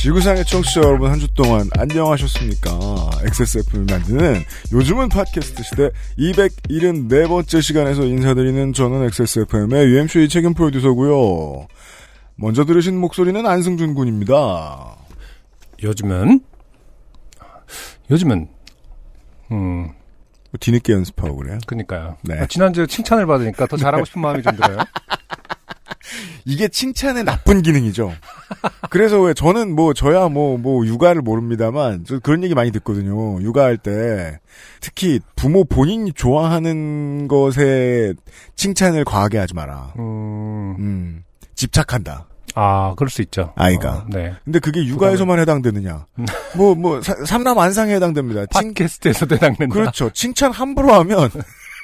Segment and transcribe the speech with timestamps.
[0.00, 2.70] 지구상의 청취자 여러분 한 주 동안 안녕하셨습니까?
[3.22, 11.66] XSF를 만드는 요즘은 팟캐스트 시대 274번째 시간에서 인사드리는 저는 XSFM의 UMC 책임 프로듀서고요.
[12.36, 14.96] 먼저 들으신 목소리는 안승준 군입니다.
[15.82, 16.40] 요즘은
[18.10, 18.48] 요즘은
[19.52, 19.92] 음뭐
[20.60, 21.58] 뒤늦게 연습하고 그래요.
[21.66, 22.16] 그니까요.
[22.22, 22.38] 네.
[22.40, 24.78] 아, 지난주에 칭찬을 받으니까 더 잘하고 싶은 마음이 좀 들어요.
[26.50, 28.12] 이게 칭찬의 나쁜 기능이죠.
[28.90, 33.40] 그래서 왜 저는 뭐 저야 뭐뭐 육아를 모릅니다만 저 그런 얘기 많이 듣거든요.
[33.40, 34.40] 육아할 때
[34.80, 38.14] 특히 부모 본인이 좋아하는 것에
[38.56, 39.92] 칭찬을 과하게 하지 마라.
[39.98, 41.24] 음, 음,
[41.54, 42.26] 집착한다.
[42.56, 43.52] 아 그럴 수 있죠.
[43.54, 43.90] 아이가.
[43.98, 44.34] 어, 네.
[44.44, 46.06] 근데 그게 육아에서만 해당되느냐?
[46.56, 48.44] 뭐, 뭐, 사- 삼남 안상에 해당됩니다.
[48.46, 49.72] 칭, 팟캐스트에서 대당된다.
[49.72, 50.10] 그렇죠.
[50.10, 51.30] 칭찬 함부로 하면,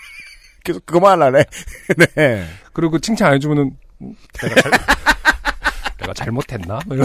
[0.64, 1.44] 계속 그만하래.
[2.16, 2.44] 네.
[2.72, 4.70] 그리고 칭찬 안 해주면은 음, 내가 잘
[6.00, 6.78] 내가 잘못했나?
[6.86, 6.96] 뭐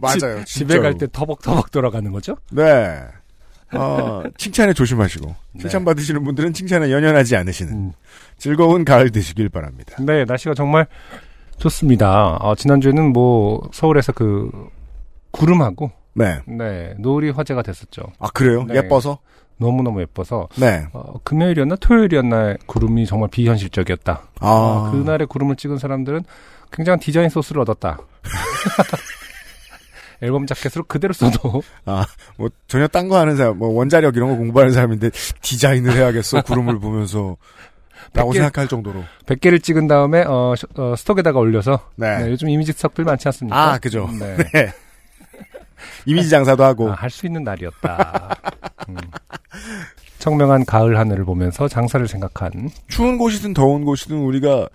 [0.00, 0.44] 맞아요.
[0.44, 2.36] 집, 집에 갈 때 터벅터벅 돌아가는 거죠.
[2.52, 3.00] 네.
[3.72, 5.60] 어, 칭찬에 조심하시고, 네.
[5.62, 7.92] 칭찬 받으시는 분들은 칭찬에 연연하지 않으시는 음.
[8.38, 9.96] 즐거운 가을 되시길 바랍니다.
[10.00, 10.86] 네, 날씨가 정말
[11.58, 12.36] 좋습니다.
[12.36, 14.50] 어, 지난주에는 뭐 서울에서 그
[15.32, 16.40] 구름하고 네.
[16.46, 18.02] 네 노을이 화제가 됐었죠.
[18.20, 18.64] 아, 그래요?
[18.64, 18.76] 네.
[18.76, 19.18] 예뻐서?
[19.56, 20.86] 너무 너무 예뻐서 네.
[20.92, 24.22] 어, 금요일이었나 토요일이었나 구름이 정말 비현실적이었다.
[24.40, 26.24] 아, 어, 그날의 구름을 찍은 사람들은
[26.72, 27.98] 굉장한 디자인 소스를 얻었다.
[30.20, 31.62] 앨범 자켓으로 그대로 써도
[32.36, 35.10] 뭐, 전혀 딴 거 하는 사람, 뭐, 원자력 이런 거 공부하는 사람인데,
[35.42, 37.36] 디자인을 해야겠어, 구름을 보면서.
[38.12, 39.02] 라고 백 개- 생각할 정도로.
[39.26, 42.18] 100개를 찍은 다음에 어, 셔- 어, 스톡에다가 올려서 네.
[42.24, 43.72] 네, 요즘 이미지 스톡들 많지 않습니까?
[43.72, 44.08] 아, 그죠.
[44.18, 44.36] 네.
[46.06, 46.12] 네.
[46.12, 46.90] 이미지 장사도 하고.
[46.90, 48.36] 아, 할수 있는 날이었다.
[48.88, 48.96] 음.
[50.18, 54.68] 청명한 가을 하늘을 보면서 장사를 생각한 추운 곳이든 더운 곳이든 우리가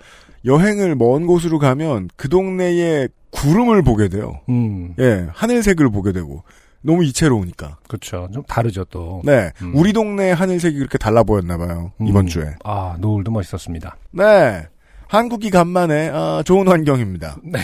[0.45, 4.39] 여행을 먼 곳으로 가면 그 동네에 구름을 보게 돼요.
[4.49, 6.43] 음, 예, 하늘색을 보게 되고.
[6.81, 7.77] 너무 이채로우니까.
[7.87, 8.29] 그렇죠.
[8.33, 9.21] 좀 다르죠 또.
[9.25, 9.51] 네.
[9.61, 9.73] 음.
[9.75, 11.91] 우리 동네 하늘색이 그렇게 달라 보였나 봐요.
[11.99, 12.07] 음.
[12.07, 12.55] 이번 주에.
[12.63, 13.97] 아, 노을도 멋있었습니다.
[14.11, 14.65] 네.
[15.07, 17.37] 한국이 간만에 아, 좋은 환경입니다.
[17.43, 17.59] 네.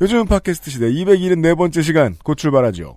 [0.00, 2.96] 요즘 팟캐스트 시대 274번째 시간 곧 출발하죠.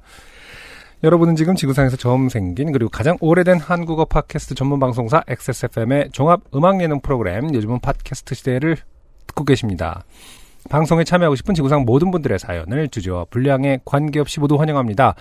[1.03, 6.79] 여러분은 지금 지구상에서 처음 생긴 그리고 가장 오래된 한국어 팟캐스트 전문 방송사 XSFM의 종합 음악
[6.79, 8.77] 예능 프로그램 요즘은 팟캐스트 시대를
[9.25, 10.03] 듣고 계십니다.
[10.69, 15.15] 방송에 참여하고 싶은 지구상 모든 분들의 사연을 주제와 분량에 관계없이 모두 환영합니다.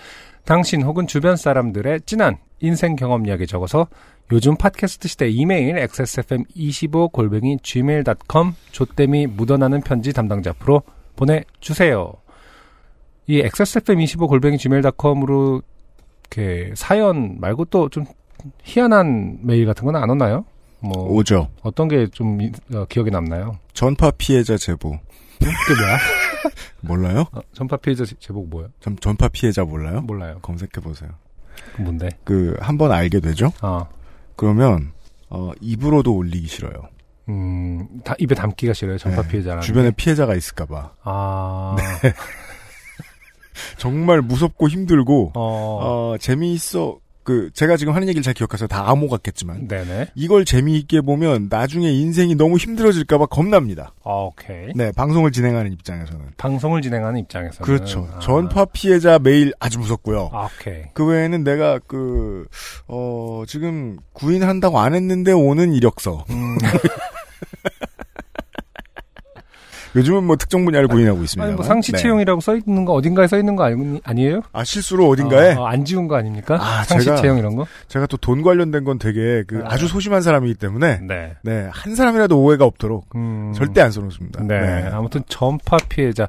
[0.45, 3.87] 당신 혹은 주변 사람들의 진한 인생 경험 이야기 적어서
[4.31, 10.83] 요즘 팟캐스트 시대 이메일 xsfm25 골뱅이 gmail.com 조땜이 묻어나는 편지 담당자 앞으로
[11.15, 12.13] 보내주세요.
[13.27, 15.61] 이 xsfm25 골뱅이 gmail.com으로
[16.31, 18.05] 이렇게 사연 말고 또 좀
[18.63, 20.45] 희한한 메일 같은 건 안 오나요?
[20.79, 21.49] 뭐 오죠.
[21.61, 22.39] 어떤 게 좀
[22.89, 23.59] 기억에 남나요?
[23.73, 24.97] 전파 피해자 제보.
[25.39, 25.97] 그게 뭐야?
[26.81, 27.25] 몰라요?
[27.31, 28.67] 어, 전파 피해자 제- 제목 뭐야?
[28.79, 30.01] 전, 전파 피해자 몰라요?
[30.01, 30.39] 몰라요.
[30.41, 31.11] 검색해 보세요.
[31.75, 32.09] 그 뭔데?
[32.23, 33.51] 그, 한 번 알게 되죠?
[33.61, 33.85] 아,
[34.35, 34.91] 그러면,
[35.29, 36.73] 어, 입으로도 올리기 싫어요.
[37.31, 38.97] 음, 다 입에 담기가 싫어요.
[38.97, 39.61] 전파 네, 피해자라는.
[39.63, 39.95] 주변에 게.
[39.95, 40.91] 피해자가 있을까봐.
[41.03, 41.75] 아,
[43.77, 46.99] 정말 무섭고 힘들고, 어, 어, 재미있어.
[47.23, 50.07] 그, 제가 지금 하는 얘기를 잘 기억해서 다 암호 같겠지만, 네네.
[50.15, 53.93] 이걸 재미있게 보면 나중에 인생이 너무 힘들어질까봐 겁납니다.
[54.03, 54.73] 어, 오케이.
[54.75, 56.31] 네, 방송을 진행하는 입장에서는.
[56.37, 58.09] 방송을 진행하는 입장에서는 그렇죠.
[58.15, 60.31] 아, 전파 피해자 메일 아주 무섭고요.
[60.33, 60.81] 아, 오케이.
[60.95, 62.47] 그 외에는 내가 그,
[62.87, 66.25] 어, 지금 구인한다고 안 했는데 오는 이력서.
[66.31, 66.57] 음,
[69.95, 71.55] 요즘은 뭐 특정 분야를 구인하고 있습니다.
[71.55, 74.41] 뭐 상시 채용이라고 써 있는 거 어딘가에 써 있는 거 아니, 아니에요?
[74.53, 75.53] 아, 실수로 어딘가에?
[75.55, 76.57] 어, 어, 안 지운 거 아닙니까?
[76.61, 77.65] 아, 상시 제가- 채용 이런 거?
[77.87, 79.73] 제가 또 돈 관련된 건 되게 그 아.
[79.73, 81.33] 아주 소심한 사람이기 때문에, 네.
[81.43, 84.43] 네, 한 사람이라도 오해가 없도록 음, 절대 안 써놓습니다.
[84.43, 84.87] 네.
[84.91, 86.27] 아무튼 전파 피해자.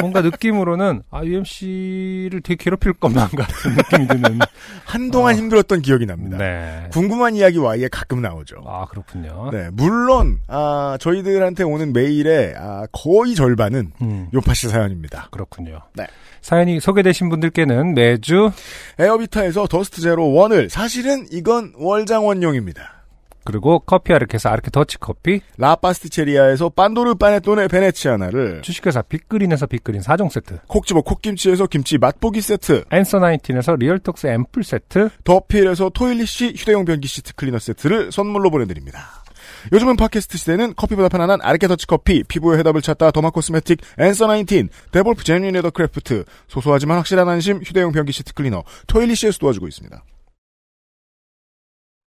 [0.00, 4.38] 뭔가 느낌으로는 아, UMC를 되게 괴롭힐 것만 같은 느낌이 드는.
[4.84, 5.38] 한동안 어.
[5.38, 6.38] 힘들었던 기억이 납니다.
[6.38, 6.88] 네.
[6.92, 8.56] 궁금한 이야기 Y에 가끔 나오죠.
[8.66, 9.50] 아, 그렇군요.
[9.52, 15.28] 네, 물론 아, 저희들한테 오는 메일의 아, 거의 절반은 음, 요파 씨 사연입니다.
[15.30, 15.82] 그렇군요.
[15.92, 16.06] 네.
[16.40, 18.50] 사연이 소개되신 분들께는 매주
[18.98, 23.04] 에어비타에서 Dust Zero One을 사실은 이건 월장원용입니다.
[23.44, 30.60] 그리고 커피 아르케에서 아르케 더치 커피, 라파스티체리아에서 빤도르 파네토네 베네치아나를 주식회사 빅그린에서 빅그린 4종 세트,
[30.66, 37.34] 콕집어 콕김치에서 김치 맛보기 세트 Answer Nineteen에서 리얼톡스 앰플 세트, 더필에서 토일리시 휴대용 변기 시트
[37.34, 39.23] 클리너 세트를 선물로 보내드립니다.
[39.72, 44.68] 요즘은 팟캐스트 시대는 커피보다 편안한 아르케 더치 커피, 피부의 해답을 찾다 derma cosmetic Answer Nineteen,
[44.92, 50.04] Devolf Genuine Leather Craft, 소소하지만 확실한 안심 휴대용 변기 시트 클리너 토일리시에서 도와주고 있습니다.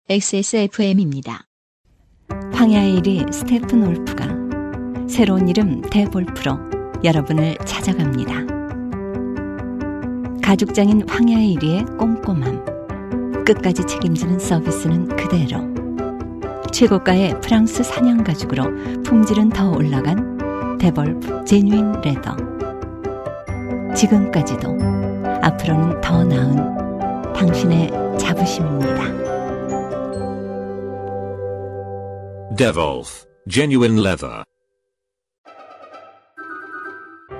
[0.09, 1.45] XSFM입니다.
[2.53, 4.27] 황야의 이리 스테픈울프가
[5.07, 6.57] 새로운 이름 Devolf로
[7.03, 8.61] 여러분을 찾아갑니다.
[10.43, 13.43] 가죽장인 황야의 이리의 꼼꼼함.
[13.45, 15.70] 끝까지 책임지는 서비스는 그대로.
[16.71, 18.63] 최고가의 프랑스산 양가죽으로
[19.03, 22.35] 품질은 더 올라간 Devolf Genuine Leather.
[23.95, 24.77] 지금까지도
[25.41, 29.21] 앞으로는 더 나은 당신의 자부심입니다.
[32.55, 34.43] Devolf Genuine Leather.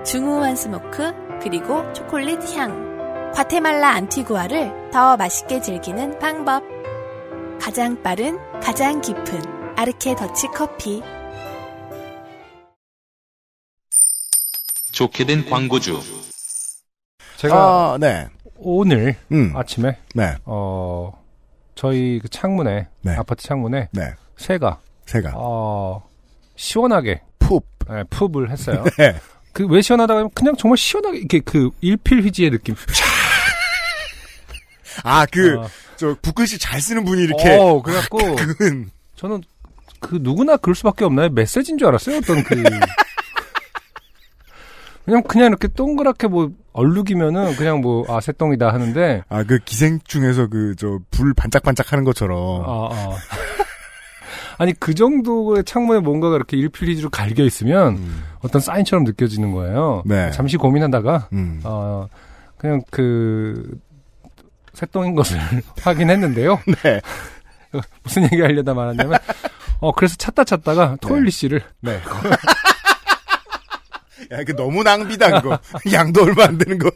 [0.04, 6.64] 중후한 스모크 그리고 초콜릿 향 과테말라 안티구아를 더 맛있게 즐기는 방법
[7.62, 11.04] 가장 빠른 가장 깊은 아르케 더치 커피
[14.92, 16.02] 좋게 된 광고주.
[17.38, 18.28] 제가 아, 네.
[18.56, 21.12] 오늘 음, 아침에 네, 어
[21.76, 23.16] 저희 그 창문에 네.
[23.16, 24.16] 아파트 창문에 네.
[24.38, 26.04] 새가 새가 어
[26.56, 27.68] 시원하게 푹.
[27.92, 28.84] 예, 푹을 했어요.
[28.98, 29.16] 네.
[29.54, 32.74] 그왜 시원하다고 하면 그냥 정말 시원하게 이렇게 그 일필휘지의 느낌.
[35.04, 35.68] 아, 그, 어,
[36.02, 37.58] 저, 붓글씨 잘 쓰는 분이 이렇게.
[37.58, 38.18] 어, 그래갖고
[38.58, 38.90] 근.
[39.16, 39.44] 저는
[40.00, 41.30] 그 누구나 그럴 수밖에 없나요?
[41.30, 42.18] 메시지인 줄 알았어요.
[42.18, 42.56] 어떤 그
[45.06, 50.98] 그냥 그냥 이렇게 동그랗게 뭐 얼룩이면은 그냥 뭐아 새똥이다 하는데 아, 그 기생충에서 그, 저,
[51.12, 52.64] 불 반짝반짝 하는 것처럼.
[52.66, 53.18] 아, 아.
[54.58, 58.24] 아니 그 정도의 창문에 뭔가가 이렇게 일필휘지로 갈겨 있으면 음.
[58.40, 60.02] 어떤 사인처럼 느껴지는 거예요.
[60.06, 60.32] 네.
[60.32, 61.62] 잠시 고민하다가 음.
[61.64, 62.08] 어
[62.58, 63.80] 그냥 그
[64.74, 65.40] 새똥인 것을
[65.82, 66.60] 확인했는데요.
[66.84, 67.02] 네.
[68.04, 69.18] 무슨 얘기 하려다 말았냐면
[69.80, 72.02] 어 그래서 찾다 찾다가 토일리 씨를 네.
[74.32, 75.60] 야, 그 너무 낭비다, 그거.
[75.92, 76.90] 양도 얼마 안 되는 거.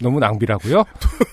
[0.00, 0.82] 너무 낭비라고요?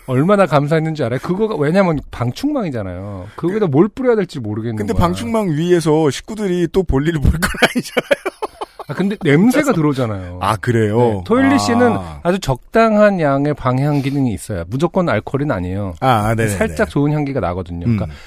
[0.08, 1.20] 얼마나 감사했는지 알아요?
[1.20, 3.30] 그거가 왜냐면 방충망이잖아요.
[3.38, 5.02] 그거에다 뭘 뿌려야 될지 모르겠는 근데 거야.
[5.02, 7.42] 방충망 위에서 식구들이 또 볼일을 볼 건
[7.74, 8.38] 아니잖아요.
[8.88, 10.40] 아, 근데 냄새가 들어오잖아요.
[10.42, 10.98] 아, 그래요?
[10.98, 14.64] 네, 토일리 씨는 아, 아주 적당한 양의 방향 기능이 있어요.
[14.68, 15.96] 무조건 알코올은 아니에요.
[16.00, 16.48] 아 네.
[16.48, 17.86] 살짝 좋은 향기가 나거든요.
[17.86, 17.98] 음.
[17.98, 18.18] 그러니까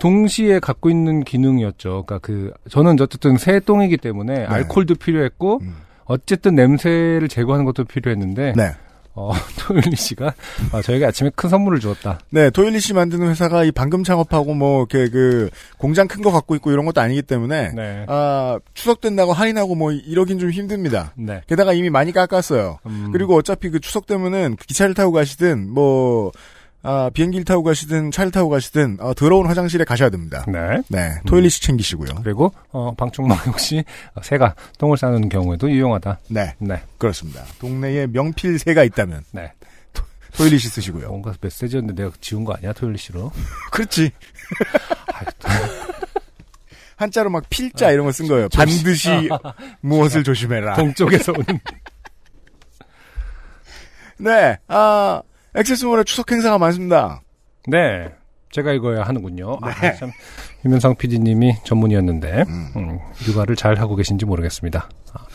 [0.00, 2.04] 동시에 갖고 있는 기능이었죠.
[2.06, 5.76] 그러니까 그 저는 어쨌든 새 똥이기 때문에 알코올도 필요했고 음.
[6.06, 8.72] 어쨌든 냄새를 제거하는 것도 필요했는데 네.
[9.20, 10.32] 어, 토일리 씨가
[10.72, 12.18] 아, 저에게 아침에 큰 선물을 주었다.
[12.30, 16.54] 네, 토일리 씨 만드는 회사가 이 방금 창업하고 뭐, 이렇게 그, 공장 큰 거 갖고
[16.56, 18.04] 있고 이런 것도 아니기 때문에, 네.
[18.08, 21.12] 아, 추석 된다고 할인하고 뭐, 이러긴 좀 힘듭니다.
[21.16, 21.40] 네.
[21.46, 22.78] 게다가 이미 많이 깎았어요.
[22.86, 26.32] 음, 그리고 어차피 그 추석 때문은 기차를 타고 가시든, 뭐,
[26.82, 30.44] 아, 비행기를 타고 가시든, 차를 타고 가시든, 어, 더러운 화장실에 가셔야 됩니다.
[30.48, 30.80] 네.
[30.88, 32.08] 네, 토일리 씨 챙기시고요.
[32.24, 33.84] 그리고 어, 방충망 역시
[34.22, 36.20] 새가 똥을 싸는 경우에도 유용하다.
[36.28, 36.80] 네, 네.
[36.96, 37.44] 그렇습니다.
[37.58, 39.52] 동네에 명필 새가 있다면, 네.
[40.36, 41.08] 토일리 씨 쓰시고요.
[41.08, 43.32] 뭔가 메시지였는데 내가 지운 거 아니야 토일리 씨로?
[43.72, 44.12] 그렇지.
[46.96, 48.48] 한자로 막 필자 이런 거 쓴 거예요.
[48.50, 49.08] 반드시
[49.80, 50.74] 무엇을 조심해라.
[50.76, 51.58] 동쪽에서 오는
[54.18, 55.20] 네, 아,
[55.54, 57.22] XS몰에 추석 행사가 많습니다.
[57.66, 58.10] 네.
[58.50, 59.58] 제가 읽어야 하는군요.
[59.62, 59.94] 아, 네.
[59.94, 60.10] 참
[60.64, 64.88] 유면상 PD님이 전문이었는데 음, 육아를 잘 하고 계신지 모르겠습니다.
[65.12, 65.26] 아,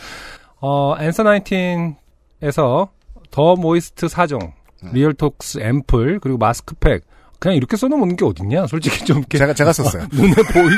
[0.60, 2.88] 어, Answer 19에서
[3.30, 4.90] The Moist 4종, 음.
[4.92, 7.04] 리얼톡스 앰플 그리고 마스크팩
[7.38, 8.66] 그냥 이렇게 써놓은 게 어딨냐?
[8.66, 10.06] 솔직히 좀 이렇게 제가, 제가 썼어요.
[10.12, 10.76] 눈에 보이게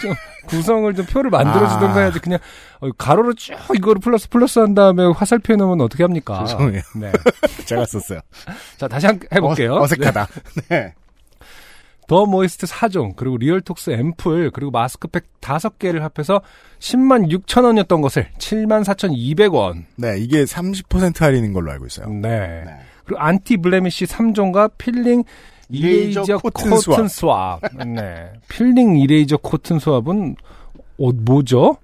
[0.00, 0.14] 좀
[0.46, 2.00] 구성을 좀 표를 만들어주던가 아.
[2.02, 2.38] 해야지 그냥
[2.80, 6.44] 어, 가로로 쭉 이거를 플러스 플러스 한 다음에 화살표 해놓으면 어떻게 합니까?
[6.44, 6.82] 죄송해요.
[7.00, 7.12] 네.
[7.66, 8.20] 제가 썼어요.
[8.78, 9.74] 자 다시 한, 해볼게요.
[9.74, 10.28] 어, 색하다
[10.68, 10.94] 네.
[12.06, 16.40] 더 모이스트 4종 그리고 리얼톡스 앰플 그리고 마스크팩 5개를 합해서
[16.78, 19.84] 10만 6천 원이었던 것을 7만 4,200원.
[19.96, 22.08] 네, 이게 30% 할인인 걸로 알고 있어요.
[22.08, 22.64] 네.
[22.64, 22.78] 네.
[23.04, 25.24] 그리고 Anti Blemish 3종과 peeling
[25.68, 27.60] eraser eraser 코튼 코튼, swab.
[27.94, 28.32] 네.
[28.48, 30.36] peeling eraser 코튼 swab은
[30.98, 31.76] 어, 뭐죠?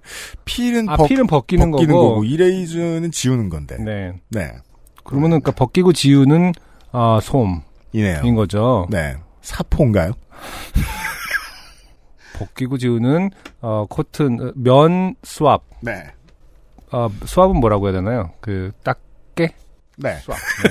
[0.45, 2.09] peel은 아, 벗, peel은 벗기는, 벗기는 거고.
[2.09, 3.77] 거고, eraser는 지우는 건데.
[3.77, 4.13] 네.
[4.29, 4.51] 네.
[5.03, 6.53] 그러면은 그러니까 벗기고 지우는
[6.91, 7.61] 아, 솜인
[7.91, 8.21] 이네요.
[8.35, 8.87] 거죠.
[8.89, 9.15] 네.
[9.41, 10.13] 사포인가요?
[12.33, 13.29] 벗기고 지우는
[13.61, 15.59] 어, 코튼 어, 면 swab.
[15.81, 16.05] 네.
[16.91, 18.31] 어, swab은 뭐라고 해야 되나요?
[18.39, 19.53] 그 닦개
[19.97, 20.15] 네.
[20.15, 20.33] swab.
[20.63, 20.69] 네.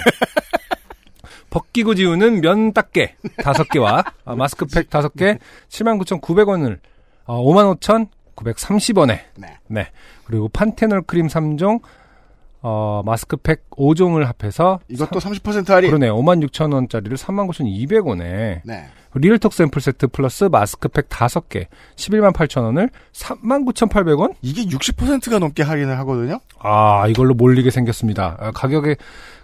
[1.53, 6.79] 벗기고 지우는 면 닦개 다섯 개와 아, 마스크팩 다섯 개 79,900원을
[7.27, 9.59] 어, 55,930원에 네.
[9.69, 9.89] 네.
[10.25, 11.83] 그리고 판테놀 크림 3종
[12.63, 15.91] 어, 마스크팩 5종을 합해서 이것도 30% 할인.
[15.91, 16.09] 그러네.
[16.11, 18.87] 56,000원짜리를 39,200원에 네.
[19.15, 21.67] 리얼톡스 앰플 세트 플러스 마스크팩 5개
[21.97, 24.35] 11만 8천원을 39,800원?
[24.41, 26.39] 이게 60%가 넘게 할인을 하거든요.
[26.61, 28.37] 아, 이걸로 몰리게 생겼습니다.
[28.39, 28.97] 아, 가격에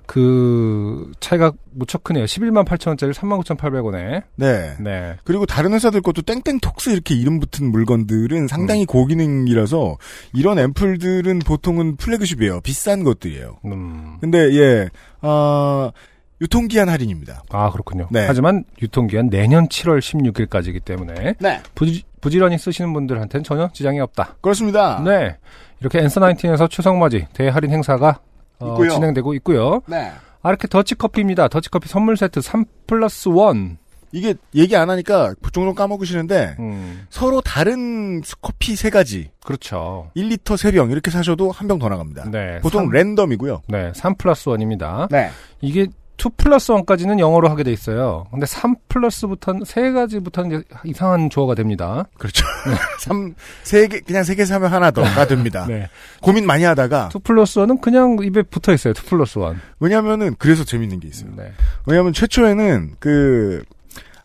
[0.08, 2.24] 그 차이가 무척 크네요.
[2.24, 4.22] 11만 8천 원짜리 39,800원에.
[4.36, 4.74] 네.
[4.80, 5.16] 네.
[5.22, 9.98] 그리고 다른 회사들 것도 땡땡톡스 이렇게 이름 붙은 물건들은 상당히 고기능이라서
[10.32, 12.62] 이런 앰플들은 보통은 플래그십이에요.
[12.62, 13.58] 비싼 것들이에요.
[13.66, 14.16] 음.
[14.22, 14.88] 근데 예,
[15.20, 15.92] 아
[16.40, 17.42] 유통기한 할인입니다.
[17.50, 18.08] 아, 그렇군요.
[18.10, 18.24] 네.
[18.26, 24.36] 하지만 유통기한 내년 7월 16일까지이기 때문에 네, 부지, 부지런히 쓰시는 분들한테는 전혀 지장이 없다.
[24.40, 25.02] 그렇습니다.
[25.04, 25.36] 네.
[25.80, 28.20] 이렇게 엔서 나인틴에서 추석맞이 대할인 행사가
[28.60, 28.74] 어.
[28.88, 29.82] 진행되고 있고요.
[29.86, 30.12] 네.
[30.42, 31.48] 아르케 더치커피입니다.
[31.48, 33.76] 더치커피 선물 세트 3 플러스 1.
[34.10, 40.10] 이게 얘기 안 하니까 종종 까먹으시는데 음, 서로 다른 커피 세 가지, 그렇죠.
[40.16, 42.30] 1리터 세병 이렇게 사셔도 한 병 더 나갑니다.
[42.30, 42.58] 네.
[42.60, 43.62] 보통 삼- 랜덤이고요.
[43.68, 45.08] 네, 3 플러스 1입니다.
[45.10, 45.28] 네.
[45.60, 45.88] 이게
[46.18, 48.26] 2 플러스 1까지는 영어로 하게 돼 있어요.
[48.32, 52.04] 근데 3 플러스부터는, 세 가지부터는 이상한 조어가 됩니다.
[52.18, 52.44] 그렇죠.
[53.00, 55.64] 삼, 세 개, 그냥 세 개 사면 하나 더가 됩니다.
[55.68, 55.88] 네.
[56.20, 58.92] 고민 많이 하다가, 2 플러스 1은 그냥 입에 붙어 있어요.
[58.96, 59.44] 2 플러스 1.
[59.78, 61.30] 왜냐면은, 그래서 재밌는 게 있어요.
[61.36, 61.52] 네.
[61.86, 63.62] 왜냐면 최초에는 그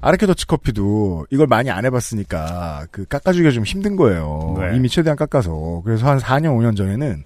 [0.01, 4.57] 아르케 더치 커피도 이걸 많이 안 해봤으니까 그 깎아주기가 좀 힘든 거예요.
[4.59, 4.75] 네.
[4.75, 5.81] 이미 최대한 깎아서.
[5.85, 7.23] 그래서 한 4년, 5년 전에는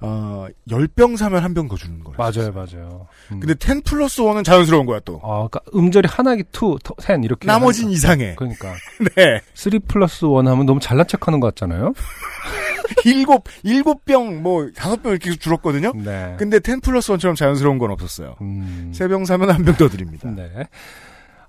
[0.00, 2.16] 어, 10병 사면 한 병 더 주는 거예요.
[2.16, 3.06] 맞아요, 맞아요.
[3.32, 3.40] 음.
[3.40, 5.20] 근데 10 플러스 1은 자연스러운 거야 또.
[5.24, 7.46] 아, 그러니까 음절이 하나기 2, 10 이렇게.
[7.46, 7.90] 나머진.
[7.90, 8.34] 이상해.
[8.36, 8.72] 그러니까.
[9.16, 9.40] 네.
[9.54, 11.92] 3 플러스 1 하면 너무 잘난 척 하는 것 같잖아요?
[13.04, 15.92] 일곱, 일곱 병, 뭐, 다섯 병 이렇게 줄었거든요?
[15.94, 16.36] 네.
[16.38, 18.36] 근데 10 플러스 1처럼 자연스러운 건 없었어요.
[18.40, 18.92] 음.
[18.94, 20.30] 세병 사면 한 병 더 드립니다.
[20.30, 20.50] 네.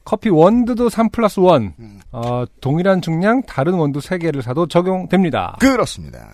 [0.03, 1.71] 커피 원두도 3 플러스 1.
[1.79, 1.99] 음.
[2.11, 5.55] 어, 동일한 중량, 다른 원두 3개를 사도 적용됩니다.
[5.59, 6.27] 그렇습니다.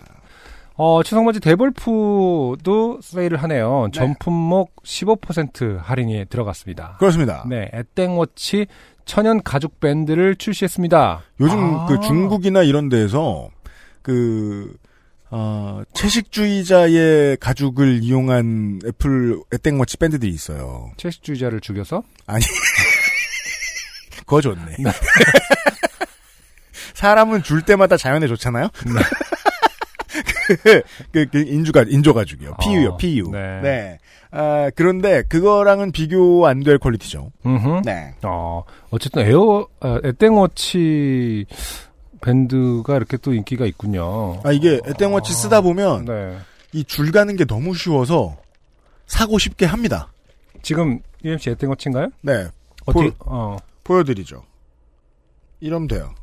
[0.78, 3.88] 어, 추석맞이 데볼프도 세일을 하네요.
[3.94, 3.98] 네.
[3.98, 6.98] 전품목 15% 할인이 들어갔습니다.
[7.00, 7.46] 그렇습니다.
[7.50, 8.68] 네, 에땡워치
[9.06, 11.22] 천연 가죽 밴드를 출시했습니다.
[11.40, 11.86] 요즘 아.
[11.86, 13.50] 그 중국이나 이런 데에서
[14.02, 14.76] 그
[15.32, 20.92] 어, 채식주의자의 가죽을 이용한 애플 애땡워치 밴드들이 있어요.
[20.98, 22.04] 채식주의자를 죽여서
[24.20, 24.76] 그거 좋네.
[26.96, 28.70] 사람은 줄 때마다 자연에 좋잖아요.
[30.48, 32.56] 그, 그, 그 인주가 인조 가죽이요.
[32.62, 33.32] PU요, 어, PU.
[33.32, 33.62] 네.
[33.62, 33.98] 네.
[34.32, 37.32] 아, 그런데 그거랑은 비교 안 될 퀄리티죠.
[37.46, 37.82] 음흠.
[37.86, 38.14] 네.
[38.24, 41.46] 어, 어쨌든 에어 아, 에땡워치
[42.22, 44.40] 밴드가 이렇게 또 인기가 있군요.
[44.44, 46.38] 아 이게 애땡워치 쓰다 보면 네.
[46.74, 48.36] 이 줄 가는 게 너무 쉬워서
[49.08, 50.12] 사고 쉽게 합니다.
[50.62, 52.10] 지금 UMC 에땡워치인가요?
[52.22, 52.48] 네.
[52.86, 53.58] 어떻게 볼- 어.
[53.84, 54.44] 보여드리죠.
[55.60, 56.14] 이러면 돼요.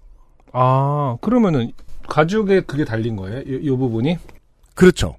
[0.53, 1.73] 아, 그러면은
[2.09, 3.41] 가죽에 그게 달린 거예요?
[3.43, 4.19] 이, 이 부분이?
[4.75, 5.17] 그렇죠.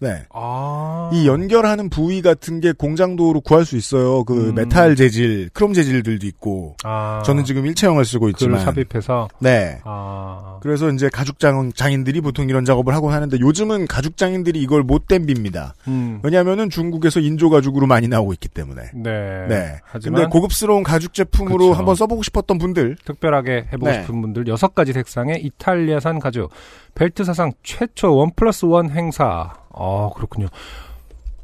[0.00, 0.24] 네.
[0.34, 1.10] 아.
[1.14, 4.24] 이 연결하는 부위 같은 게 공장도로 구할 수 있어요.
[4.24, 4.54] 그 음.
[4.54, 6.76] 메탈 재질, 크롬 재질들도 있고.
[6.84, 7.22] 아.
[7.24, 8.60] 저는 지금 일체형을 쓰고 그걸 있지만.
[8.60, 9.80] 삽입해서 네.
[9.84, 10.58] 아.
[10.62, 15.72] 그래서 이제 가죽장 장인들이 보통 이런 작업을 하곤 하는데 요즘은 가죽 장인들이 이걸 못 댐빕니다.
[15.88, 16.20] 음.
[16.22, 18.90] 왜냐하면은 중국에서 인조 가죽으로 많이 나오고 있기 때문에.
[18.94, 19.46] 네.
[19.48, 19.80] 네.
[19.84, 21.72] 하지만 근데 고급스러운 가죽 제품으로 그쵸.
[21.72, 22.96] 한번 써보고 싶었던 분들.
[23.04, 24.00] 특별하게 해보고 네.
[24.02, 26.50] 싶은 분들 여섯 가지 색상의 이탈리아산 가죽
[26.94, 29.54] 벨트 사상 최초 원 플러스 원 행사.
[29.76, 30.46] 아 그렇군요.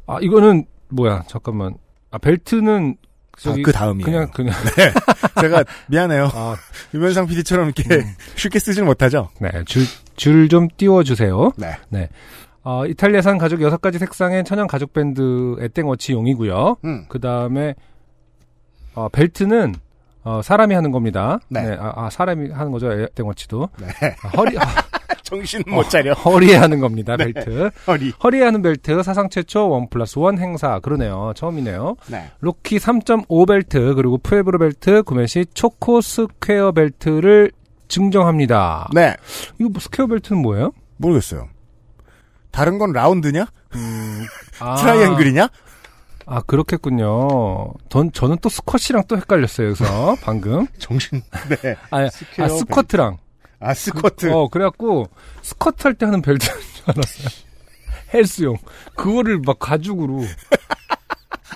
[0.07, 1.23] 아 이거는 뭐야?
[1.27, 1.75] 잠깐만.
[2.11, 2.95] 아 벨트는
[3.45, 4.05] 아, 그 다음이에요.
[4.05, 4.53] 그냥 그냥
[5.41, 6.29] 제가 미안해요.
[6.33, 6.55] 아,
[6.93, 8.03] 유면상 PD처럼 이렇게 음.
[8.35, 9.29] 쉽게 쓰질 못하죠.
[9.39, 9.85] 네 줄
[10.17, 11.51] 줄 좀 띄워 주세요.
[11.89, 12.09] 네.
[12.63, 16.77] 어, 이탈리아산 가죽 여섯 가지 색상의 천연 가죽 밴드 에땡워치 용이고요.
[16.85, 17.05] 음.
[17.09, 17.73] 그 다음에
[18.93, 19.73] 어, 벨트는
[20.23, 21.39] 어, 사람이 하는 겁니다.
[21.49, 21.75] 네.
[21.79, 22.91] 아, 아, 사람이 하는 거죠.
[22.91, 23.69] 에땡워치도.
[23.79, 23.87] 네.
[24.21, 24.63] 아, 허리 아,
[25.31, 26.11] 정신 못 차려.
[26.25, 27.15] 허리에 하는 겁니다.
[27.15, 27.31] 네.
[27.31, 27.71] 벨트.
[27.87, 28.11] 허리.
[28.21, 30.79] 허리에 하는 벨트 사상 최초 원 플러스 원 행사.
[30.79, 31.31] 그러네요.
[31.35, 31.95] 처음이네요.
[32.07, 32.29] 네.
[32.41, 37.51] 로키 3.5 벨트 그리고 푸에브로 벨트 구매 시 초코 square 벨트를
[37.87, 38.89] 증정합니다.
[38.93, 39.15] 네.
[39.57, 40.71] 이거 뭐 square 벨트는 뭐예요?
[40.97, 41.47] 모르겠어요.
[42.51, 43.45] 다른 건 라운드냐?
[44.59, 45.47] 아, 트라이앵글이냐?
[46.25, 47.73] 아 그렇겠군요.
[47.89, 49.67] 전 저는 또 스쿼시랑 또 헷갈렸어요.
[49.67, 50.67] 여기서 방금.
[50.77, 51.21] 정신.
[51.49, 51.75] 네.
[51.89, 52.07] 아,
[52.39, 53.17] 아 스쿼트랑.
[53.61, 54.31] 아 스쿼트.
[54.31, 55.07] 어 그래갖고
[55.41, 57.27] 스쿼트 할 때 하는 벨트인 줄 알았어요.
[58.13, 58.57] 헬스용.
[58.95, 60.23] 그거를 막 가죽으로.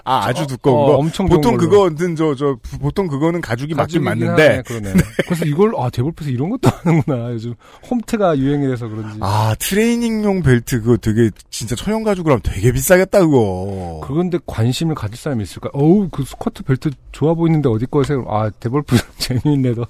[0.08, 0.98] 아, 아주 두꺼운 어, 거.
[0.98, 1.58] 엄청 보통.
[1.58, 4.42] 그거는 저, 저, 보통 그거는 가죽이 맞긴 맞는데.
[4.48, 4.94] 하네, 그러네.
[5.26, 7.32] 그래서 이걸 아 데볼프에서 이런 것도 하는구나.
[7.32, 7.56] 요즘
[7.90, 9.18] 홈트가 유행이라서 그런지.
[9.22, 14.02] 아, 트레이닝용 벨트 그거 되게 진짜 천연 가죽으로 하면 되게 비싸겠다 그거.
[14.06, 15.70] 그건데 관심을 가질 사람이 있을까?
[15.74, 18.26] 어우 그 스쿼트 벨트 좋아 보이는데 어디 거세요?
[18.30, 19.88] 아 데볼프 재미있네 더.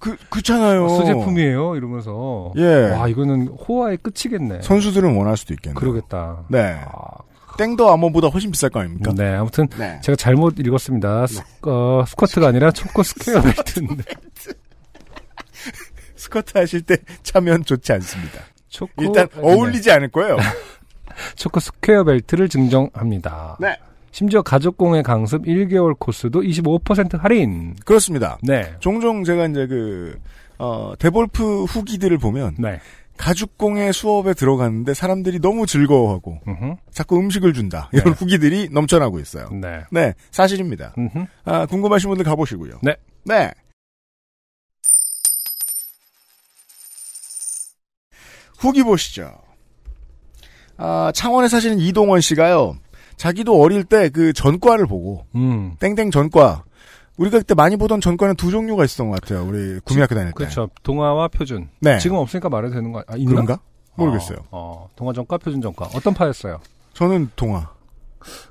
[0.00, 0.88] 그 그렇잖아요.
[0.88, 2.52] 수제품이에요 이러면서.
[2.56, 2.90] 예.
[2.90, 4.62] 와 이거는 호화의 끝이겠네.
[4.62, 5.78] 선수들은 원할 수도 있겠네요.
[5.78, 6.44] 그러겠다.
[6.48, 6.80] 네.
[6.86, 6.98] 아,
[7.58, 9.12] 땡더 아머보다 훨씬 비쌀 거 아닙니까?
[9.14, 10.00] 네 아무튼 네.
[10.02, 11.26] 제가 잘못 읽었습니다.
[11.26, 14.04] 스, 어, 스쿼트가 아니라 초코 square 벨트인데.
[16.16, 18.40] 스쿼트 하실 때 차면 좋지 않습니다.
[18.68, 19.40] 초코 일단 네.
[19.42, 20.38] 어울리지 않을 거예요.
[21.36, 23.58] 초코 square 벨트를 증정합니다.
[23.60, 23.76] 네.
[24.10, 27.76] 심지어 가죽공예 강습 1개월 코스도 25% 할인.
[27.84, 28.38] 그렇습니다.
[28.42, 28.74] 네.
[28.80, 30.18] 종종 제가 이제 그
[30.58, 32.80] 어, 데볼프 후기들을 보면 네.
[33.16, 36.76] 가죽공예 수업에 들어갔는데 사람들이 너무 즐거워하고 음흠.
[36.90, 38.10] 자꾸 음식을 준다 이런 네.
[38.12, 39.50] 후기들이 넘쳐나고 있어요.
[39.52, 39.84] 네.
[39.90, 40.94] 네, 사실입니다.
[41.44, 42.80] 아, 궁금하신 분들 가보시고요.
[42.82, 42.96] 네.
[43.24, 43.52] 네.
[48.58, 49.32] 후기 보시죠.
[50.78, 52.76] 아, 창원에 사시는 이동원 씨가요.
[53.20, 55.76] 자기도 어릴 때 그 전과를 보고 음.
[55.78, 56.64] 땡땡 전과
[57.18, 59.44] 우리가 그때 많이 보던 전과는 두 종류가 있었던 것 같아요.
[59.46, 60.34] 우리 구미학교 다닐 때.
[60.36, 60.70] 그렇죠.
[60.82, 61.68] 동화와 표준.
[61.80, 61.98] 네.
[61.98, 63.30] 지금 없으니까 말해도 되는 거 아, 있나?
[63.30, 63.58] 그런가?
[63.96, 64.38] 모르겠어요.
[64.50, 65.90] 어, 어, 동화 전과, 표준 전과.
[65.94, 66.60] 어떤 파였어요?
[66.94, 67.68] 저는 동화.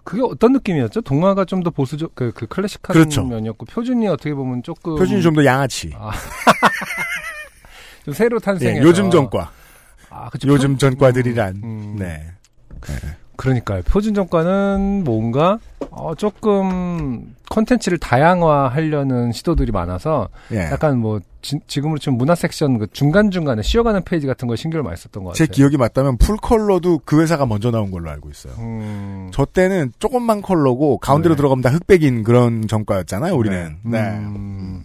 [0.03, 1.01] 그게 어떤 느낌이었죠?
[1.01, 3.23] 동화가 좀 더 보수적, 그, 그 클래식한 그렇죠.
[3.25, 4.95] 면이었고, 표준이 어떻게 보면 조금.
[4.97, 5.91] 표준이 좀 더 양아치.
[5.95, 6.11] 아,
[8.05, 8.85] 좀 새로 예, 탄생해서.
[8.87, 9.51] 요즘 전과.
[10.11, 10.47] 아, 그쵸.
[10.47, 11.61] 요즘 전과들이란.
[11.63, 11.95] 음.
[11.97, 12.31] 네.
[13.39, 13.83] 그러니까요.
[13.83, 15.59] 표준 전과는 뭔가
[15.91, 20.57] 어, 조금 컨텐츠를 다양화하려는 시도들이 많아서 예.
[20.63, 24.83] 약간 뭐 지, 금으로 치면 문화 섹션 그 중간 중간에 쉬어가는 페이지 같은 거 신경을
[24.83, 25.55] 많이 썼던 것 같아요.
[25.55, 28.53] 기억이 맞다면 풀 컬러도 그 회사가 먼저 나온 걸로 알고 있어요.
[28.59, 31.37] 음, 저 때는 조금만 컬러고 가운데로 네.
[31.37, 33.77] 들어가면 다 흑백인 그런 전과였잖아요, 우리는.
[33.83, 33.99] 네.
[34.01, 34.83] 음,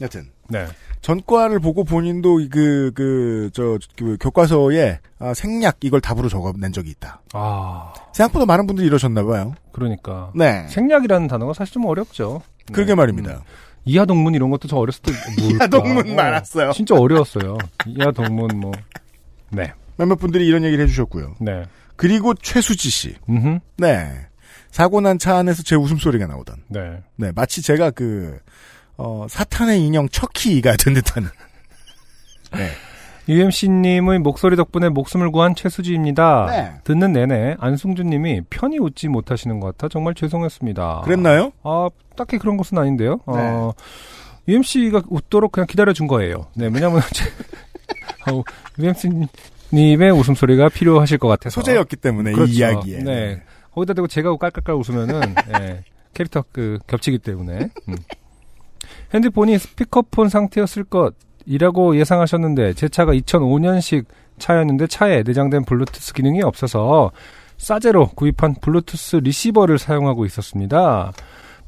[0.00, 0.66] 여튼 네.
[1.02, 7.22] 전과를 보고 본인도 그 그 저 그 교과서에 아, 생략 이걸 답으로 적어낸 적이 있다.
[7.32, 9.54] 아, 생각보다 많은 분들이 이러셨나 봐요.
[9.72, 10.66] 그러니까 네.
[10.68, 12.42] 생략이라는 단어가 사실 좀 어렵죠.
[12.66, 12.72] 네.
[12.72, 13.32] 그러게 말입니다.
[13.32, 13.40] 음,
[13.84, 15.66] 이하 동문 이런 것도 저 어렸을 때 뭘까?
[15.68, 16.72] 동문 어, 많았어요.
[16.72, 17.58] 진짜 어려웠어요.
[17.86, 18.72] 이하 동문 뭐.
[19.50, 19.72] 네.
[19.96, 21.36] 몇몇 분들이 이런 얘기를 해주셨고요.
[21.40, 21.64] 네.
[21.96, 23.14] 그리고 최수지 씨.
[23.28, 23.60] 음.
[23.76, 24.10] 네.
[24.70, 26.56] 사고 난 차 안에서 제 웃음소리가 나오던.
[26.68, 27.02] 네.
[27.16, 27.32] 네.
[27.34, 28.38] 마치 제가 그,
[29.02, 31.24] 어, 사탄의 인형 척키가 된 듯한.
[32.52, 32.68] 네.
[33.28, 36.46] UMC님의 목소리 덕분에 목숨을 구한 최수지입니다.
[36.50, 36.72] 네.
[36.84, 41.02] 듣는 내내 안승준님이 편히 웃지 못하시는 것 같아 정말 죄송했습니다.
[41.04, 41.52] 그랬나요?
[41.62, 43.20] 아, 딱히 그런 것은 아닌데요.
[43.28, 43.34] 네.
[43.36, 43.72] 어,
[44.48, 46.48] UMC가 웃도록 그냥 기다려준 거예요.
[46.54, 47.00] 네, 왜냐면,
[48.30, 48.42] 어,
[48.78, 51.60] UMC님의 웃음소리가 필요하실 것 같아서.
[51.60, 52.52] 소재였기 때문에 그렇죠.
[52.52, 52.98] 이 이야기에.
[52.98, 53.42] 네.
[53.72, 57.70] 거기다 대고 제가 깔깔깔 웃으면은, 예, 캐릭터 그, 겹치기 때문에.
[57.88, 57.94] 음.
[59.12, 64.04] 핸드폰이 스피커폰 상태였을 것이라고 예상하셨는데, 제 차가 2005년식
[64.40, 67.12] 차였는데 차에 내장된 블루투스 기능이 없어서
[67.58, 71.12] 싸제로 구입한 블루투스 리시버를 사용하고 있었습니다.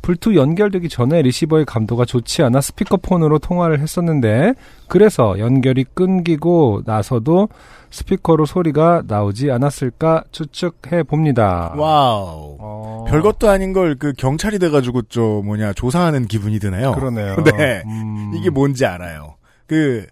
[0.00, 4.54] 블투 연결되기 전에 리시버의 감도가 좋지 않아 스피커폰으로 통화를 했었는데
[4.88, 7.48] 그래서 연결이 끊기고 나서도
[7.92, 11.72] 스피커로 소리가 나오지 않았을까 추측해 봅니다.
[11.76, 12.56] 와우.
[12.58, 16.92] 어, 별것도 아닌 걸 그 경찰이 돼가지고 저 뭐냐 조사하는 기분이 드네요.
[16.92, 17.36] 그러네요.
[17.44, 17.82] 네.
[17.86, 19.36] 음, 이게 뭔지 알아요.
[19.66, 20.06] 그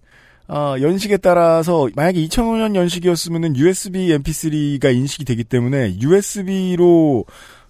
[0.48, 7.24] 어, 연식에 따라서 만약에 2005년 연식이었으면은 USB MP3가 인식이 되기 때문에 USB로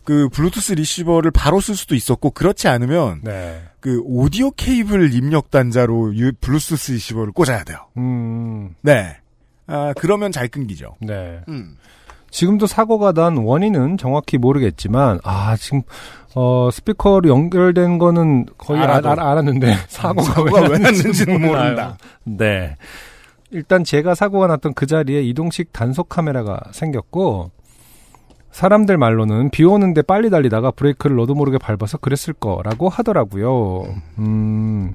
[0.04, 3.62] 그 블루투스 리시버를 바로 쓸 수도 있었고 그렇지 않으면 네.
[3.80, 7.78] 그 오디오 케이블 입력 단자로 유, 블루투스 리시버를 꽂아야 돼요.
[7.98, 9.16] 음, 네.
[9.70, 10.96] 아 그러면 잘 끊기죠.
[11.00, 11.40] 네.
[11.48, 11.76] 음.
[12.30, 15.82] 지금도 사고가 난 원인은 정확히 모르겠지만 아 지금
[16.34, 19.10] 어 스피커로 연결된 거는 거의 알, 알아도.
[19.10, 21.40] 알, 알았는데 사고가, 사고가 왜 났는지 났는지는.
[21.40, 21.96] 모른다.
[22.24, 22.76] 네.
[23.50, 27.50] 일단 제가 사고가 났던 그 자리에 이동식 단속 카메라가 생겼고
[28.52, 33.84] 사람들 말로는 비 오는데 빨리 달리다가 브레이크를 너도 모르게 밟아서 그랬을 거라고 하더라고요.
[34.18, 34.94] 음.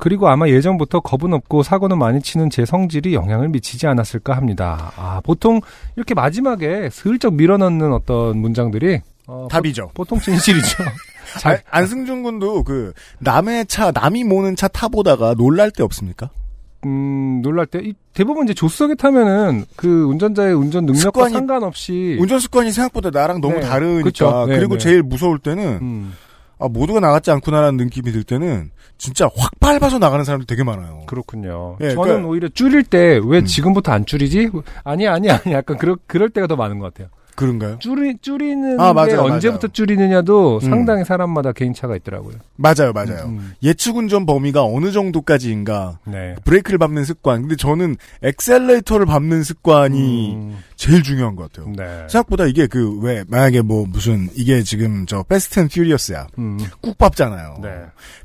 [0.00, 4.92] 그리고 아마 예전부터 겁은 없고 사고는 많이 치는 제 성질이 영향을 미치지 않았을까 합니다.
[4.96, 5.60] 아, 보통
[5.94, 9.90] 이렇게 마지막에 슬쩍 밀어넣는 어떤 문장들이 어, 답이죠.
[9.94, 10.82] 보, 통 진실이죠.
[11.38, 16.30] 잘, 아, 안승준 군도 그 남의 차 남이 모는 차 타보다가 놀랄 때 없습니까?
[16.86, 22.16] 음, 놀랄 때, 이, 대부분 이제 조수석에 타면은 그 운전자의 운전 능력과 습관이- 상관없이.
[22.18, 24.46] 운전 습관이 생각보다 나랑 너무 네, 다르니까 그쵸.
[24.48, 24.78] 네, 그리고 네.
[24.78, 26.14] 제일 무서울 때는 음,
[26.60, 31.02] 아 모두가 나갔지 않구나라는 느낌이 들 때는 진짜 확 밟아서 나가는 사람들 되게 많아요.
[31.06, 31.76] 그렇군요.
[31.80, 33.44] 예, 저는 그러니까- 오히려 줄일 때왜 음.
[33.46, 34.50] 지금부터 안 줄이지?
[34.84, 35.52] 아니, 아니, 아니.
[35.52, 37.08] 약간 그럴, 그럴 때가 더 많은 것 같아요.
[37.36, 37.78] 그런가요?
[37.78, 39.72] 줄이 줄이는 아, 게 맞아요, 언제부터 맞아요.
[39.72, 40.68] 줄이느냐도 음.
[40.68, 42.34] 상당히 사람마다 개인차가 있더라고요.
[42.56, 43.24] 맞아요, 맞아요.
[43.26, 46.34] 음, 예측 운전 범위가 어느 정도까지인가 네.
[46.44, 47.42] 브레이크를 밟는 습관.
[47.42, 51.72] 근데 저는 엑셀레이터를 밟는 습관이 음, 제일 중요한 것 같아요.
[51.76, 52.06] 네.
[52.08, 56.98] 생각보다 이게 그 왜 만약에 뭐 무슨 이게 지금 저 Fast and Furious야 음, 꾹
[56.98, 57.58] 밟잖아요.
[57.62, 57.68] 네.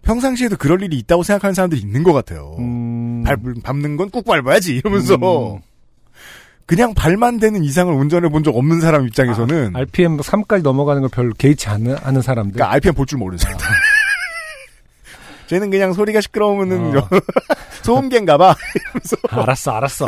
[0.02, 2.56] 평상시에도 그럴 일이 있다고 생각하는 사람들이 있는 것 같아요.
[2.60, 5.60] 음, 밟, 밟는 건 꾹 밟아야지 이러면서 음.
[6.68, 11.34] 그냥 발만 되는 이상을 운전해 본 적 없는 사람 입장에서는 RPM 3까지 넘어가는 걸 별로
[11.38, 12.54] 개의치 않는, 않은 사람들.
[12.54, 13.58] 그러니까 RPM 볼 줄 모르는 사람.
[15.48, 17.08] 쟤는 그냥 소리가 시끄러우면은 어.
[17.84, 18.56] 소음기인가 봐.
[19.30, 20.06] 알았어, 알았어.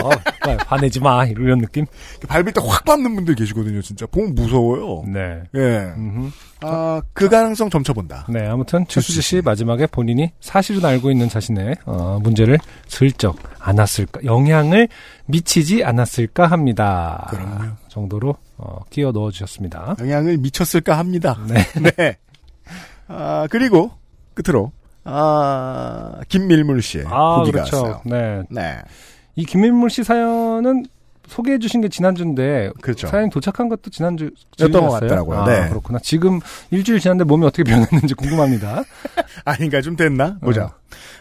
[0.66, 1.26] 화내지 마.
[1.26, 1.86] 이런 느낌?
[2.28, 4.06] 밟을 때 확 밟는 분들 계시거든요, 진짜.
[4.08, 5.04] 보면 무서워요.
[5.08, 5.44] 네.
[5.56, 5.94] 예.
[5.96, 6.32] 음흠.
[6.62, 8.26] 아, 그 가능성 점쳐본다.
[8.30, 14.88] 네, 아무튼 최수지 씨 마지막에 본인이 사실은 알고 있는 자신의 어, 문제를 슬쩍 안았을까, 영향을
[15.28, 17.28] 미치지 않았을까 합니다.
[17.30, 17.74] 그럼요.
[17.90, 19.96] 정도로 어, 끼워 넣어 주셨습니다.
[20.00, 21.38] 영향을 미쳤을까 합니다.
[21.48, 21.56] 네.
[21.96, 22.18] 네.
[23.08, 23.92] 아, 그리고,
[24.34, 24.72] 끝으로,
[25.08, 27.78] 아, 김밀물 씨의 아, 후기가 그렇죠.
[27.84, 28.02] 왔어요.
[28.06, 28.44] 네.
[28.50, 28.78] 네.
[29.36, 30.86] 이 김민물 씨 사연은
[31.28, 33.08] 소개해 주신 게 지난주인데 그렇죠.
[33.08, 35.00] 사연이 도착한 것도 지난주 였던 것 였어요?
[35.02, 35.40] 같더라고요.
[35.40, 35.70] 아, 네.
[35.70, 36.00] 그렇구나.
[36.00, 36.40] 지금
[36.72, 38.84] 일주일 지났는데 몸이 어떻게 변했는지 궁금합니다.
[39.46, 40.38] 아닌가 좀 됐나?
[40.42, 40.66] 보자.
[40.66, 40.72] 어.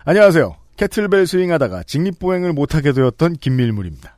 [0.04, 0.56] 안녕하세요.
[0.76, 4.15] 캐틀벨 스윙하다가 직립보행을 못하게 되었던 김밀물입니다.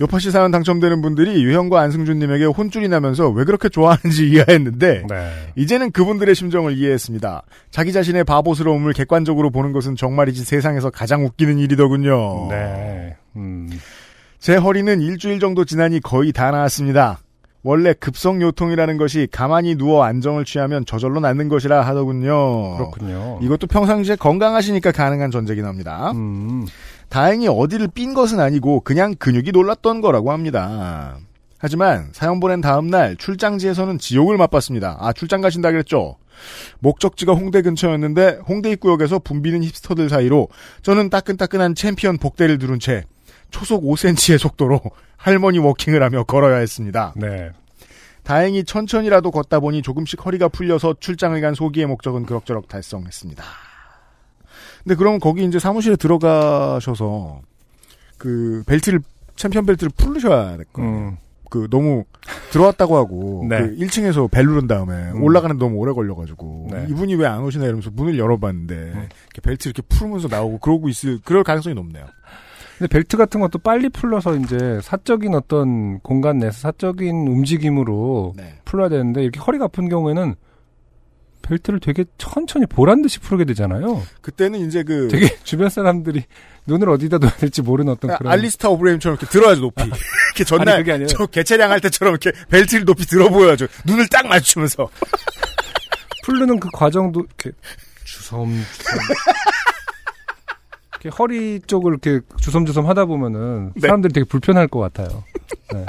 [0.00, 5.30] 요파시 사연 당첨되는 분들이 유형과 안승준님에게 혼쭐이 나면서 왜 그렇게 좋아하는지 이해했는데 네.
[5.56, 7.42] 이제는 그분들의 심정을 이해했습니다.
[7.70, 12.48] 자기 자신의 바보스러움을 객관적으로 보는 것은 정말이지 세상에서 가장 웃기는 일이더군요.
[12.50, 13.16] 네.
[13.36, 13.68] 음.
[14.38, 17.18] 제 허리는 일주일 정도 지나니 거의 다 나았습니다.
[17.64, 22.76] 원래 급성 요통이라는 것이 가만히 누워 안정을 취하면 저절로 낫는 것이라 하더군요.
[22.76, 23.40] 그렇군요.
[23.42, 26.12] 이것도 평상시에 건강하시니까 가능한 전제긴 합니다.
[26.12, 26.66] 음.
[27.08, 31.18] 다행히 어디를 삔 것은 아니고 그냥 근육이 놀랐던 거라고 합니다.
[31.58, 34.96] 하지만 사연 보낸 다음날 출장지에서는 지옥을 맛봤습니다.
[35.00, 36.16] 아 출장 가신다 그랬죠?
[36.78, 40.48] 목적지가 홍대 근처였는데 홍대 입구역에서 붐비는 힙스터들 사이로
[40.82, 43.04] 저는 따끈따끈한 챔피언 복대를 두른 채
[43.50, 44.80] 초속 5cm의 속도로
[45.16, 47.14] 할머니 워킹을 하며 걸어야 했습니다.
[47.16, 47.50] 네.
[48.22, 53.42] 다행히 천천히라도 걷다 보니 조금씩 허리가 풀려서 출장을 간 소기의 목적은 그럭저럭 달성했습니다.
[54.88, 57.42] 근데 그럼 거기 이제 사무실에 들어가셔서
[58.16, 59.00] 그 벨트를
[59.36, 60.90] 챔피언 벨트를 풀으셔야 될 거예요.
[60.90, 61.16] 음.
[61.50, 62.04] 그 너무
[62.52, 63.60] 들어왔다고 하고 네.
[63.60, 65.22] 그 1층에서 벨 누른 다음에 음.
[65.22, 66.86] 올라가는 데 너무 오래 걸려가지고 네.
[66.88, 71.44] 이분이 왜 안 오시나 이러면서 문을 열어봤는데 이렇게 벨트 이렇게 풀면서 나오고 그러고 있을 그럴
[71.44, 72.06] 가능성이 높네요.
[72.78, 78.54] 근데 벨트 같은 것도 빨리 풀러서 이제 사적인 어떤 공간 내에서 사적인 움직임으로 네.
[78.64, 80.34] 풀어야 되는데 이렇게 허리가 아픈 경우에는
[81.42, 84.02] 벨트를 되게 천천히 보란 듯이 풀게 되잖아요.
[84.20, 86.24] 그때는 이제 그 되게 주변 사람들이
[86.66, 90.84] 눈을 어디다 둬야 될지 모르는 어떤 그런 알리스타 오브레임처럼 이렇게 들어야죠 높이 이렇게 전날 아니,
[90.84, 94.88] 그게 저 개체량 할 때처럼 이렇게 벨트를 높이 들어 보여야죠 눈을 딱 맞추면서
[96.24, 97.52] 풀르는 그 과정도 이렇게
[98.04, 98.98] 주섬 주섬
[101.00, 103.80] 이렇게 허리 쪽을 이렇게 주섬주섬 하다 보면은 네.
[103.82, 105.24] 사람들이 되게 불편할 것 같아요.
[105.72, 105.86] 네.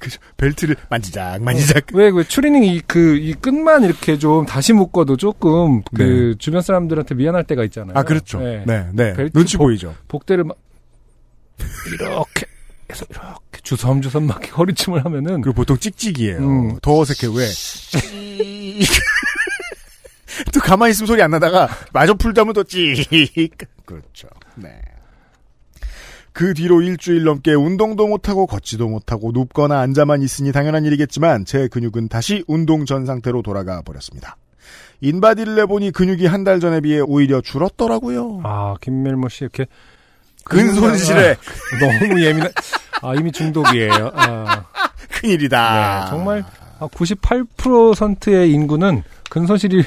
[0.00, 1.86] 그 벨트를 만지작 만지작.
[1.92, 7.14] 왜, 왜, 추리닝 이, 그, 이 끝만 이렇게 좀 다시 묶어도 조금, 그, 주변 사람들한테
[7.14, 7.96] 미안할 때가 있잖아요.
[7.96, 8.40] 아 그렇죠.
[8.40, 8.64] 네.
[8.66, 9.12] 네 네.
[9.12, 9.94] 벨트 눈치 복- 보이죠.
[10.08, 10.56] 복대를 막,
[11.92, 12.46] 이렇게
[12.90, 16.38] 해서 이렇게 주섬주섬 막 허리춤을 하면은, 그리고 보통 찍찍이에요.
[16.38, 16.78] 음.
[16.80, 17.46] 더 어색해 왜?
[20.52, 23.04] 또 가만히 있으면 소리 안 나다가 마저 풀다면 또 찍.
[23.84, 24.28] 그렇죠.
[24.56, 24.80] 네.
[26.32, 32.08] 그 뒤로 일주일 넘게 운동도 못하고 걷지도 못하고 눕거나 앉아만 있으니 당연한 일이겠지만 제 근육은
[32.08, 34.36] 다시 운동 전 상태로 돌아가 버렸습니다.
[35.00, 38.40] 인바디를 내보니 근육이 한 달 전에 비해 오히려 줄었더라고요.
[38.44, 39.66] 아, 김밀모 씨 이렇게.
[40.44, 41.36] 근손실에
[41.80, 42.48] 너무 예민해.
[43.02, 44.12] 아, 이미 중독이에요.
[44.14, 44.64] 아,
[45.10, 46.04] 큰일이다.
[46.04, 46.44] 네, 정말
[46.80, 49.84] 98%의 인구는 근손실이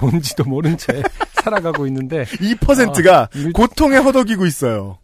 [0.00, 1.02] 뭔지도 모른 채
[1.42, 4.98] 살아가고 있는데 2%가 아, 일- 고통에 허덕이고 있어요.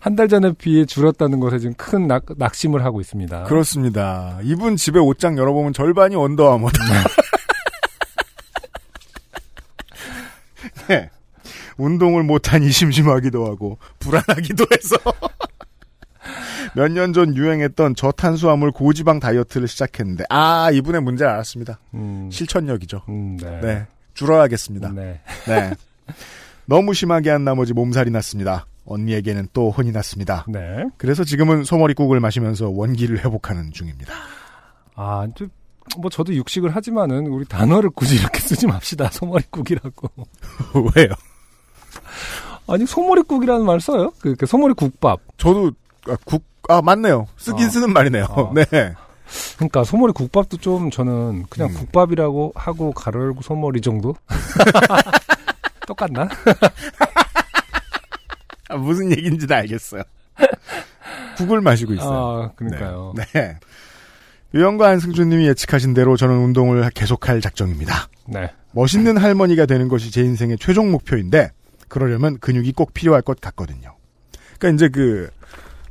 [0.00, 3.44] 한 달 전에 비해 줄었다는 것에 지금 큰 낙, 낙심을 하고 있습니다.
[3.44, 4.38] 그렇습니다.
[4.42, 6.78] 이분 집에 옷장 열어보면 절반이 언더아머다.
[10.88, 11.10] 네.
[11.78, 14.96] 운동을 못하니 심심하기도 하고 불안하기도 해서
[16.74, 21.78] 몇 년 전 유행했던 저탄수화물 고지방 다이어트를 시작했는데 아 이분의 문제를 알았습니다.
[21.94, 23.02] 음, 실천력이죠.
[23.08, 23.60] 음, 네.
[23.60, 23.86] 네.
[24.14, 24.90] 줄어야겠습니다.
[24.92, 25.20] 네.
[25.46, 25.72] 네.
[26.66, 28.66] 너무 심하게 한 나머지 몸살이 났습니다.
[28.86, 30.44] 언니에게는 또 혼이 났습니다.
[30.48, 30.84] 네.
[30.96, 34.12] 그래서 지금은 소머리국을 마시면서 원기를 회복하는 중입니다.
[34.94, 35.46] 아, 저,
[35.98, 39.10] 뭐 저도 육식을 하지만은 우리 단어를 굳이 이렇게 쓰지 맙시다.
[39.12, 40.08] 소머리국이라고.
[40.96, 41.08] 왜요?
[42.68, 44.12] 아니 소머리국이라는 말 써요?
[44.20, 45.20] 그, 그 소머리국밥.
[45.36, 45.72] 저도
[46.08, 47.26] 아, 국 아, 맞네요.
[47.36, 47.70] 쓰긴 어.
[47.70, 48.24] 쓰는 말이네요.
[48.30, 48.52] 어.
[48.54, 48.64] 네.
[49.56, 51.74] 그러니까 소머리 국밥도 좀 저는 그냥 음.
[51.74, 54.14] 국밥이라고 하고 가로 열고 소머리 정도?
[55.86, 56.28] 똑같나?
[58.68, 60.02] 아, 무슨 얘기인지는 알겠어요.
[61.36, 62.50] 국을 마시고 있어요.
[62.50, 63.14] 아, 그러니까요.
[63.16, 63.24] 네.
[63.32, 63.56] 네.
[64.54, 68.08] 유영과 안승준님이 예측하신 대로 저는 운동을 계속할 작정입니다.
[68.26, 68.50] 네.
[68.72, 71.50] 멋있는 할머니가 되는 것이 제 인생의 최종 목표인데
[71.88, 73.94] 그러려면 근육이 꼭 필요할 것 같거든요.
[74.58, 75.30] 그러니까 이제 그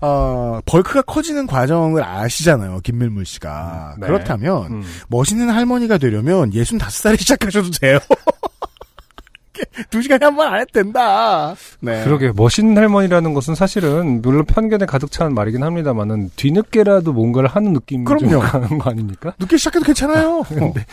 [0.01, 3.95] 어, 벌크가 커지는 과정을 아시잖아요, 김밀물 씨가.
[3.95, 4.07] 음, 네.
[4.07, 4.83] 그렇다면 음.
[5.07, 7.99] 멋있는 할머니가 되려면 65살에 시작하셔도 돼요.
[9.89, 11.55] 두 시간에 한 번 안 해도 된다.
[11.79, 12.03] 네.
[12.03, 18.05] 그러게 멋있는 할머니라는 것은 사실은 물론 편견에 가득 찬 말이긴 합니다만은 뒤늦게라도 뭔가를 하는 느낌이
[18.05, 18.39] 좀 그럼요.
[18.41, 19.33] 강한 거 아닙니까?
[19.39, 20.43] 늦게 시작해도 괜찮아요.
[20.49, 20.85] 근데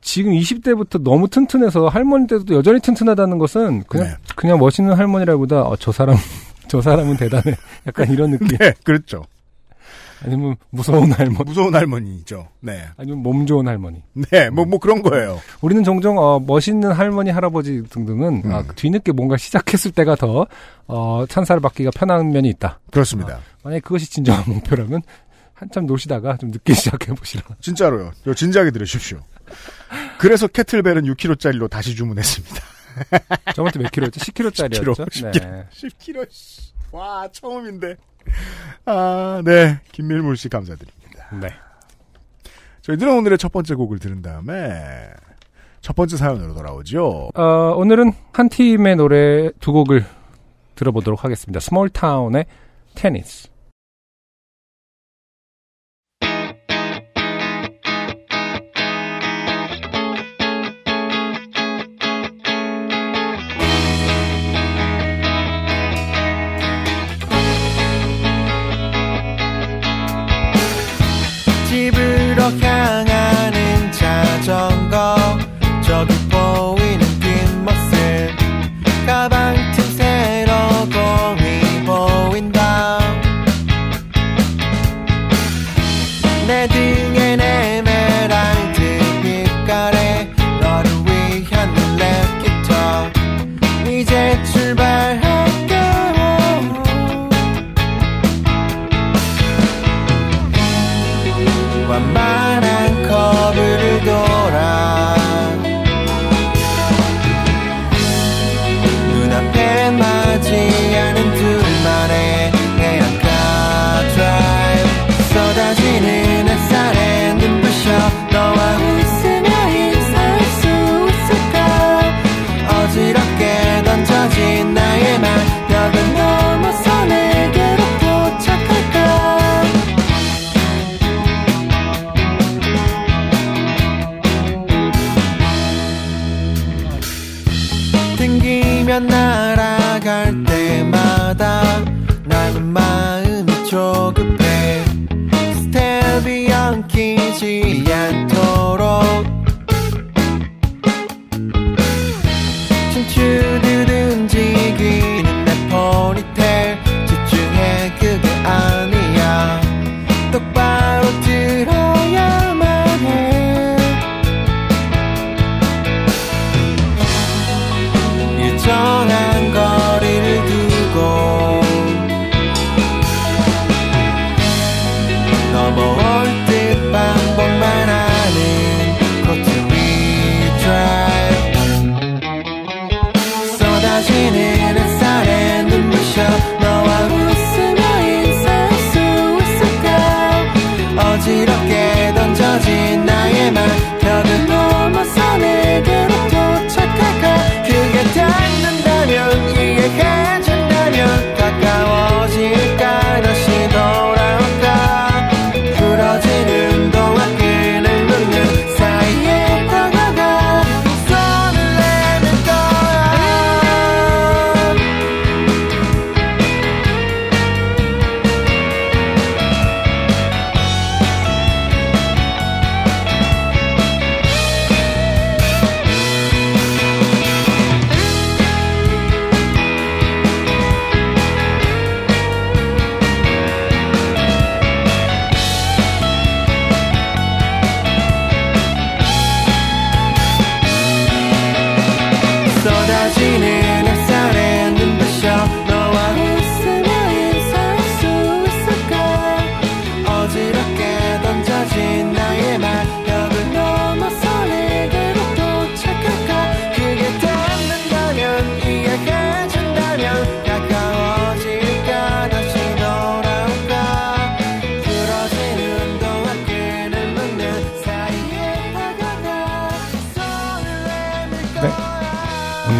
[0.00, 4.14] 지금 20대부터 너무 튼튼해서 할머니 때도 여전히 튼튼하다는 것은 그냥 네.
[4.34, 6.16] 그냥 멋있는 할머니라기보다 어, 저 사람
[6.68, 7.54] 저 사람은 대단해
[7.86, 9.24] 약간 이런 느낌 네, 그렇죠.
[10.24, 12.48] 아니면 무서운 할머니 무서운 할머니죠.
[12.60, 12.84] 네.
[12.96, 15.40] 아니면 몸 좋은 할머니 네, 뭐, 뭐 그런 거예요.
[15.60, 18.52] 우리는 종종 어, 멋있는 할머니 할아버지 등등은 음.
[18.52, 20.46] 아, 뒤늦게 뭔가 시작했을 때가 더
[20.86, 23.40] 어, 찬사를 받기가 편한 면이 있다 그렇습니다.
[23.62, 25.02] 만약에 그것이 진정한 목표라면
[25.54, 28.12] 한참 노시다가 좀 늦게 시작해 보시라 진짜로요.
[28.34, 29.20] 진지하게 들으십시오.
[30.18, 32.56] 그래서 캐틀벨은 6kg짜리로 다시 주문했습니다.
[33.54, 34.20] 저번 때몇 킬로였죠?
[34.20, 35.08] 10킬로짜리였죠?
[35.08, 35.66] 10kg, 네.
[35.72, 36.71] 10kg.
[36.92, 36.96] 씨.
[36.96, 37.96] 와, 처음인데.
[38.84, 39.80] 아, 네.
[39.90, 41.28] 김밀물 씨 감사드립니다.
[41.40, 41.48] 네.
[42.82, 45.10] 저희들은 오늘의 첫 번째 곡을 들은 다음에
[45.80, 47.30] 첫 번째 사연으로 돌아오죠.
[47.34, 47.42] 어,
[47.76, 50.04] 오늘은 한 팀의 노래 두 곡을
[50.74, 51.60] 들어보도록 하겠습니다.
[51.60, 52.46] 스몰 타운의
[52.94, 53.51] 테니스.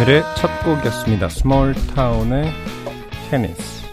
[0.03, 1.29] 오늘의 첫 곡이었습니다.
[1.29, 2.51] 스몰타운의
[3.29, 3.85] 테니스.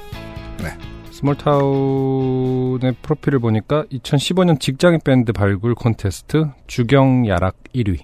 [0.58, 0.76] 네.
[1.12, 8.00] 스몰타운의 프로필을 보니까 2015년 직장인 밴드 발굴 콘테스트 주경야락 1위.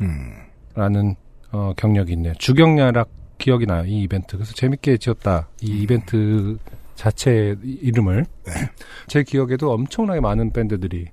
[0.00, 0.32] 음.
[0.76, 1.16] 라는
[1.50, 2.34] 어, 경력이 있네요.
[2.38, 3.08] 주경야락
[3.38, 3.84] 기억이 나요.
[3.84, 4.36] 이 이벤트.
[4.36, 5.48] 그래서 재밌게 지었다.
[5.60, 6.56] 이 이벤트
[6.94, 8.26] 자체 이름을.
[9.08, 11.08] 제 기억에도 엄청나게 많은 밴드들이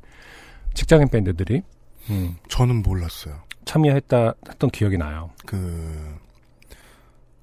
[0.76, 1.64] 직장인 밴드들이
[2.12, 3.42] 음, 저는 몰랐어요.
[3.66, 5.32] 참여했다 했던 기억이 나요.
[5.48, 6.27] 그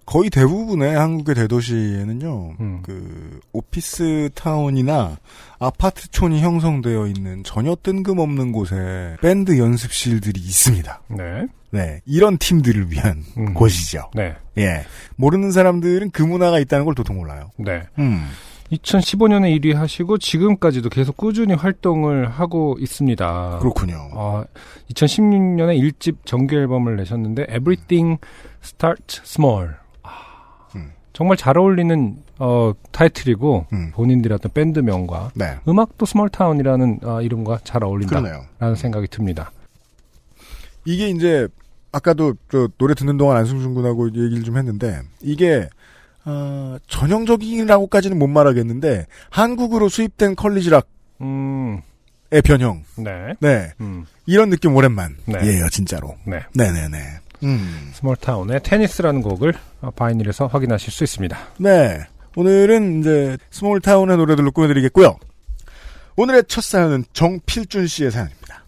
[0.06, 2.56] 거의 대부분의 한국의 대도시에는요.
[2.60, 2.82] 음.
[2.82, 5.16] 그 오피스 타운이나
[5.58, 11.02] 아파트촌이 형성되어 있는 전혀 뜬금없는 곳에 밴드 연습실들이 있습니다.
[11.08, 11.46] 네.
[11.70, 13.52] 네, 이런 팀들을 위한 음.
[13.54, 14.10] 곳이죠.
[14.14, 14.36] 네.
[14.58, 14.84] 예,
[15.16, 17.50] 모르는 사람들은 그 문화가 있다는 걸 도통 몰라요.
[17.56, 17.82] 네.
[17.98, 18.28] 음,
[18.70, 23.58] 2015년에 1위 하시고 지금까지도 계속 꾸준히 활동을 하고 있습니다.
[23.60, 24.08] 그렇군요.
[24.14, 24.44] 아,
[24.92, 28.20] 2016년에 1집 정규 앨범을 내셨는데 Everything
[28.62, 29.70] Starts Small.
[31.14, 33.92] 정말 잘 어울리는 어, 타이틀이고 음.
[33.92, 38.74] 본인들의 어떤 밴드명과 네, 음악도 스몰타운이라는 아, 이름과 잘 어울린다라는 그러네요.
[38.76, 39.52] 생각이 듭니다.
[40.84, 41.48] 이게 이제
[41.92, 45.68] 아까도 저 노래 듣는 동안 안승준 군하고 얘기를 좀 했는데 이게
[46.24, 50.88] 어, 전형적이라고까지는 못 말하겠는데 한국으로 수입된 college rock의
[51.20, 51.80] 음,
[52.44, 52.82] 변형.
[52.96, 53.34] 네.
[53.38, 55.16] 네, 음, 이런 느낌 오랜만.
[55.26, 55.38] 네.
[55.70, 56.16] 진짜로.
[56.26, 56.40] 네.
[56.54, 56.98] 네네네.
[57.44, 57.90] 음.
[57.94, 61.38] 스몰타운의 테니스라는 곡을 어, 바이닐에서 확인하실 수 있습니다.
[61.58, 62.00] 네.
[62.36, 65.16] 오늘은 이제 스몰타운의 노래들로 꾸며드리겠고요.
[66.16, 68.64] 오늘의 첫 사연은 정필준 씨의 사연입니다.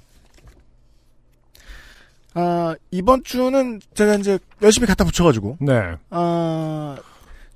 [2.34, 5.94] 아, 이번 주는 제가 이제 열심히 갖다 붙여가지고, 네.
[6.10, 6.96] 아,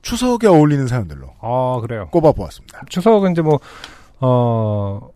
[0.00, 2.08] 추석에 어울리는 사연들로 아, 그래요.
[2.10, 2.84] 꼽아보았습니다.
[2.88, 3.60] 추석은 이제 뭐,
[4.20, 5.10] 어,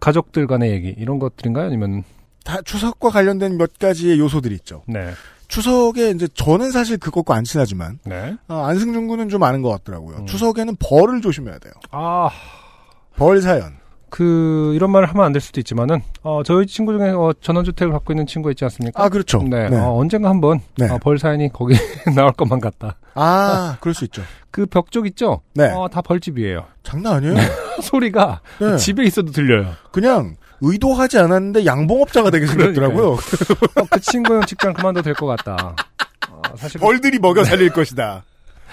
[0.00, 1.66] 가족들 간의 얘기, 이런 것들인가요?
[1.66, 2.04] 아니면,
[2.44, 4.82] 다 추석과 관련된 몇 가지의 요소들이 있죠.
[4.86, 5.12] 네.
[5.48, 8.36] 추석에 이제 저는 사실 그것과 안 친하지만, 네.
[8.48, 10.18] 아, 안승준 군은 좀 아는 것 같더라고요.
[10.18, 10.26] 음.
[10.26, 11.72] 추석에는 벌을 조심해야 돼요.
[11.90, 12.28] 아,
[13.16, 13.76] 벌 사연.
[14.08, 18.12] 그, 이런 말을 하면 안 될 수도 있지만은, 어, 저희 친구 중에, 어, 전원주택을 갖고
[18.12, 19.02] 있는 친구 있지 않습니까?
[19.02, 19.42] 아, 그렇죠.
[19.42, 19.68] 네.
[19.68, 19.76] 네.
[19.78, 20.88] 어, 언젠가 한번, 네.
[20.88, 21.74] 어, 벌 사연이 거기
[22.16, 22.96] 나올 것만 같다.
[23.14, 24.22] 아, 그럴 수 있죠.
[24.50, 25.42] 그 벽 쪽 있죠?
[25.54, 25.70] 네.
[25.70, 26.64] 어, 다 벌집이에요.
[26.82, 27.34] 장난 아니에요?
[27.82, 28.76] 소리가 네.
[28.78, 29.72] 집에 있어도 들려요.
[29.92, 33.12] 그냥 의도하지 않았는데 양봉업자가 되게 생겼더라고요.
[33.12, 33.16] 어,
[33.90, 35.74] 그 친구는 직장 그만둬도 될 것 같다.
[36.30, 38.24] 어, 사실 벌들이 먹여 살릴 것이다.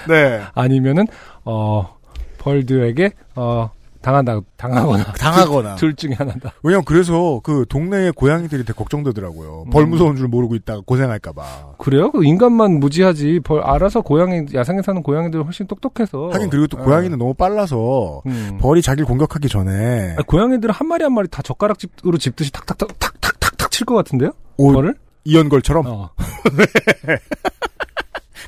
[0.08, 0.42] 네.
[0.56, 1.08] 아니면은
[1.46, 1.98] 어
[2.40, 3.70] 벌들에게 어
[4.04, 5.76] 당한다 당하거나 당하거나.
[5.76, 6.54] 둘 중에 하나다.
[6.62, 9.64] 왜냐면 그래서 그 동네의 고양이들이 되게 걱정되더라고요.
[9.66, 9.70] 음.
[9.72, 11.76] 벌 무서운 줄 모르고 있다가 고생할까봐.
[11.80, 12.12] 그래요?
[12.12, 16.30] 그 인간만 무지하지 벌 알아서 고양이 야생에 사는 고양이들 훨씬 똑똑해서.
[16.34, 16.84] 하긴 그리고 또 어.
[16.84, 18.58] 고양이는 너무 빨라서 음.
[18.62, 23.72] 벌이 자기를 공격하기 전에 아니, 고양이들은 한 마리 한 마리 다 젓가락으로 집듯이 탁탁탁 탁탁탁탁
[23.72, 24.32] 칠 것 같은데요?
[24.58, 24.96] 오, 벌을?
[25.24, 26.10] 이연걸처럼 어.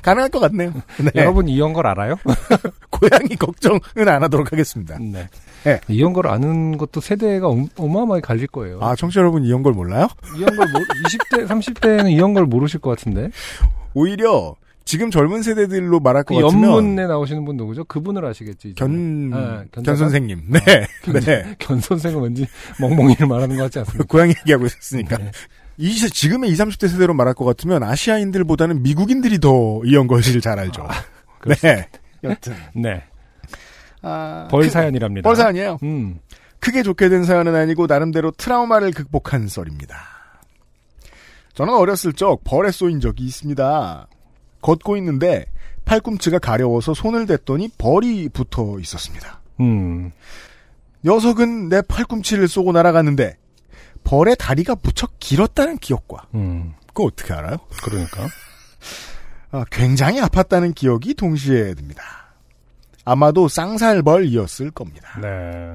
[0.06, 0.72] 가능할 것 같네요.
[1.02, 1.10] 네.
[1.16, 2.16] 여러분 이연걸 알아요?
[2.90, 4.96] 고양이 걱정은 안 하도록 하겠습니다.
[4.98, 5.28] 네.
[5.64, 5.80] 네.
[5.88, 8.78] 이연걸 아는 것도 세대가 어- 어마어마하게 갈릴 거예요.
[8.80, 10.06] 아, 청취자 여러분 이연걸 몰라요?
[10.36, 13.30] 이연걸 모 20대, 30대에는 이연걸 모르실 것 같은데.
[13.94, 17.84] 오히려 지금 젊은 세대들로 말할 것 그 같으면 연문에 나오시는 분 누구죠?
[17.86, 18.74] 그분을 아시겠지.
[18.76, 19.96] 견, 네, 견 견자단?
[19.96, 20.42] 선생님.
[20.48, 20.60] 네.
[21.20, 21.56] 네.
[21.58, 22.46] 견 선생은 왠지
[22.80, 24.04] 멍멍이를 말하는 것 같지 않습니까?
[24.08, 25.16] 고양이 얘기하고 있었으니까.
[25.18, 25.30] 네.
[25.78, 30.58] 이, 세- 지금의 20, 30대 세대로 말할 것 같으면 아시아인들보다는 미국인들이 더 이연걸 씨를 잘
[30.58, 30.86] 알죠.
[31.54, 31.88] 수 네.
[32.24, 32.54] 여튼.
[32.74, 33.02] 네.
[34.02, 35.28] 아, 벌 크- 사연이랍니다.
[35.28, 35.78] 벌 사연이에요.
[35.82, 36.18] 음.
[36.60, 39.96] 크게 좋게 된 사연은 아니고 나름대로 트라우마를 극복한 썰입니다.
[41.54, 44.08] 저는 어렸을 적 벌에 쏘인 적이 있습니다.
[44.62, 45.46] 걷고 있는데
[45.84, 49.40] 팔꿈치가 가려워서 손을 댔더니 벌이 붙어 있었습니다.
[49.60, 50.10] 음.
[51.04, 53.36] 녀석은 내 팔꿈치를 쏘고 날아갔는데
[54.06, 56.74] 벌의 다리가 무척 길었다는 기억과 음.
[56.86, 57.56] 그거 어떻게 알아요?
[57.82, 58.28] 그러니까.
[59.50, 62.02] 아, 굉장히 아팠다는 기억이 동시에 듭니다.
[63.04, 65.18] 아마도 쌍살벌이었을 겁니다.
[65.20, 65.74] 네.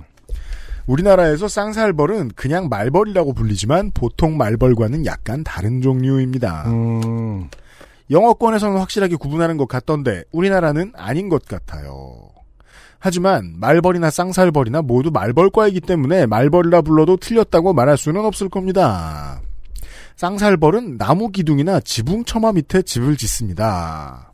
[0.87, 6.69] 우리나라에서 쌍살벌은 그냥 말벌이라고 불리지만 보통 말벌과는 약간 다른 종류입니다.
[6.71, 7.49] 음.
[8.09, 12.30] 영어권에서는 확실하게 구분하는 것 같던데 우리나라는 아닌 것 같아요.
[13.03, 19.41] 하지만 말벌이나 쌍살벌이나 모두 말벌과이기 때문에 말벌이라 불러도 틀렸다고 말할 수는 없을 겁니다.
[20.17, 24.31] 쌍살벌은 나무 기둥이나 지붕 처마 밑에 집을 짓습니다.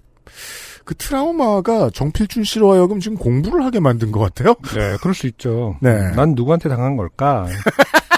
[0.84, 4.56] 그 트라우마가 정필준 씨로 하여금 지금 공부를 하게 만든 것 같아요.
[4.76, 5.78] 네, 그럴 수 있죠.
[5.82, 6.12] 네.
[6.12, 7.48] 난 누구한테 당한 걸까?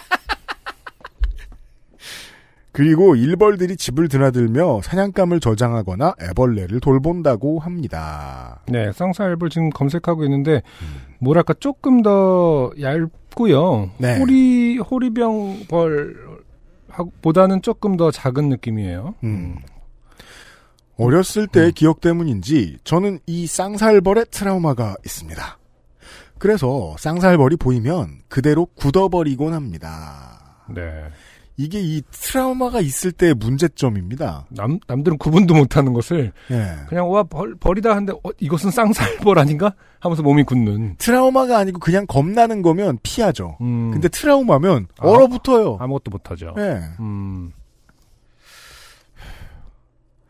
[2.71, 8.61] 그리고 일벌들이 집을 드나들며 사냥감을 저장하거나 애벌레를 돌본다고 합니다.
[8.67, 10.61] 네, 쌍살벌 지금 검색하고 있는데,
[11.19, 13.91] 뭐랄까, 조금 더 얇고요.
[13.97, 14.19] 네.
[14.19, 16.15] 호리, 호리병벌,
[17.21, 19.15] 보다는 조금 더 작은 느낌이에요.
[19.23, 19.55] 음.
[20.97, 25.57] 어렸을 때의 기억 때문인지 저는 이 쌍살벌의 트라우마가 있습니다.
[26.37, 30.65] 그래서 쌍살벌이 보이면 그대로 굳어버리곤 합니다.
[30.67, 30.81] 네.
[31.61, 34.45] 이게 이 트라우마가 있을 때의 문제점입니다.
[34.47, 36.75] 남, 남들은 구분도 못하는 것을 예.
[36.87, 40.95] 그냥 와 벌, 벌이다 하는데 어, 이것은 쌍살벌 아닌가 하면서 몸이 굳는.
[40.99, 43.57] 트라우마가 아니고 그냥 겁나는 거면 피하죠.
[43.59, 45.07] 음, 근데 트라우마면 아.
[45.09, 45.75] 얼어붙어요.
[45.81, 46.55] 아무것도 못하죠.
[46.57, 46.79] 예.
[47.01, 47.51] 음,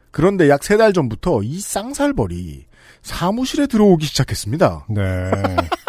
[0.10, 2.66] 그런데 약 세 달 전부터 이 쌍살벌이
[3.04, 4.88] 사무실에 들어오기 시작했습니다.
[4.90, 5.02] 네.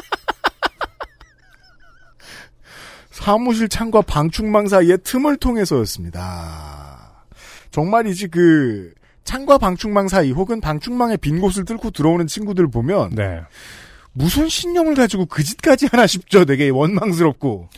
[3.21, 7.25] 사무실 창과 방충망 사이의 틈을 통해서였습니다.
[7.71, 8.93] 정말이지 그
[9.25, 13.43] 창과 방충망 사이 혹은 방충망의 빈 곳을 뚫고 들어오는 친구들 보면 네.
[14.13, 16.45] 무슨 신념을 가지고 그 짓까지 하나 싶죠.
[16.45, 17.69] 되게 원망스럽고.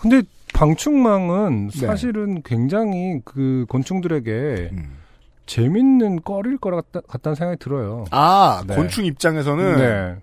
[0.00, 0.22] 근데
[0.54, 1.86] 방충망은 네.
[1.86, 4.96] 사실은 굉장히 그 곤충들에게 음.
[5.44, 8.06] 재밌는 거리일 것 같다, 같다는 생각이 들어요.
[8.10, 8.74] 아 네.
[8.74, 10.16] 곤충 입장에서는 네.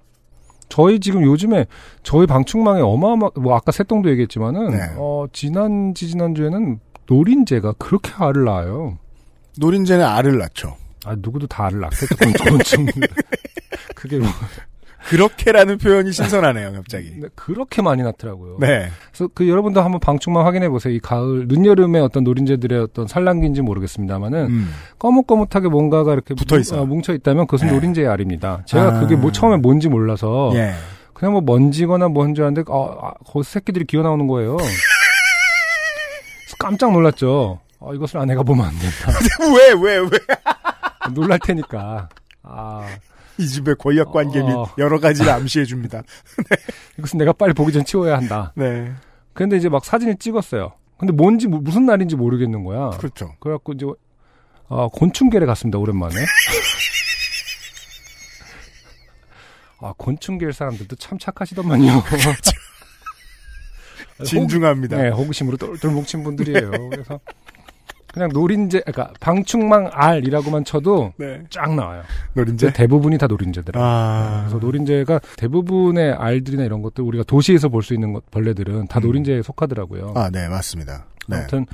[0.73, 1.67] 저희 지금 요즘에
[2.01, 4.79] 저희 방충망에 어마어마 뭐 아까 새똥도 얘기했지만은 네.
[4.97, 8.97] 어 지난 지지난 주에는 노린재가 그렇게 알을 낳아요.
[9.59, 10.75] 노린재는 알을 낳죠.
[11.05, 12.15] 아 누구도 다 알을 낳겠죠
[12.49, 12.87] 곤충.
[13.93, 14.27] 그게 뭐
[15.09, 17.11] 그렇게라는 표현이 신선하네요, 갑자기.
[17.19, 18.57] 네, 그렇게 많이 낳더라고요.
[18.59, 18.89] 네.
[19.11, 20.93] 그래서 그 여러분도 한번 방충망 확인해 보세요.
[20.93, 24.73] 이 가을 늦여름에 어떤 노린재들의 어떤 산란기인지 모르겠습니다만은 음.
[24.99, 26.85] 거뭇거뭇하게 뭔가가 이렇게 붙어 있어요.
[26.85, 27.73] 뭉, 쳐 있다면 그것은 네.
[27.73, 28.63] 노린재의 알입니다.
[28.65, 28.99] 제가 아.
[29.01, 30.73] 그게 뭐 처음에 뭔지 몰라서 예.
[31.13, 34.57] 그냥 뭐 먼지거나 뭔줄 알았는데 어, 아, 거기서 새끼들이 기어 나오는 거예요.
[36.59, 37.59] 깜짝 놀랐죠.
[37.79, 39.19] 어, 이것을 아내가 보면 안 된다.
[39.53, 40.09] 왜, 왜, 왜?
[41.13, 42.07] 놀랄 테니까.
[42.43, 42.87] 아,
[43.37, 44.69] 이 집의 권력 관계 및 어.
[44.77, 46.03] 여러 가지를 암시해 줍니다.
[46.99, 48.53] 이것은 내가 빨리 보기 전 치워야 한다.
[48.55, 48.93] 네.
[49.33, 50.73] 근데 이제 막 사진을 찍었어요.
[50.97, 52.91] 근데 뭔지 무- 무슨 날인지 모르겠는 거야.
[52.91, 53.33] 그렇죠.
[53.39, 53.85] 그래갖고 이제
[54.69, 55.77] 아, 곤충계를 갔습니다.
[55.79, 56.15] 오랜만에.
[59.81, 62.03] 아 곤충계를 사람들도 참 착하시더만요.
[64.23, 64.97] 진중합니다.
[65.01, 66.71] 네, 호기심으로 똘똘 뭉친 분들이에요.
[66.89, 67.19] 그래서
[68.13, 71.41] 그냥 노린재, 그러니까 방충망 알이라고만 쳐도 네.
[71.49, 72.03] 쫙 나와요.
[72.35, 72.73] 노린재?
[72.73, 73.89] 대부분이 다 노린재더라고요.
[73.89, 74.45] 아.
[74.47, 79.07] 그래서 노린재가 대부분의 알들이나 이런 것들 우리가 도시에서 볼 수 있는 것, 벌레들은 다 음.
[79.07, 80.13] 노린재에 속하더라고요.
[80.15, 81.07] 아, 네, 맞습니다.
[81.27, 81.37] 네.
[81.37, 81.65] 아무튼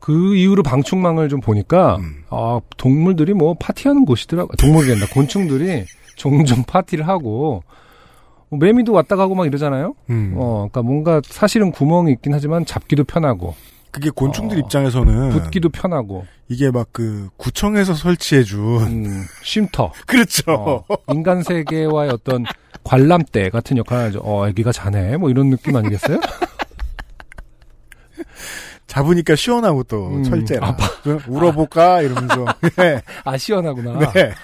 [0.00, 2.22] 그 이후로 방충망을 좀 보니까 음.
[2.30, 4.56] 아, 동물들이 뭐 파티하는 곳이더라고.
[4.56, 5.04] 동물이 된다.
[5.12, 5.84] 곤충들이
[6.16, 7.62] 종종 파티를 하고
[8.48, 9.94] 뭐 매미도 왔다 가고 막 이러잖아요.
[10.08, 10.34] 음.
[10.36, 13.54] 어, 그러니까 뭔가 사실은 구멍이 있긴 하지만 잡기도 편하고
[13.96, 14.60] 그게 곤충들 어.
[14.60, 19.90] 입장에서는 붙기도 편하고 이게 막 그 구청에서 설치해 준 음, 쉼터.
[20.06, 20.52] 그렇죠.
[20.52, 22.44] 어, 인간 세계와의 어떤
[22.84, 24.20] 관람대 같은 역할을 하죠.
[24.22, 25.16] 어, 애기가 자네.
[25.16, 26.20] 뭐 이런 느낌 아니겠어요?
[28.86, 30.68] 잡으니까 시원하고 또 음, 철제라.
[30.68, 30.86] 아파.
[31.02, 32.44] 그 울어볼까 이러면서.
[32.76, 33.00] 네.
[33.24, 34.12] 아, 시원하구나.
[34.12, 34.34] 네.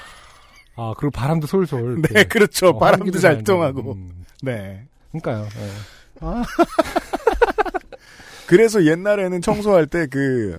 [0.77, 1.97] 아, 그리고 바람도 솔솔.
[2.03, 2.25] 네, 이렇게.
[2.25, 2.69] 그렇죠.
[2.69, 3.93] 어, 바람도 잘잘 통하고.
[3.93, 4.87] 음, 네.
[5.11, 5.47] 그러니까요.
[5.61, 5.71] 예.
[8.47, 10.57] 그래서 옛날에는 청소할 때 그,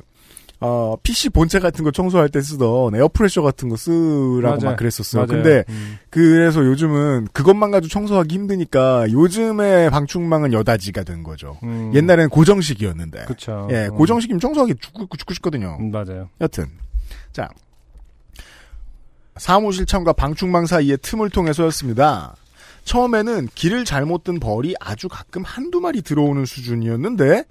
[0.59, 4.59] 어, PC 본체 같은 거 청소할 때 쓰던 에어프레셔 같은 거 쓰라고 맞아요.
[4.63, 5.25] 막 그랬었어요.
[5.25, 5.43] 맞아요.
[5.43, 5.97] 근데 음.
[6.09, 11.57] 그래서 요즘은 그것만 가지고 청소하기 힘드니까 요즘의 방충망은 여다지가 된 거죠.
[11.63, 11.91] 음.
[11.93, 13.25] 옛날에는 고정식이었는데.
[13.25, 13.67] 그쵸.
[13.71, 13.95] 예, 음.
[13.97, 15.77] 고정식이면 청소하기 죽고, 죽고 싶거든요.
[15.81, 16.29] 음, 맞아요.
[16.39, 16.67] 여튼.
[17.33, 17.49] 자.
[19.35, 22.35] 사무실 창과 방충망 사이의 틈을 통해서였습니다.
[22.85, 27.43] 처음에는 길을 잘못 든 벌이 아주 가끔 한두 마리 들어오는 수준이었는데,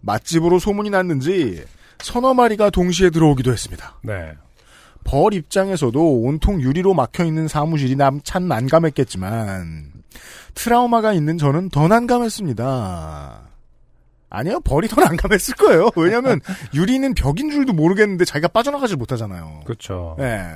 [0.00, 1.64] 맛집으로 소문이 났는지
[2.02, 3.98] 서너 마리가 동시에 들어오기도 했습니다.
[4.02, 4.32] 네.
[5.04, 9.92] 벌 입장에서도 온통 유리로 막혀 있는 사무실이 남, 참 난감했겠지만,
[10.54, 13.40] 트라우마가 있는 저는 더 난감했습니다.
[14.28, 15.90] 아니요, 벌이 더 난감했을 거예요.
[15.96, 16.40] 왜냐면,
[16.74, 19.62] 유리는 벽인 줄도 모르겠는데 자기가 빠져나가질 못하잖아요.
[19.64, 20.16] 그렇죠.
[20.18, 20.54] 네.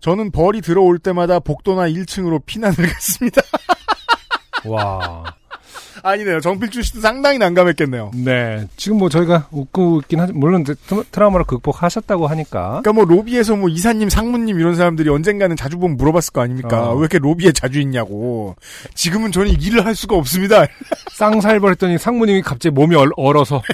[0.00, 3.42] 저는 벌이 들어올 때마다 복도나 1층으로 피난을 갔습니다.
[4.64, 5.24] 와.
[6.02, 6.40] 아니네요.
[6.40, 8.10] 정필주 씨도 상당히 난감했겠네요.
[8.14, 8.66] 네.
[8.76, 10.74] 지금 뭐 저희가 웃고 있긴 하지, 물론 트-
[11.10, 12.80] 트라우마를 극복하셨다고 하니까.
[12.82, 16.90] 그러니까 뭐 로비에서 뭐 이사님, 상무님 이런 사람들이 언젠가는 자주 보면 물어봤을 거 아닙니까?
[16.90, 16.94] 어.
[16.94, 18.56] 왜 이렇게 로비에 자주 있냐고.
[18.94, 20.64] 지금은 저는 일을 할 수가 없습니다.
[21.12, 23.62] 쌍살벌 했더니 상무님이 갑자기 몸이 얼, 얼어서.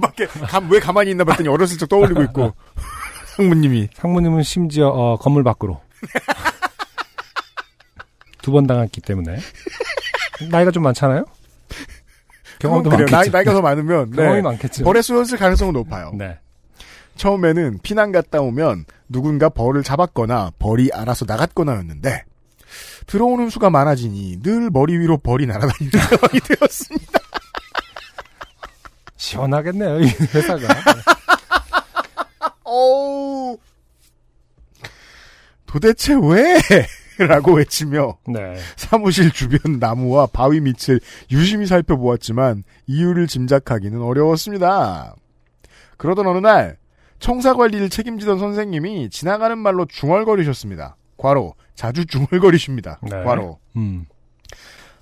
[0.00, 2.52] 밖에 감, 왜 가만히 있나 봤더니 어렸을 적 떠올리고 있고.
[3.36, 3.88] 상무님이.
[3.94, 5.80] 상무님은 심지어, 어, 건물 밖으로.
[8.42, 9.38] 두 번 당했기 때문에.
[10.50, 11.24] 나이가 좀 많잖아요?
[12.58, 12.90] 경험도.
[12.90, 13.10] 많겠죠.
[13.16, 14.10] 나이, 나이가 더 많으면.
[14.12, 14.42] 경험이 네.
[14.42, 14.84] 많겠죠.
[14.84, 16.12] 벌에 쏘였을 가능성은 높아요.
[16.14, 16.38] 네.
[17.16, 22.24] 처음에는 피난 갔다 오면 누군가 벌을 잡았거나 벌이 알아서 나갔거나였는데
[23.06, 27.18] 들어오는 수가 많아지니 늘 머리 위로 벌이 날아다니는 상황이 되었습니다.
[29.16, 30.66] 시원하겠네요, 이 회사가.
[32.64, 33.58] 어우.
[35.66, 36.58] 도대체 왜?
[37.26, 38.56] 라고 외치며 네.
[38.76, 41.00] 사무실 주변 나무와 바위 밑을
[41.30, 45.14] 유심히 살펴보았지만 이유를 짐작하기는 어려웠습니다.
[45.96, 46.78] 그러던 어느 날
[47.18, 50.96] 청사 관리를 책임지던 선생님이 지나가는 말로 중얼거리셨습니다.
[51.16, 53.00] 과로 자주 중얼거리십니다.
[53.02, 53.22] 네.
[53.24, 54.06] 과로 음.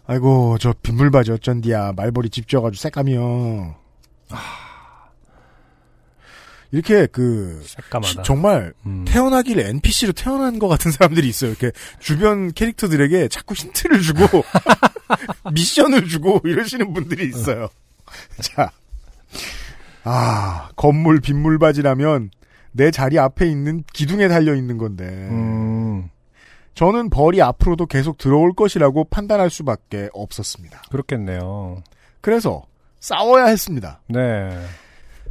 [0.07, 3.75] 아이고 저 빗물바지 어쩐디야 말벌이 집져가지고 새까미요.
[6.71, 8.23] 이렇게 그 새까마다.
[8.23, 9.05] 정말 음.
[9.07, 11.51] 태어나길래 NPC로 태어난 것 같은 사람들이 있어요.
[11.51, 14.21] 이렇게 주변 캐릭터들에게 자꾸 힌트를 주고
[15.53, 17.69] 미션을 주고 이러시는 분들이 있어요.
[18.41, 18.71] 자,
[20.05, 22.31] 아 건물 빗물바지라면
[22.73, 26.11] 내 자리 앞에 있는 기둥에 달려 있는 건데 음.
[26.75, 30.83] 저는 벌이 앞으로도 계속 들어올 것이라고 판단할 수밖에 없었습니다.
[30.91, 31.83] 그렇겠네요.
[32.21, 32.63] 그래서
[33.01, 34.01] 싸워야 했습니다.
[34.09, 34.51] 네.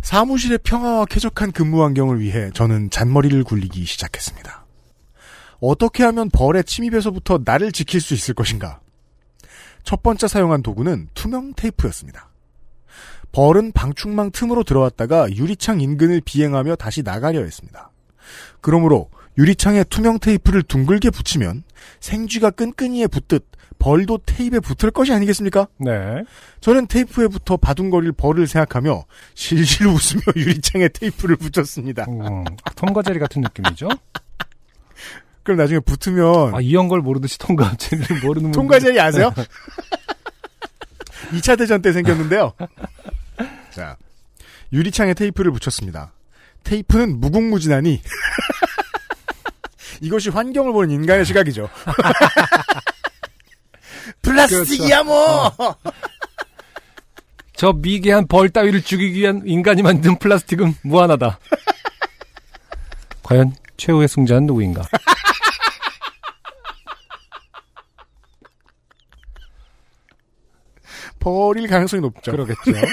[0.07, 4.65] 사무실의 평화와 쾌적한 근무 환경을 위해 저는 잔머리를 굴리기 시작했습니다.
[5.59, 8.79] 어떻게 하면 벌의 침입에서부터 나를 지킬 수 있을 것인가?
[9.83, 12.29] 첫 번째 사용한 도구는 투명 테이프였습니다.
[13.33, 17.91] 벌은 방충망 틈으로 들어왔다가 유리창 인근을 비행하며 다시 나가려 했습니다.
[18.61, 21.63] 그러므로 유리창에 투명 테이프를 둥글게 붙이면
[21.99, 23.45] 생쥐가 끈끈이에 붙듯
[23.79, 25.67] 벌도 테이프에 붙을 것이 아니겠습니까?
[25.77, 26.23] 네.
[26.61, 29.05] 저는 테이프에 붙어 바둥거릴 벌을 생각하며
[29.35, 32.05] 실실 웃으며 유리창에 테이프를 붙였습니다.
[32.09, 32.43] 음.
[32.75, 33.87] 톰과 제리 같은 느낌이죠?
[35.43, 38.59] 그럼 나중에 붙으면 아, 이런 걸 모르듯이 통과제리를 모르는 분들.
[38.59, 39.31] 통과제리 아세요?
[41.31, 42.53] 2차 대전 때 생겼는데요.
[43.71, 43.95] 자,
[44.73, 46.11] 유리창에 테이프를 붙였습니다.
[46.63, 48.01] 테이프는 무궁무진하니
[50.01, 51.69] 이것이 환경을 보는 인간의 시각이죠.
[54.21, 55.51] 플라스틱이야 뭐.
[57.55, 61.39] 저 미개한 벌 따위를 죽이기 위한 인간이 만든 플라스틱은 무한하다.
[63.23, 64.83] 과연 최후의 승자는 누구인가?
[71.19, 72.31] 버릴 가능성이 높죠.
[72.31, 72.71] 그러겠죠.
[72.71, 72.81] 네.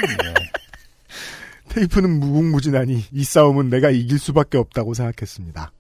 [1.69, 5.73] 테이프는 무궁무진하니 이 싸움은 내가 이길 수밖에 없다고 생각했습니다.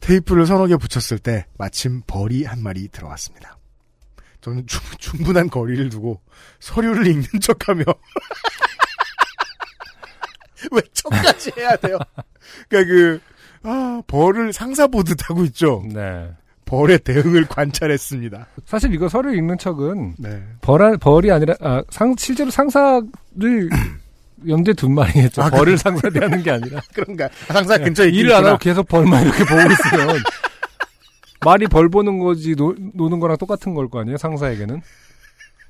[0.00, 3.58] 테이프를 서너 개 붙였을 때 마침 벌이 한 마리 들어왔습니다.
[4.44, 6.20] 저는 충, 충분한 거리를 두고
[6.60, 7.82] 서류를 읽는 척하며
[10.70, 11.98] 왜 척까지 해야 돼요?
[12.68, 13.20] 그러니까 그
[13.62, 15.82] 아, 벌을 상사 보듯 하고 있죠.
[15.86, 16.30] 네.
[16.66, 18.46] 벌의 대응을 관찰했습니다.
[18.66, 20.42] 사실 이거 서류 읽는 척은 네.
[20.60, 23.00] 벌, 벌이 아니라, 아, 상, 실제로 상사를
[24.46, 25.42] 염두에 둔 말이겠죠.
[25.42, 26.82] 아, 벌을 상사 대하는 게 아니라.
[26.92, 27.30] 그런가?
[27.46, 28.48] 상사 근처에 일을 안 있구나.
[28.50, 30.18] 하고 계속 벌만 이렇게 보고 있으면
[31.44, 34.80] 말이 벌 보는 거지 노, 노는 거랑 똑같은 걸 거 아니에요 상사에게는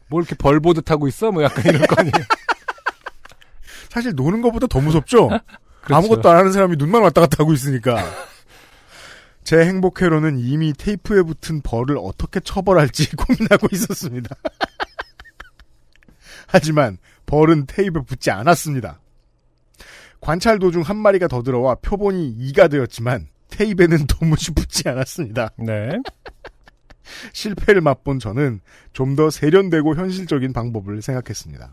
[0.08, 2.12] 뭘 이렇게 벌 보듯 하고 있어 뭐 약간 이럴 거 아니에요
[3.90, 5.28] 사실 노는 것보다 더 무섭죠.
[5.82, 5.94] 그렇죠.
[5.94, 8.02] 아무것도 안 하는 사람이 눈만 왔다 갔다 하고 있으니까.
[9.44, 14.34] 제 행복회로는 이미 테이프에 붙은 벌을 어떻게 처벌할지 고민하고 있었습니다.
[16.48, 19.00] 하지만 벌은 테이프에 붙지 않았습니다.
[20.20, 25.50] 관찰 도중 한 마리가 더 들어와 표본이 2가 되었지만 테이프에는 도무지 붙지 않았습니다.
[25.58, 25.90] 네
[27.32, 28.60] 실패를 맛본 저는
[28.92, 31.70] 좀 더 세련되고 현실적인 방법을 생각했습니다.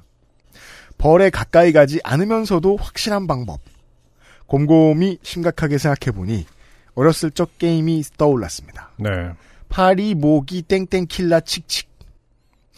[0.97, 3.61] 벌에 가까이 가지 않으면서도 확실한 방법.
[4.45, 6.45] 곰곰이 심각하게 생각해보니
[6.93, 8.91] 어렸을 적 게임이 떠올랐습니다.
[8.97, 9.09] 네.
[9.69, 11.89] 파리 모기 땡땡 킬라 칙칙.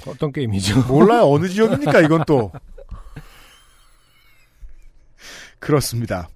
[0.05, 2.51] 어떤 게임이죠 몰라요 어느 지역입니까 이건 또.
[5.59, 6.29] 그렇습니다.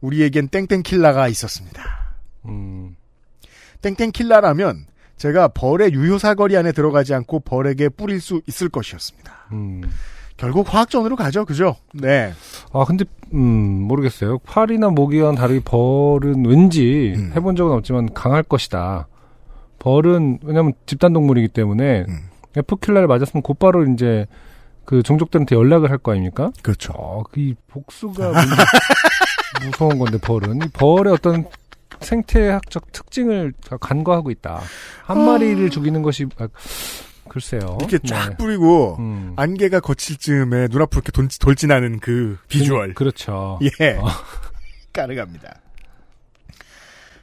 [0.00, 2.03] 우리에겐 땡땡 킬라가 있었습니다.
[2.46, 2.96] 음,
[3.82, 4.86] 땡땡 킬라라면
[5.16, 9.32] 제가 벌의 유효 사거리 안에 들어가지 않고 벌에게 뿌릴 수 있을 것이었습니다.
[9.52, 9.82] 음.
[10.36, 11.76] 결국 화학전으로 가죠, 그죠?
[11.92, 12.32] 네.
[12.72, 13.40] 아 근데 음
[13.86, 17.30] 모르겠어요 팔이나 모기와는 다르게 벌은 왠지 음.
[17.36, 19.06] 해본 적은 없지만 강할 것이다
[19.78, 22.18] 벌은 왜냐면 집단 동물이기 때문에 음.
[22.56, 24.26] 에프킬라를 맞았으면 곧바로 이제
[24.84, 26.50] 그 종족들한테 연락을 할 거 아닙니까?
[26.62, 26.92] 그렇죠.
[26.96, 28.32] 어, 그이 복수가
[29.64, 31.44] 무서운 건데 벌은 이 벌의 어떤
[32.00, 34.60] 생태학적 특징을 다 간과하고 있다.
[35.04, 35.24] 한 아.
[35.24, 36.48] 마리를 죽이는 것이 아,
[37.28, 37.78] 글쎄요.
[37.80, 38.36] 이렇게 쫙 네.
[38.36, 39.32] 뿌리고 음.
[39.36, 42.94] 안개가 거칠 즈음에 눈앞으로 이렇게 돌, 돌진하는 그 비주얼.
[42.94, 43.58] 그 렇죠.
[43.80, 43.94] 예.
[43.94, 44.06] 어.
[44.92, 45.60] 가능합니다.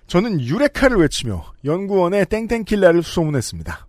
[0.08, 3.88] 저는 유레카를 외치며 연구원에 땡땡킬라를 수소문했습니다.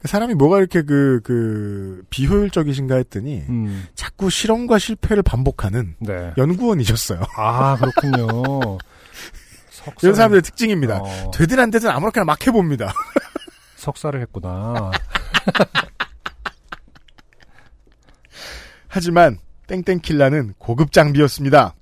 [0.00, 0.02] 네.
[0.02, 3.86] 그 사람이 뭐가 이렇게 그, 그, 비효율적이신가 했더니 음.
[3.94, 6.32] 자꾸 실험과 실패를 반복하는 네.
[6.38, 7.20] 연구원이셨어요.
[7.36, 8.78] 아 그렇군요.
[9.70, 11.00] 석사를, 이런 사람들의 특징입니다.
[11.02, 12.94] 어, 되든 안 되든 아무렇게나 막 해봅니다.
[13.76, 14.90] 석사를 했구나.
[18.88, 21.74] 하지만 땡땡킬라는 고급 장비였습니다.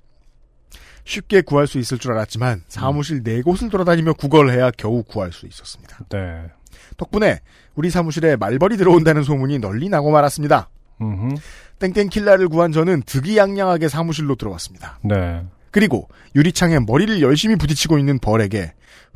[1.05, 5.97] 쉽게 구할 수 있을 줄 알았지만 사무실 네 곳을 돌아다니며 구걸해야 겨우 구할 수 있었습니다.
[6.09, 6.51] 네.
[6.99, 7.39] 덕분에
[7.75, 10.69] 우리 사무실에 말벌이 들어온다는 소문이 널리 나고 말았습니다.
[11.01, 11.35] 음흠.
[11.79, 14.99] 땡땡킬라를 구한 저는 득이양양하게 사무실로 들어왔습니다.
[15.01, 15.45] 네.
[15.71, 18.73] 그리고 유리창에 머리를 열심히 부딪히고 있는 벌에게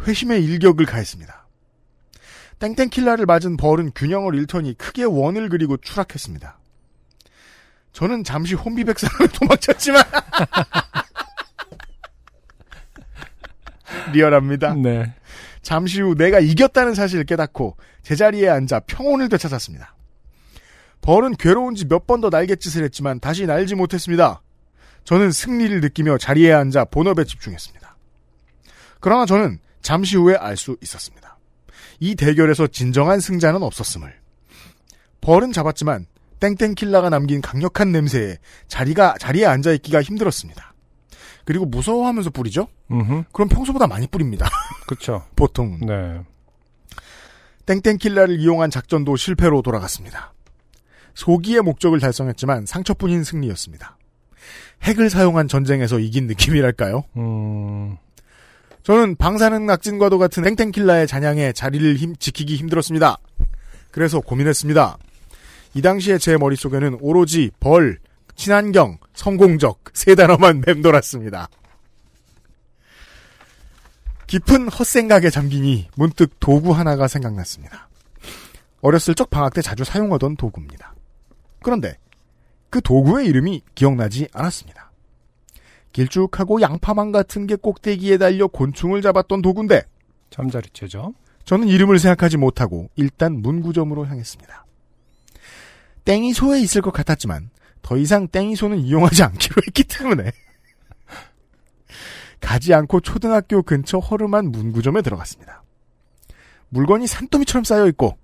[0.07, 1.45] 회심의 일격을 가했습니다.
[2.59, 6.57] 땡땡킬라를 맞은 벌은 균형을 잃더니 크게 원을 그리고 추락했습니다.
[7.91, 10.03] 저는 잠시 혼비백산으로 도망쳤지만
[14.13, 14.73] 리얼합니다.
[14.75, 15.13] 네.
[15.63, 19.95] 잠시 후 내가 이겼다는 사실을 깨닫고 제자리에 앉아 평온을 되찾았습니다.
[21.01, 24.41] 벌은 괴로운 지 몇 번 더 날갯짓을 했지만 다시 날지 못했습니다.
[25.03, 27.97] 저는 승리를 느끼며 자리에 앉아 본업에 집중했습니다.
[28.99, 31.37] 그러나 저는 잠시 후에 알 수 있었습니다.
[31.99, 34.13] 이 대결에서 진정한 승자는 없었음을.
[35.21, 36.05] 벌은 잡았지만
[36.39, 38.37] 땡땡킬라가 남긴 강력한 냄새에
[38.67, 40.72] 자리가 자리에 앉아 있기가 힘들었습니다.
[41.45, 42.67] 그리고 무서워하면서 뿌리죠?
[42.91, 43.23] 음흠.
[43.31, 44.47] 그럼 평소보다 많이 뿌립니다.
[44.87, 45.23] 그쵸.
[45.35, 46.21] 보통 네.
[47.65, 50.33] 땡땡킬라를 이용한 작전도 실패로 돌아갔습니다.
[51.15, 53.97] 소기의 목적을 달성했지만 상처뿐인 승리였습니다.
[54.83, 57.03] 핵을 사용한 전쟁에서 이긴 느낌이랄까요?
[57.15, 57.97] 음,
[58.83, 63.17] 저는 방사능 낙진과도 같은 땡땡킬라의 잔향에 자리를 힘- 지키기 힘들었습니다.
[63.91, 64.97] 그래서 고민했습니다.
[65.75, 67.99] 이 당시에 제 머릿속에는 오로지 벌,
[68.35, 71.47] 친환경, 성공적 세 단어만 맴돌았습니다.
[74.27, 77.89] 깊은 헛생각에 잠기니 문득 도구 하나가 생각났습니다.
[78.81, 80.93] 어렸을 적 방학 때 자주 사용하던 도구입니다.
[81.61, 81.97] 그런데
[82.69, 84.91] 그 도구의 이름이 기억나지 않았습니다.
[85.91, 89.83] 길쭉하고 양파망 같은 게 꼭대기에 달려 곤충을 잡았던 도구인데
[90.31, 91.13] 잠자리채죠.
[91.45, 94.65] 저는 이름을 생각하지 못하고 일단 문구점으로 향했습니다.
[96.05, 97.51] 땡이 소에 있을 것 같았지만
[97.83, 100.31] 더 이상 땡이소는 이용하지 않기로 했기 때문에
[102.39, 105.63] 가지 않고 초등학교 근처 허름한 문구점에 들어갔습니다.
[106.69, 108.17] 물건이 산더미처럼 쌓여 있고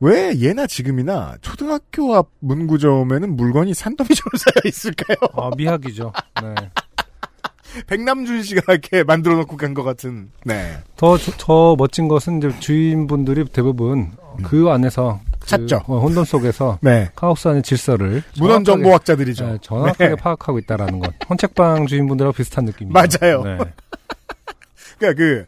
[0.00, 5.16] 왜 예나 지금이나 초등학교 앞 문구점에는 물건이 산더미처럼 쌓여 있을까요?
[5.34, 6.12] 아, 미학이죠.
[6.42, 6.54] 네.
[7.86, 10.30] 백남준 씨가 이렇게 만들어 놓고 간 것 같은.
[10.44, 10.78] 네.
[10.96, 14.12] 더, 저- 더 멋진 것은 이제 주인분들이 대부분
[14.44, 15.82] 그 안에서 그 찾죠.
[15.86, 17.10] 어, 혼돈 속에서 네.
[17.16, 19.46] 카오스 안의 질서를 문헌 정보학자들이죠.
[19.46, 20.14] 네, 정확하게 네.
[20.14, 22.92] 파악하고 있다라는 건 헌책방 주인분들하고 비슷한 느낌이죠.
[22.92, 23.42] 맞아요.
[23.42, 23.58] 네.
[24.98, 25.46] 그러니까 그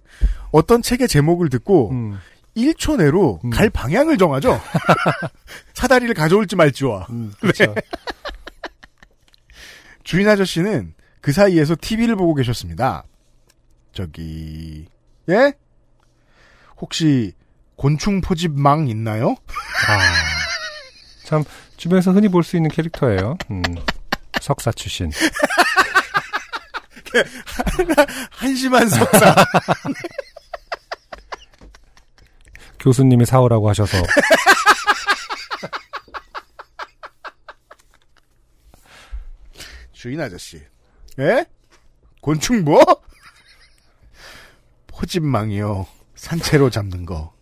[0.50, 2.18] 어떤 책의 제목을 듣고 음,
[2.56, 3.50] 1초 내로 음.
[3.50, 4.60] 갈 방향을 정하죠.
[5.74, 7.06] 사다리를 가져올지 말지와.
[7.10, 7.74] 음, 그렇죠.
[10.02, 13.04] 주인 아저씨는 그 사이에서 TV를 보고 계셨습니다.
[13.92, 14.86] 저기
[15.28, 15.52] 예?
[16.78, 17.32] 혹시
[17.80, 19.36] 곤충 포집망 있나요?
[19.88, 19.98] 아,
[21.24, 21.42] 참
[21.78, 23.38] 주변에서 흔히 볼 수 있는 캐릭터예요.
[23.50, 23.62] 음,
[24.42, 25.10] 석사 출신.
[28.32, 29.34] 한심한 석사.
[32.80, 33.96] 교수님이 사오라고 하셔서
[39.92, 40.60] 주인 아저씨.
[41.18, 41.46] 예?
[42.20, 42.82] 곤충 뭐?
[44.86, 45.86] 포집망이요.
[46.14, 47.39] 산채로 잡는 거.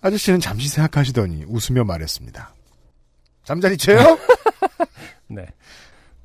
[0.00, 2.54] 아저씨는 잠시 생각하시더니 웃으며 말했습니다.
[3.44, 4.18] 잠자리 채요?
[5.28, 5.46] 네.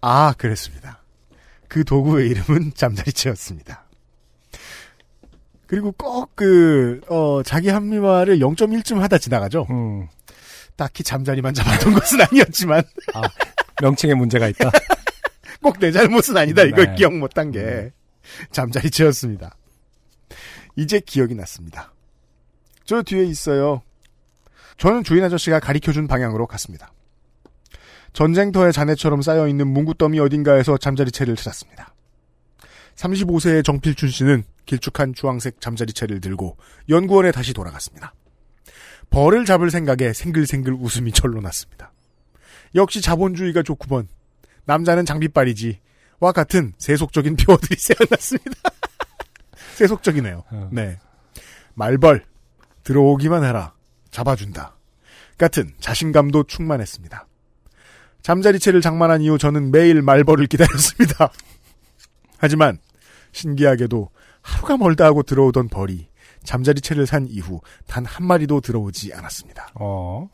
[0.01, 1.01] 아, 그랬습니다.
[1.67, 3.85] 그 도구의 이름은 잠자리 채였습니다.
[5.67, 9.65] 그리고 꼭 그, 어, 자기 합리화를 0.1쯤 하다 지나가죠.
[9.71, 10.07] 음,
[10.75, 12.83] 딱히 잠자리만 잡았던 것은 아니었지만,
[13.81, 14.69] 명칭에 문제가 있다.
[15.63, 16.61] 꼭 내 잘못은 아니다.
[16.63, 16.95] 이걸 네.
[16.95, 17.91] 기억 못한 게
[18.51, 19.57] 잠자리 채였습니다.
[20.75, 21.91] 이제 기억이 났습니다.
[22.85, 23.81] 저 뒤에 있어요.
[24.77, 26.91] 저는 주인 아저씨가 가리켜준 방향으로 갔습니다.
[28.13, 31.93] 전쟁터의 잔해처럼 쌓여있는 문구더미 어딘가에서 잠자리채를 찾았습니다.
[32.95, 36.57] 35세의 정필춘 씨는 길쭉한 주황색 잠자리채를 들고
[36.87, 38.13] 연구원에 다시 돌아갔습니다.
[39.09, 41.91] 벌을 잡을 생각에 생글생글 웃음이 절로 났습니다.
[42.73, 44.07] 역시 자본주의가 좋구먼.
[44.65, 45.79] 남자는 장비빨이지.
[46.19, 48.51] 와 같은 세속적인 표어들이 생각났습니다.
[49.75, 50.43] 세속적이네요.
[50.49, 50.69] 어.
[50.71, 50.97] 네.
[51.73, 52.25] 말벌.
[52.85, 53.73] 들어오기만 해라.
[54.11, 54.77] 잡아준다.
[55.37, 57.27] 같은 자신감도 충만했습니다.
[58.21, 61.29] 잠자리채를 장만한 이후 저는 매일 말벌을 기다렸습니다.
[62.39, 62.79] 하지만
[63.33, 64.09] 신기하게도
[64.41, 66.07] 하루가 멀다 하고 들어오던 벌이
[66.43, 69.71] 잠자리채를 산 이후 단 한 마리도 들어오지 않았습니다.
[69.75, 70.29] 어,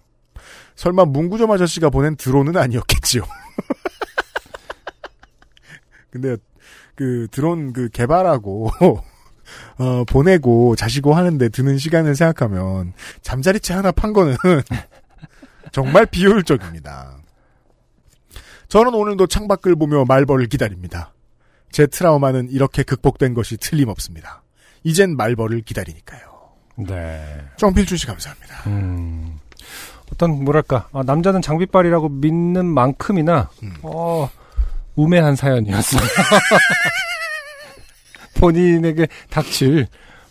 [0.76, 3.24] 설마 문구점 아저씨가 보낸 드론은 아니었겠지요.
[6.12, 6.38] 근데
[6.96, 8.70] 그 드론 그 개발하고
[9.78, 14.36] 어 보내고 자시고 하는데 드는 시간을 생각하면 잠자리채 하나 판 거는
[15.72, 17.18] 정말 비효율적입니다.
[18.68, 21.14] 저는 오늘도 창밖을 보며 말벌을 기다립니다.
[21.72, 24.44] 제 트라우마는 이렇게 극복된 것이 틀림없습니다.
[24.84, 26.22] 이젠 말벌을 기다리니까요.
[26.78, 27.42] 네.
[27.58, 28.64] 정필준 씨 감사합니다.
[28.68, 29.40] 음,
[30.12, 33.74] 어떤 뭐랄까 아, 남자는 장비빨이라고 믿는 만큼이나 음.
[33.84, 34.30] 어,
[34.96, 36.02] 우매한 사연이었어요.
[38.42, 39.88] 본인에게 닥칠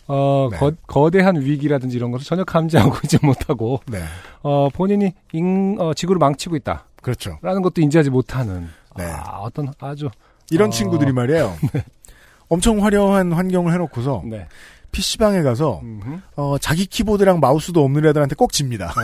[0.07, 0.57] 어, 네.
[0.57, 4.03] 거, 거대한 위기라든지 이런 것을 전혀 감지하고 있지 못하고 네.
[4.43, 7.39] 어, 본인이 인, 어, 지구를 망치고 있다라는 그렇죠.
[7.39, 9.05] 것도 인지하지 못하는 네.
[9.05, 10.09] 아, 어떤 아주
[10.49, 10.71] 이런 어.
[10.71, 11.55] 친구들이 말이에요.
[12.49, 14.45] 엄청 화려한 환경을 해놓고서 네.
[14.91, 16.19] PC방에 가서 음흠.
[16.35, 18.93] 어, 자기 키보드랑 마우스도 없는 애들한테 꼭 집니다.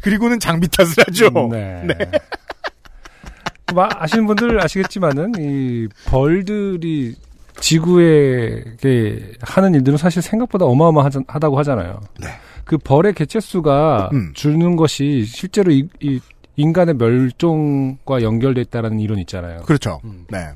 [0.00, 1.28] 그리고는 장비 탓을 하죠.
[1.50, 1.86] 네.
[3.74, 7.14] 뭐 아시는 분들 아시겠지만은 이 벌들이
[7.60, 12.00] 지구에게 하는 일들은 사실 생각보다 어마어마하다고 하잖아요.
[12.20, 12.28] 네.
[12.64, 14.32] 그 벌의 개체 수가 음.
[14.34, 16.20] 주는 것이 실제로 이, 이
[16.56, 19.62] 인간의 멸종과 연결돼 있다라는 이론 있잖아요.
[19.62, 20.00] 그렇죠.
[20.04, 20.26] 음.
[20.28, 20.48] 네.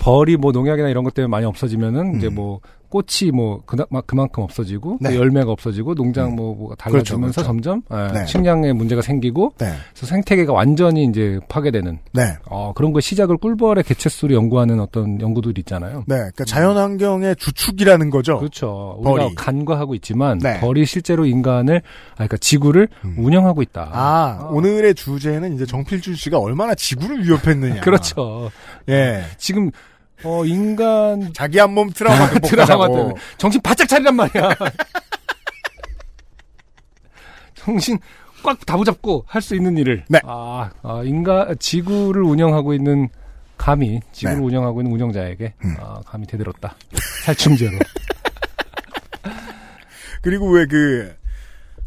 [0.00, 2.34] 벌이 뭐 농약이나 이런 것 때문에 많이 없어지면은 이제 음.
[2.34, 5.10] 뭐 꽃이 뭐 그나, 막 그만큼 없어지고 네.
[5.10, 6.36] 또 열매가 없어지고 농장 음.
[6.36, 7.46] 뭐 뭐가 그렇죠, 달라지면서 그렇죠.
[7.46, 8.26] 점점 예, 네.
[8.26, 9.72] 식량에 문제가 생기고 네.
[9.92, 12.36] 그래서 생태계가 완전히 이제 파괴되는 네.
[12.46, 16.04] 어, 그런 거 시작을 꿀벌의 개체수를 연구하는 어떤 연구들이 있잖아요.
[16.06, 16.16] 네.
[16.16, 18.38] 그러니까 자연환경의 주축이라는 거죠.
[18.38, 19.00] 그렇죠.
[19.04, 19.24] 벌이.
[19.24, 20.58] 우리가 간과하고 있지만 네.
[20.60, 21.82] 벌이 실제로 인간을
[22.12, 23.16] 아 그러니까 지구를 음.
[23.18, 23.90] 운영하고 있다.
[23.92, 24.50] 아, 어.
[24.52, 27.80] 오늘의 주제는 이제 정필준 씨가 얼마나 지구를 위협했느냐.
[27.82, 28.50] 그렇죠.
[28.88, 29.24] 예.
[29.36, 29.70] 지금
[30.24, 32.88] 어 인간 자기 한 몸 트라우마 극복하자고.
[32.94, 34.50] 때문에 정신 바짝 차리란 말이야.
[37.54, 37.98] 정신
[38.42, 40.04] 꽉 다부잡고 할 수 있는 일을.
[40.08, 40.20] 네.
[40.24, 43.08] 아, 아, 인간 지구를 운영하고 있는
[43.56, 44.44] 감히 지구를 네.
[44.44, 45.76] 운영하고 있는 운영자에게 음.
[45.80, 46.74] 아, 감히 대들었다.
[47.24, 47.76] 살충제로.
[50.22, 51.14] 그리고 왜 그,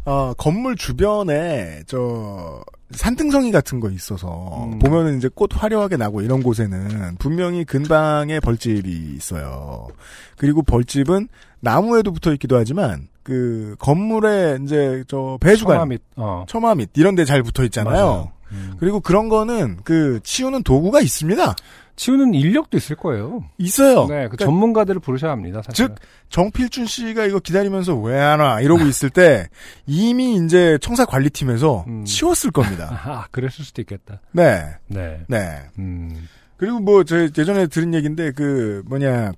[0.04, 2.62] 어, 건물 주변에, 저,
[2.94, 4.78] 산등성이 같은 거 있어서, 음.
[4.78, 9.88] 보면은 이제 꽃 화려하게 나고 이런 곳에는 분명히 근방에 벌집이 있어요.
[10.36, 11.28] 그리고 벌집은
[11.60, 16.44] 나무에도 붙어 있기도 하지만, 그, 건물에 이제 저 배수관, 처마 및 어.
[16.48, 18.32] 처마 밑, 이런 데 잘 붙어 있잖아요.
[18.50, 18.74] 음.
[18.78, 21.54] 그리고 그런 거는 그, 치우는 도구가 있습니다.
[21.96, 23.44] 치우는 인력도 있을 거예요.
[23.58, 24.02] 있어요.
[24.06, 25.60] 네, 그 그러니까 전문가들을 부르셔야 합니다.
[25.64, 25.88] 사실.
[25.88, 25.96] 즉,
[26.30, 28.60] 정필준 씨가 이거 기다리면서 왜 안 와?
[28.60, 29.48] 이러고 있을 때
[29.86, 32.04] 이미 이제 청사 관리팀에서 음.
[32.04, 32.88] 치웠을 겁니다.
[33.04, 34.20] 아, 그랬을 수도 있겠다.
[34.32, 34.64] 네.
[34.86, 35.20] 네.
[35.28, 35.60] 네.
[35.78, 36.28] 음.
[36.56, 39.32] 그리고 뭐, 저 예전에 들은 얘기인데, 그, 뭐냐,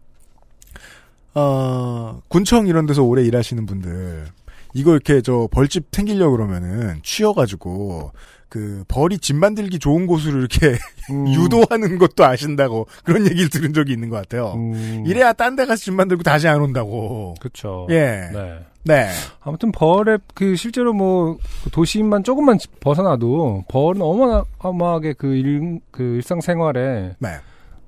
[1.34, 4.26] 어, 군청 이런 데서 오래 일하시는 분들,
[4.74, 8.12] 이거 이렇게 저 벌집 챙기려고 그러면은, 치여가지고,
[8.54, 10.76] 그, 벌이 집 만들기 좋은 곳으로 이렇게
[11.10, 11.26] 음.
[11.34, 14.52] 유도하는 것도 아신다고, 그런 얘기를 들은 적이 있는 것 같아요.
[14.54, 15.02] 음.
[15.04, 17.34] 이래야 딴 데 가서 집 만들고 다시 안 온다고.
[17.40, 17.88] 그쵸.
[17.90, 18.30] 예.
[18.32, 18.58] 네.
[18.84, 19.08] 네.
[19.40, 27.28] 아무튼 벌의 그 실제로 뭐그 도시인만 조금만 벗어나도 벌은 어마어마하게 그 일, 그 일상생활에 네.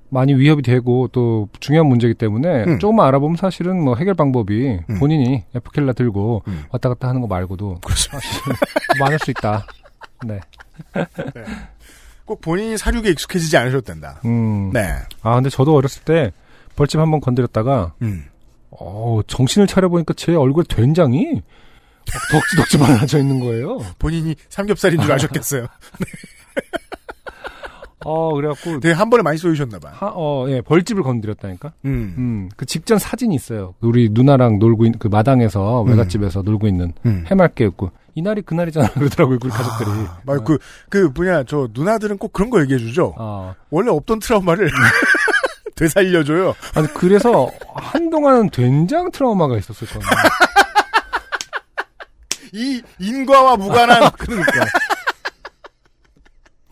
[0.09, 2.79] 많이 위협이 되고 또 중요한 문제이기 때문에 음.
[2.79, 4.99] 조금만 알아보면 사실은 뭐 해결 방법이 음.
[4.99, 6.63] 본인이 에프켈라 들고 음.
[6.71, 8.11] 왔다 갔다 하는 거 말고도 그렇죠.
[8.99, 9.65] 많을 수 있다.
[10.25, 10.39] 네.
[12.25, 14.19] 꼭 본인이 사륙에 익숙해지지 않으셔도 된다.
[14.25, 14.71] 음.
[14.73, 14.93] 네.
[15.21, 16.31] 아 근데 저도 어렸을 때
[16.75, 18.25] 벌집 한번 건드렸다가 음.
[18.69, 23.79] 어 정신을 차려 보니까 제 얼굴에 된장이 막 덕지덕지 많아져 있는 거예요.
[23.97, 25.67] 본인이 삼겹살인 줄 아셨겠어요.
[28.05, 29.93] 어 그래갖고 되게 한 번에 많이 쏘이셨나봐요.
[29.93, 31.73] 하, 어, 예, 벌집을 건드렸다니까.
[31.85, 32.15] 음.
[32.17, 33.73] 음, 그 직전 사진이 있어요.
[33.81, 35.89] 우리 누나랑 놀고 있는 그 마당에서 음.
[35.89, 37.25] 외갓집에서 놀고 있는 음.
[37.27, 39.89] 해맑게 웃고 이날이 그날이잖아 그러더라고요 우리 가족들이.
[40.23, 40.57] 막 그,
[40.89, 43.13] 그, 뭐냐, 저, 누나들은 꼭 그런 거 얘기해 주죠.
[43.15, 44.71] 어, 원래 없던 트라우마를
[45.75, 46.55] 되살려줘요.
[46.73, 50.07] 아니 그래서 한동안은 된장 트라우마가 있었어요 저는.
[52.53, 54.09] 이 인과와 무관한.
[54.17, 54.65] 그러니까.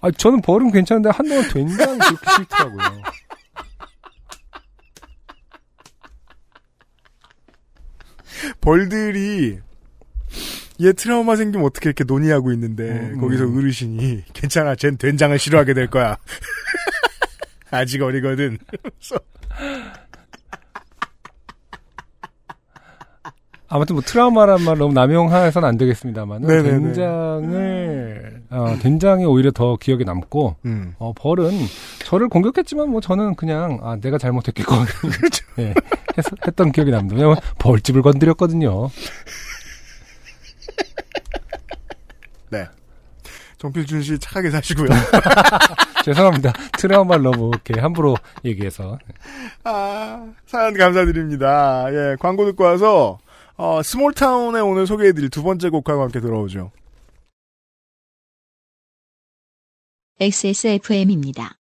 [0.01, 3.03] 아 저는 벌은 괜찮은데 한동안 된장 그렇게 싫더라고요.
[8.61, 9.59] 벌들이
[10.81, 13.57] 얘 트라우마 생기면 어떻게 이렇게 논의하고 있는데 음, 거기서 음.
[13.57, 16.17] 어르신이 괜찮아 쟨 된장을 싫어하게 될 거야
[17.71, 18.57] 아직 어리거든
[23.67, 26.69] 아무튼 뭐 트라우마란 말 너무 남용해서는 안 되겠습니다만 네네네.
[26.69, 30.93] 된장을 어, 된장이 오히려 더 기억에 남고 음.
[30.99, 31.51] 어, 벌은
[31.99, 34.71] 저를 공격했지만 뭐 저는 그냥 아 내가 잘못했겠고
[35.11, 35.45] 그렇죠.
[35.59, 35.69] 예,
[36.17, 37.15] 했, 했던 기억이 납니다.
[37.15, 38.89] 왜냐면 벌집을 건드렸거든요.
[42.49, 42.67] 네.
[43.57, 44.89] 정필준 씨 착하게 사시고요.
[46.03, 46.53] 죄송합니다.
[46.77, 48.99] 트라우마를 너무 이렇게 함부로 얘기해서.
[49.63, 51.87] 아 사연 감사드립니다.
[51.91, 53.17] 예 광고 듣고 와서
[53.57, 56.71] 어, 스몰타운에 오늘 소개해드릴 두 번째 곡하고 함께 들어오죠.
[60.19, 61.57] XSFM입니다.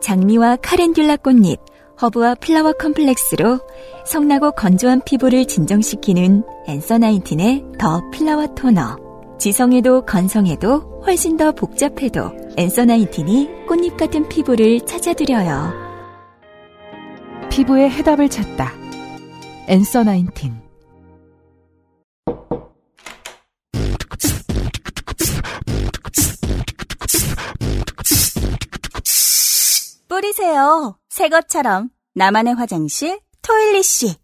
[0.00, 1.60] 장미와 카렌듈라 꽃잎,
[2.00, 3.60] 허브와 flower complex로
[4.06, 8.96] 성나고 건조한 피부를 진정시키는 Answer Nineteen의 The Flower Toner.
[9.38, 15.72] 지성에도 건성에도 훨씬 더 복잡해도 Answer Nineteen이 꽃잎 같은 피부를 찾아드려요.
[17.50, 18.72] 피부의 해답을 찾다.
[19.68, 20.60] Answer Nineteen.
[30.08, 30.99] 뿌리세요.
[31.10, 34.14] 새 것처럼 나만의 화장실 토일리씨.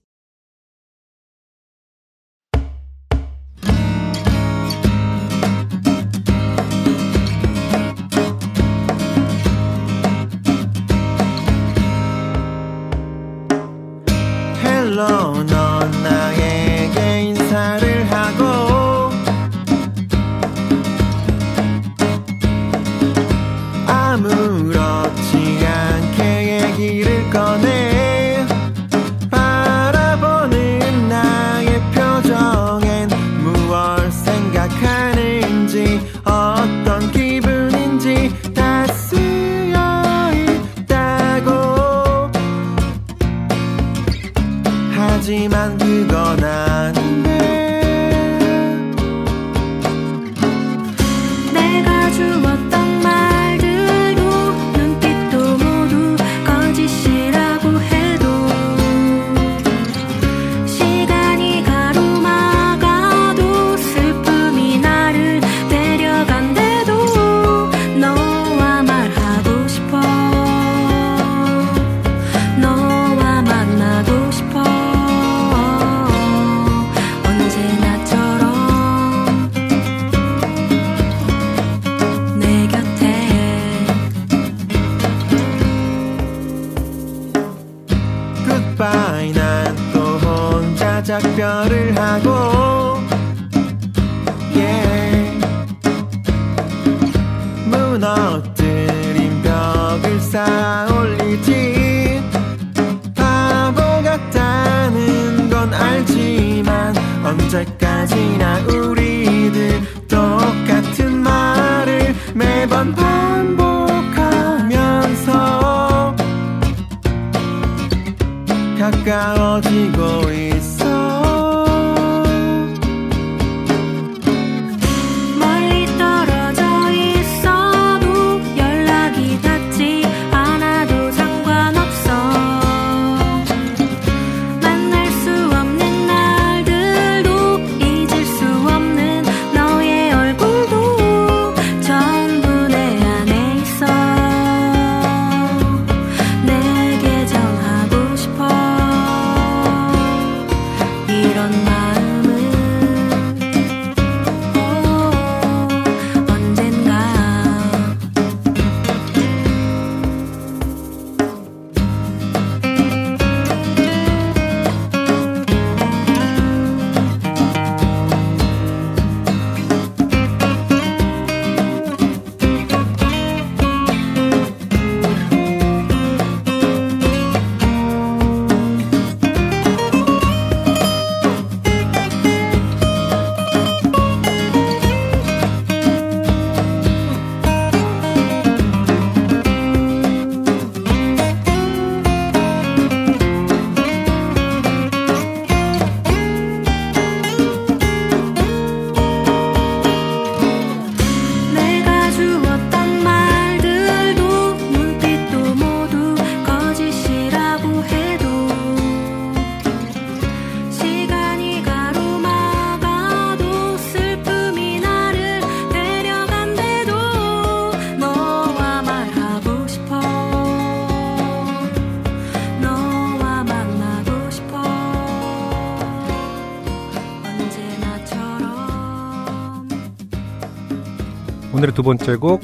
[231.87, 232.43] 번째 곡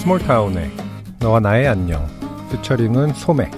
[0.00, 0.70] 스몰타운의
[1.20, 2.06] 너와 나의 안녕
[2.52, 3.50] 피처링은 소매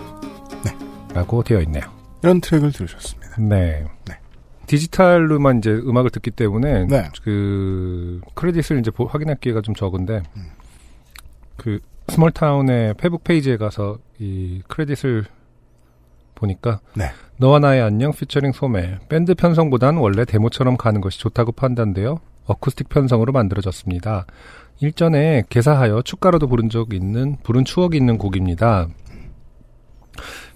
[1.12, 1.82] 라고 되어 있네요.
[2.22, 3.34] 이런 트랙을 들으셨습니다.
[3.40, 3.84] 네.
[4.06, 4.14] 네.
[4.66, 7.08] 디지털로만 이제 음악을 듣기 때문에 네.
[7.24, 10.46] 그 크레딧을 이제 보- 확인할 기회가 좀 적은데 음.
[11.56, 15.24] 그 스몰타운의 페북 페이지에 가서 이 크레딧을
[16.36, 17.06] 보니까 네.
[17.38, 23.32] 너와 나의 안녕 피처링 소매 밴드 편성보단 원래 데모처럼 가는 것이 좋다고 판단되어 어쿠스틱 편성으로
[23.32, 24.24] 만들어졌습니다.
[24.80, 28.88] 일전에 개사하여 축가로도 부른 적 있는 부른 추억이 있는 곡입니다.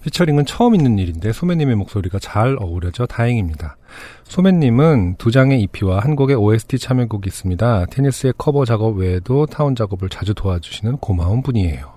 [0.02, 3.76] 피처링은 처음 있는 일인데 소매님의 목소리가 잘 어우러져 다행입니다.
[4.24, 7.86] 소매님은 두 장의 EP와 한 곡의 OST 참여곡이 있습니다.
[7.86, 11.92] 테니스의 커버 작업 외에도 타운 작업을 자주 도와주시는 고마운 분이에요.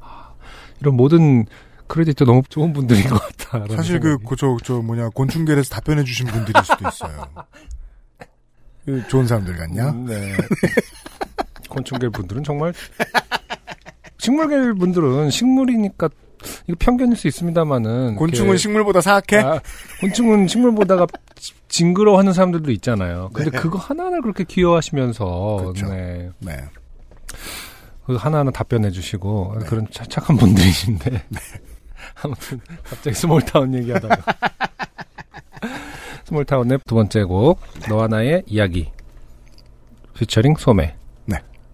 [0.00, 0.30] 아,
[0.80, 1.44] 이런 모든
[1.86, 3.76] 크레딧도 너무 좋은 분들인 것 같다.
[3.76, 7.26] 사실 그, 그, 저, 저, 뭐냐, 곤충계에서 답변해주신 분들일 수도 있어요.
[8.84, 9.90] 그 좋은 사람들 같냐?
[9.90, 10.36] 음, 네.
[11.76, 12.72] 곤충계 분들은 정말
[14.18, 16.08] 식물계 분들은 식물이니까
[16.66, 19.36] 이거 편견일 수 있습니다만은 곤충은 식물보다 사악해?
[19.38, 19.60] 아,
[20.00, 21.06] 곤충은 식물보다가
[21.68, 23.30] 징그러워하는 사람들도 있잖아요.
[23.34, 23.58] 근데 네.
[23.58, 25.86] 그거 하나하나 그렇게 귀여워하시면서 그렇죠.
[25.88, 26.30] 네.
[26.38, 26.56] 네.
[28.06, 31.24] 그 하나하나 답변해 주시고 그런 착- 착한 분들이신데
[32.22, 34.16] 아무튼 갑자기 스몰타운 얘기하다가
[36.24, 38.90] 스몰타운의 두 번째 곡 너와 나의 이야기
[40.14, 40.94] 피처링 소매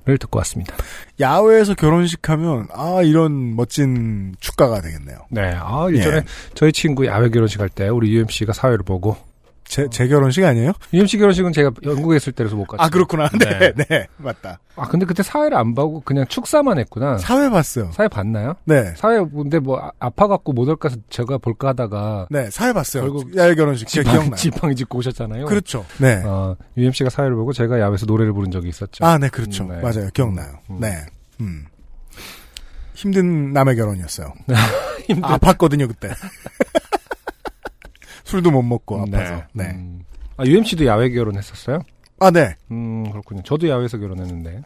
[0.05, 0.19] 를 네.
[0.19, 0.75] 듣고 왔습니다.
[1.21, 5.19] 야외에서 결혼식 하면, 아, 이런 멋진 축가가 되겠네요.
[5.31, 6.23] 네, 아 예전에 예.
[6.55, 9.17] 저희 친구 야외 결혼식 할 때 우리 UMC가 사회를 보고
[9.65, 10.73] 제, 제 결혼식 아니에요?
[10.93, 12.83] UMC 결혼식은 제가 영국에 있을 때라서 못 갔죠.
[12.83, 13.29] 아, 그렇구나.
[13.39, 14.59] 네, 네, 맞다.
[14.77, 17.17] 아 근데 그때 사회를 안 보고 그냥 축사만 했구나.
[17.19, 17.91] 사회 봤어요.
[17.93, 18.55] 사회 봤나요?
[18.65, 18.93] 네.
[18.97, 23.03] 사회 근데 뭐 아- 아파갖고 못 올까 해서 제가 볼까 하다가 네, 사회 봤어요.
[23.05, 23.89] 결국 야외 결혼식.
[23.89, 24.37] 지팡이, 기억나요.
[24.37, 25.47] 지팡이 짚고 오셨잖아요.
[25.47, 25.87] 그렇죠.
[25.99, 26.23] 네.
[26.25, 29.05] 어, UMC가 사회를 보고 제가 야외에서 노래를 부른 적이 있었죠.
[29.05, 29.65] 아, 네, 그렇죠.
[29.65, 29.77] 음, 네.
[29.81, 30.09] 맞아요.
[30.13, 30.53] 기억나요.
[30.71, 30.79] 음.
[30.81, 30.99] 네.
[31.41, 31.65] 음.
[32.95, 34.33] 힘든 남의 결혼이었어요.
[35.07, 36.11] 힘든- 아팠거든요, 그때.
[38.33, 39.43] 술도 못 먹고 아파서.
[39.53, 39.65] 네.
[39.75, 40.01] 음.
[40.39, 41.81] 아, UMC도 야외 결혼했었어요?
[42.19, 42.57] 아, 네.
[42.71, 43.43] 음, 그렇군요.
[43.43, 44.63] 저도 야외에서 결혼했는데.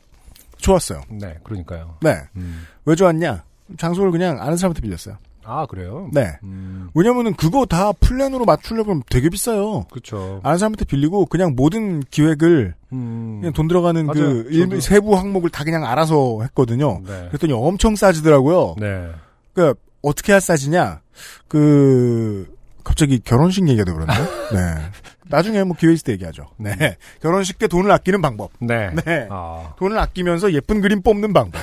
[0.58, 1.00] 좋았어요.
[1.10, 1.96] 네, 그러니까요.
[2.00, 2.16] 네.
[2.36, 2.64] 음.
[2.84, 3.42] 왜 좋았냐?
[3.76, 5.16] 장소를 그냥 아는 사람한테 빌렸어요.
[5.44, 6.08] 아, 그래요?
[6.12, 6.38] 네.
[6.44, 9.86] 음, 왜냐면은 그거 다 플랜으로 맞추려면 되게 비싸요.
[9.92, 10.40] 그쵸.
[10.44, 14.20] 아는 사람한테 빌리고 그냥 모든 기획을 음, 그냥 돈 들어가는 맞아요.
[14.20, 14.80] 그 일.
[14.80, 17.00] 세부 항목을 다 그냥 알아서 했거든요.
[17.06, 17.26] 네.
[17.28, 18.76] 그랬더니 엄청 싸지더라고요.
[18.78, 19.08] 네.
[19.52, 21.00] 그러니까 어떻게 해야 싸지냐?
[21.48, 22.55] 그
[22.86, 24.12] 갑자기 결혼식 얘기가 돼버렸네.
[24.52, 24.90] 네.
[25.28, 26.46] 나중에 뭐 기회 있을 때 얘기하죠.
[26.56, 26.96] 네.
[27.20, 28.52] 결혼식 때 돈을 아끼는 방법.
[28.60, 28.90] 네.
[29.04, 29.26] 네.
[29.28, 31.60] 아, 돈을 아끼면서 예쁜 그림 뽑는 방법.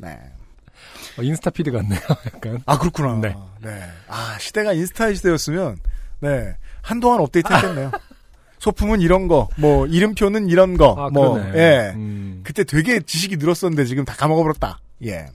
[0.00, 0.16] 네.
[1.18, 1.98] 어, 인스타 피드 같네요,
[2.32, 2.62] 약간.
[2.66, 3.18] 아 그렇구나.
[3.20, 3.34] 네.
[3.60, 3.82] 네.
[4.06, 5.78] 아 시대가 인스타 시대였으면
[6.20, 7.90] 네 한동안 업데이트 했겠네요.
[8.60, 11.58] 소품은 이런 거, 뭐 이름표는 이런 거, 아, 뭐 그러네.
[11.58, 11.92] 예.
[11.96, 12.40] 음.
[12.44, 14.78] 그때 되게 지식이 늘었었는데 지금 다 까먹어버렸다.
[15.06, 15.26] 예.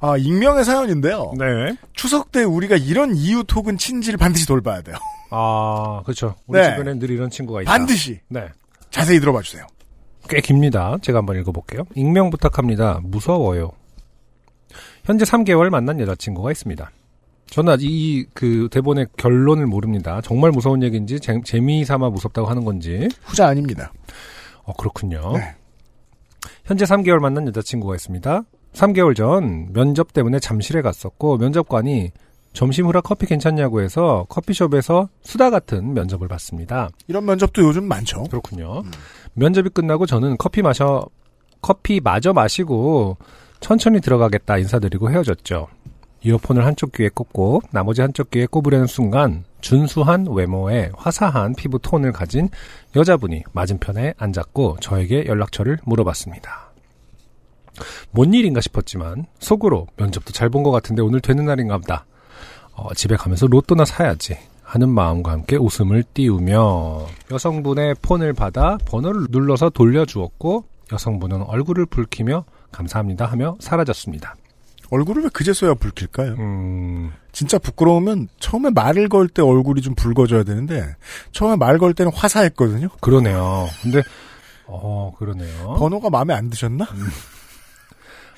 [0.00, 1.32] 아 익명의 사연인데요.
[1.38, 1.76] 네.
[1.94, 4.96] 추석 때 우리가 이런 이웃 혹은 친지를 반드시 돌봐야 돼요.
[5.30, 6.34] 아, 그렇죠.
[6.46, 6.70] 우리 네.
[6.70, 7.70] 주변에 늘 이런 친구가 있다.
[7.70, 8.46] 반드시 네.
[8.90, 9.66] 자세히 들어봐 주세요.
[10.28, 10.96] 꽤 깁니다.
[11.02, 11.82] 제가 한번 읽어볼게요.
[11.94, 13.00] 익명 부탁합니다.
[13.02, 13.70] 무서워요.
[15.04, 16.90] 현재 3개월 만난 여자친구가 있습니다.
[17.48, 20.20] 저는 아직 이 그 대본의 결론을 모릅니다.
[20.20, 23.08] 정말 무서운 얘기인지 재, 재미삼아 무섭다고 하는 건지.
[23.22, 23.92] 후자 아닙니다.
[24.64, 25.32] 어 그렇군요.
[25.34, 25.54] 네.
[26.64, 28.42] 현재 3개월 만난 여자친구가 있습니다.
[28.76, 32.10] 3개월 전 면접 때문에 잠실에 갔었고 면접관이
[32.52, 36.90] 점심 후라 커피 괜찮냐고 해서 커피숍에서 수다 같은 면접을 봤습니다.
[37.06, 38.24] 이런 면접도 요즘 많죠.
[38.24, 38.82] 그렇군요.
[39.34, 41.06] 면접이 끝나고 저는 커피 마셔
[41.62, 43.16] 커피 마저 마시고
[43.60, 45.68] 천천히 들어가겠다 인사드리고 헤어졌죠.
[46.22, 52.48] 이어폰을 한쪽 귀에 꽂고 나머지 한쪽 귀에 꼽으려는 순간 준수한 외모에 화사한 피부 톤을 가진
[52.94, 56.65] 여자분이 맞은편에 앉았고 저에게 연락처를 물어봤습니다.
[58.10, 62.04] 뭔 일인가 싶었지만 속으로 면접도 잘 본 것 같은데 오늘 되는 날인가 보다.
[62.72, 69.70] 어, 집에 가면서 로또나 사야지 하는 마음과 함께 웃음을 띄우며 여성분의 폰을 받아 번호를 눌러서
[69.70, 74.34] 돌려주었고 여성분은 얼굴을 붉히며 감사합니다 하며 사라졌습니다.
[74.90, 76.32] 얼굴을 왜 그제서야 붉힐까요?
[76.34, 80.94] 음, 진짜 부끄러우면 처음에 말을 걸 때 얼굴이 좀 붉어져야 되는데
[81.32, 82.88] 처음에 말 걸 때는 화사했거든요.
[83.00, 83.66] 그러네요.
[83.82, 84.02] 근데
[84.66, 85.74] 어 그러네요.
[85.78, 86.86] 번호가 마음에 안 드셨나?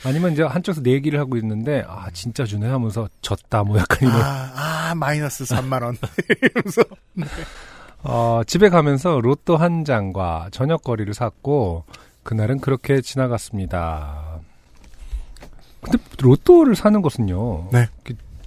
[0.05, 4.21] 아니면 이제 한쪽에서 내기를 하고 있는데 아 진짜 주네 하면서 졌다 뭐 약간 이런.
[4.21, 4.53] 아,
[4.91, 5.97] 아 마이너스 3만 원.
[6.43, 6.83] 이러면서
[8.03, 11.85] 어, 집에 가면서 로또 한 장과 저녁거리를 샀고
[12.23, 14.41] 그날은 그렇게 지나갔습니다.
[15.81, 17.71] 근데 로또를 사는 것은요.
[17.73, 17.89] 네.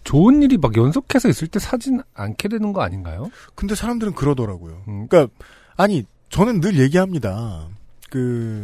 [0.03, 3.29] 좋은 일이 막 연속해서 있을 때 사진 않게 되는 거 아닌가요?
[3.55, 4.83] 근데 사람들은 그러더라고요.
[4.87, 5.33] 음, 그러니까
[5.77, 7.67] 아니 저는 늘 얘기합니다.
[8.09, 8.63] 그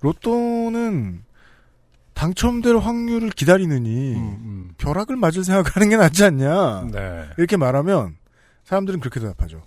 [0.00, 1.22] 로또는
[2.18, 6.80] 당첨될 확률을 기다리느니 음, 벼락을 맞을 생각하는 게 낫지 않냐.
[6.80, 6.90] 음.
[6.90, 7.24] 네.
[7.38, 8.16] 이렇게 말하면
[8.64, 9.62] 사람들은 그렇게 대답하죠.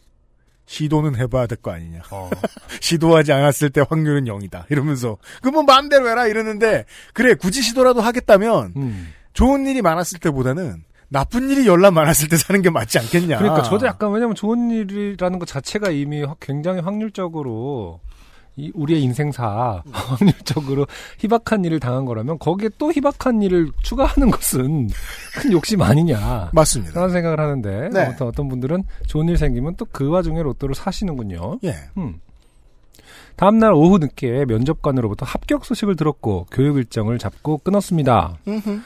[0.65, 2.01] 시도는 해봐야 될 거 아니냐.
[2.11, 2.29] 어,
[2.81, 4.65] 시도하지 않았을 때 확률은 0이다.
[4.69, 6.83] 이러면서 그뭐 마음대로 해라 이러는데
[7.13, 12.61] 그래 굳이 시도라도 하겠다면 음, 좋은 일이 많았을 때보다는 나쁜 일이 열나 많았을 때 사는
[12.61, 13.37] 게 맞지 않겠냐.
[13.37, 18.01] 그러니까 저도 약간 왜냐면 좋은 일이라는 것 자체가 이미 확- 굉장히 확률적으로
[18.57, 20.87] 이 우리의 인생사 확률적으로
[21.19, 24.89] 희박한 일을 당한 거라면 거기에 또 희박한 일을 추가하는 것은
[25.35, 26.49] 큰 욕심 아니냐.
[26.53, 26.93] 맞습니다.
[26.93, 27.99] 그런 생각을 하는데 네.
[28.05, 31.59] 아무튼 어떤 분들은 좋은 일 생기면 또 그 와중에 로또를 사시는군요.
[31.63, 31.75] 예.
[31.97, 32.19] 음.
[33.35, 38.37] 다음 날 오후 늦게 면접관으로부터 합격 소식을 들었고 교육 일정을 잡고 끊었습니다.
[38.47, 38.79] 음흠.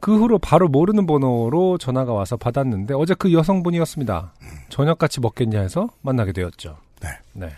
[0.00, 4.32] 그 후로 바로 모르는 번호로 전화가 와서 받았는데 어제 그 여성분이었습니다.
[4.68, 6.76] 저녁같이 먹겠냐 해서 만나게 되었죠.
[7.32, 7.48] 네.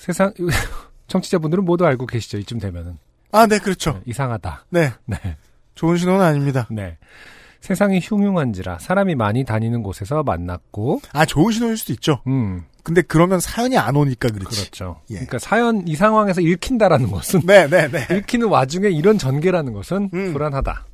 [0.00, 0.32] 세상
[1.08, 2.38] 청취자분들은 모두 알고 계시죠.
[2.38, 2.96] 이쯤 되면은
[3.32, 4.00] 아, 네, 그렇죠.
[4.06, 4.64] 이상하다.
[4.70, 4.92] 네.
[5.04, 5.18] 네.
[5.74, 6.66] 좋은 신호는 아닙니다.
[6.70, 6.96] 네.
[7.60, 12.22] 세상이 흉흉한지라 사람이 많이 다니는 곳에서 만났고 아, 좋은 신호일 수도 있죠.
[12.26, 14.62] 음, 근데 그러면 사연이 안 오니까 그렇지.
[14.62, 15.02] 그렇죠.
[15.10, 15.16] 예.
[15.16, 18.06] 그러니까 사연 이 상황에서 읽힌다라는 것은 네, 네, 네.
[18.16, 20.32] 읽히는 와중에 이런 전개라는 것은 음.
[20.32, 20.86] 불안하다.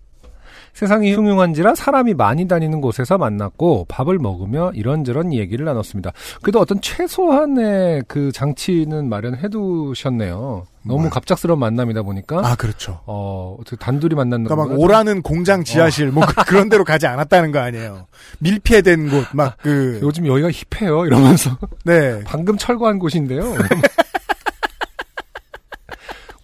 [0.77, 6.13] 세상이 흉흉한지라 사람이 많이 다니는 곳에서 만났고 밥을 먹으며 이런저런 얘기를 나눴습니다.
[6.43, 10.67] 그래도 어떤 최소한의 그 장치는 마련해 두셨네요.
[10.85, 11.11] 너무 뭐요?
[11.11, 13.01] 갑작스러운 만남이다 보니까 아, 그렇죠.
[13.07, 17.53] 어, 어떻게 단둘이 만났는 그러니까 막 오라는 공장 지하실 뭐 그- 그런 데로 가지 않았다는
[17.53, 18.07] 거 아니에요.
[18.41, 21.57] 밀폐된 곳 막 그 요즘 여기가 힙해요 이러면서
[21.87, 22.21] 네.
[22.27, 23.55] 방금 철거한 곳인데요.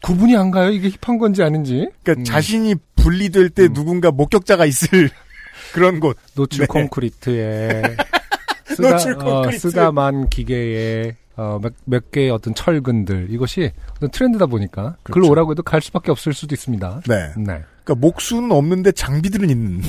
[0.03, 0.71] 구분이 안 가요?
[0.71, 1.89] 이게 힙한 건지 아닌지.
[2.03, 2.25] 그러니까 음.
[2.25, 5.11] 자신이 분리될 때 누군가 목격자가 있을
[5.73, 6.17] 그런 곳.
[6.35, 6.67] 노출 네.
[6.67, 7.83] 콘크리트에
[8.67, 9.59] 쓰다, 노출 어, 콘크리트.
[9.71, 15.31] 쓰다만 기계에 어, 몇, 몇 개의 어떤 철근들 이것이 어떤 트렌드다 보니까 그렇죠.
[15.31, 17.03] 오라고 해도 갈 수밖에 없을 수도 있습니다.
[17.09, 17.33] 네.
[17.39, 17.63] 네.
[17.85, 19.83] 그러니까 목수는 없는데 장비들은 있는.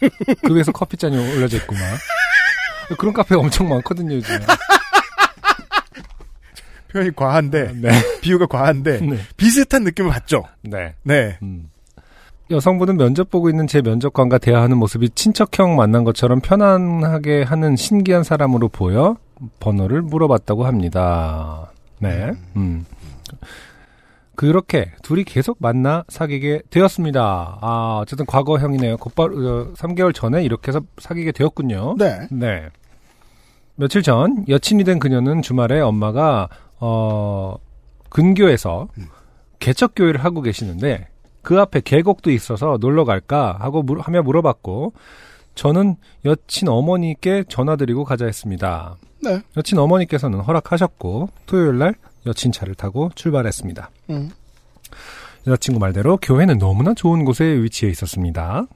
[0.46, 1.82] 그 위에서 커피잔이 올려져 있구만.
[2.98, 4.38] 그런 카페가 엄청 많거든요, 요즘.
[6.92, 7.88] 표현이 과한데 네.
[8.20, 9.18] 비유가 과한데 네.
[9.36, 10.44] 비슷한 느낌을 받죠.
[10.62, 10.94] 네.
[11.04, 11.38] 네.
[11.42, 11.70] 음.
[12.50, 18.68] 여성분은 면접 보고 있는 제 면접관과 대화하는 모습이 친척형 만난 것처럼 편안하게 하는 신기한 사람으로
[18.68, 19.16] 보여
[19.60, 21.70] 번호를 물어봤다고 합니다.
[22.00, 22.32] 네.
[22.56, 22.84] 음.
[24.34, 27.58] 그렇게 둘이 계속 만나 사귀게 되었습니다.
[27.60, 28.96] 아, 어쨌든 과거형이네요.
[28.96, 31.96] 곧바로 어, 3개월 전에 이렇게 해서 사귀게 되었군요.
[31.98, 32.26] 네.
[32.30, 32.68] 네.
[33.76, 36.48] 며칠 전 여친이 된 그녀는 주말에 엄마가
[36.80, 37.56] 어
[38.08, 38.88] 근교에서
[39.58, 41.09] 개척 교회를 하고 계시는데
[41.42, 44.92] 그 앞에 계곡도 있어서 놀러 갈까 하고 물, 하며 물어봤고
[45.54, 48.96] 저는 여친 어머니께 전화드리고 가자 했습니다.
[49.22, 49.40] 네.
[49.56, 51.94] 여친 어머니께서는 허락하셨고 토요일 날
[52.26, 53.90] 여친 차를 타고 출발했습니다.
[54.10, 54.30] 음.
[55.46, 58.66] 여자친구 말대로 교회는 너무나 좋은 곳에 위치해 있었습니다.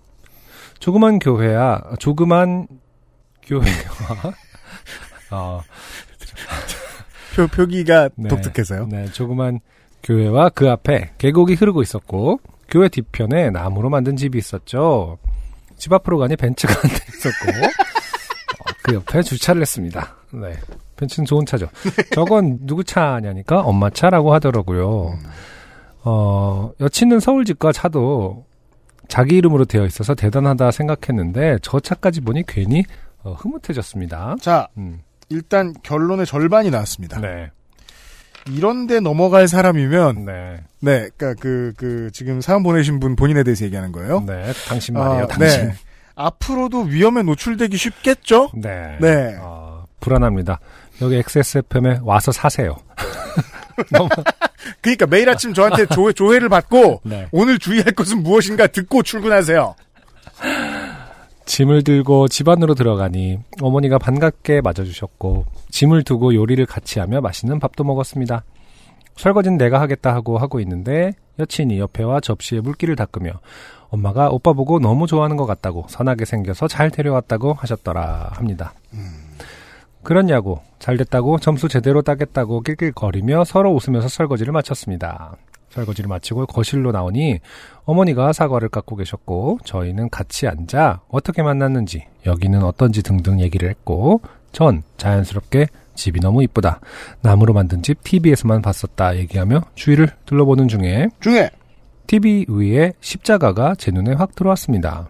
[0.78, 2.66] 조그만 교회야, 조그만
[3.42, 4.32] 교회와,
[5.30, 5.60] 어,
[7.36, 8.86] 표, 표기가 네, 독특해서요.
[8.86, 9.60] 네, 조그만
[10.02, 12.40] 교회와 그 앞에 계곡이 흐르고 있었고,
[12.74, 15.16] 교회 뒤편에 나무로 만든 집이 있었죠.
[15.76, 20.16] 집 앞으로 가니 벤츠가 한 대 있었고, 어, 그 옆에 주차를 했습니다.
[20.32, 20.54] 네.
[20.96, 21.68] 벤츠는 좋은 차죠.
[22.12, 25.16] 저건 누구 차냐니까 엄마 차라고 하더라고요.
[26.02, 28.44] 어, 여친은 서울 집과 차도
[29.06, 32.82] 자기 이름으로 되어 있어서 대단하다 생각했는데 저 차까지 보니 괜히
[33.22, 34.34] 어, 흐뭇해졌습니다.
[34.40, 37.20] 자, 음, 일단 결론의 절반이 나왔습니다.
[37.20, 37.50] 네,
[38.49, 43.92] 이런데 넘어갈 사람이면 네, 네, 그러니까 그, 그, 지금 사연 보내신 분 본인에 대해서 얘기하는
[43.92, 44.22] 거예요.
[44.26, 44.53] 네.
[44.68, 45.68] 당신 말이에요, 아, 당신.
[45.68, 45.74] 네.
[46.14, 48.51] 앞으로도 위험에 노출되기 쉽겠죠?
[48.55, 48.97] 네.
[49.01, 49.36] 네.
[49.40, 50.60] 어, 불안합니다.
[51.01, 52.77] 여기 XSFM에 와서 사세요.
[53.90, 54.09] 너무,
[54.81, 57.28] 그러니까 매일 아침 저한테 조회, 조회를 받고 네.
[57.32, 59.74] 오늘 주의할 것은 무엇인가 듣고 출근하세요.
[61.44, 67.84] 짐을 들고 집 안으로 들어가니 어머니가 반갑게 맞아주셨고 짐을 두고 요리를 같이 하며 맛있는 밥도
[67.84, 68.44] 먹었습니다.
[69.16, 73.32] 설거지는 내가 하겠다 하고 하고 있는데 여친이 옆에와 접시에 물기를 닦으며
[73.90, 78.72] 엄마가 오빠 보고 너무 좋아하는 것 같다고 선하게 생겨서 잘 데려왔다고 하셨더라 합니다.
[80.02, 85.36] 그렇냐고 잘 됐다고 점수 제대로 따겠다고 낄낄거리며 서로 웃으면서 설거지를 마쳤습니다.
[85.70, 87.41] 설거지를 마치고 거실로 나오니
[87.85, 94.20] 어머니가 사과를 깎고 계셨고 저희는 같이 앉아 어떻게 만났는지 여기는 어떤지 등등 얘기를 했고
[94.53, 96.81] 전 자연스럽게 집이 너무 이쁘다.
[97.23, 101.51] 나무로 만든 집 TV에서만 봤었다 얘기하며 주위를 둘러보는 중에 중에
[102.07, 105.09] TV 위에 십자가가 제 눈에 확 들어왔습니다.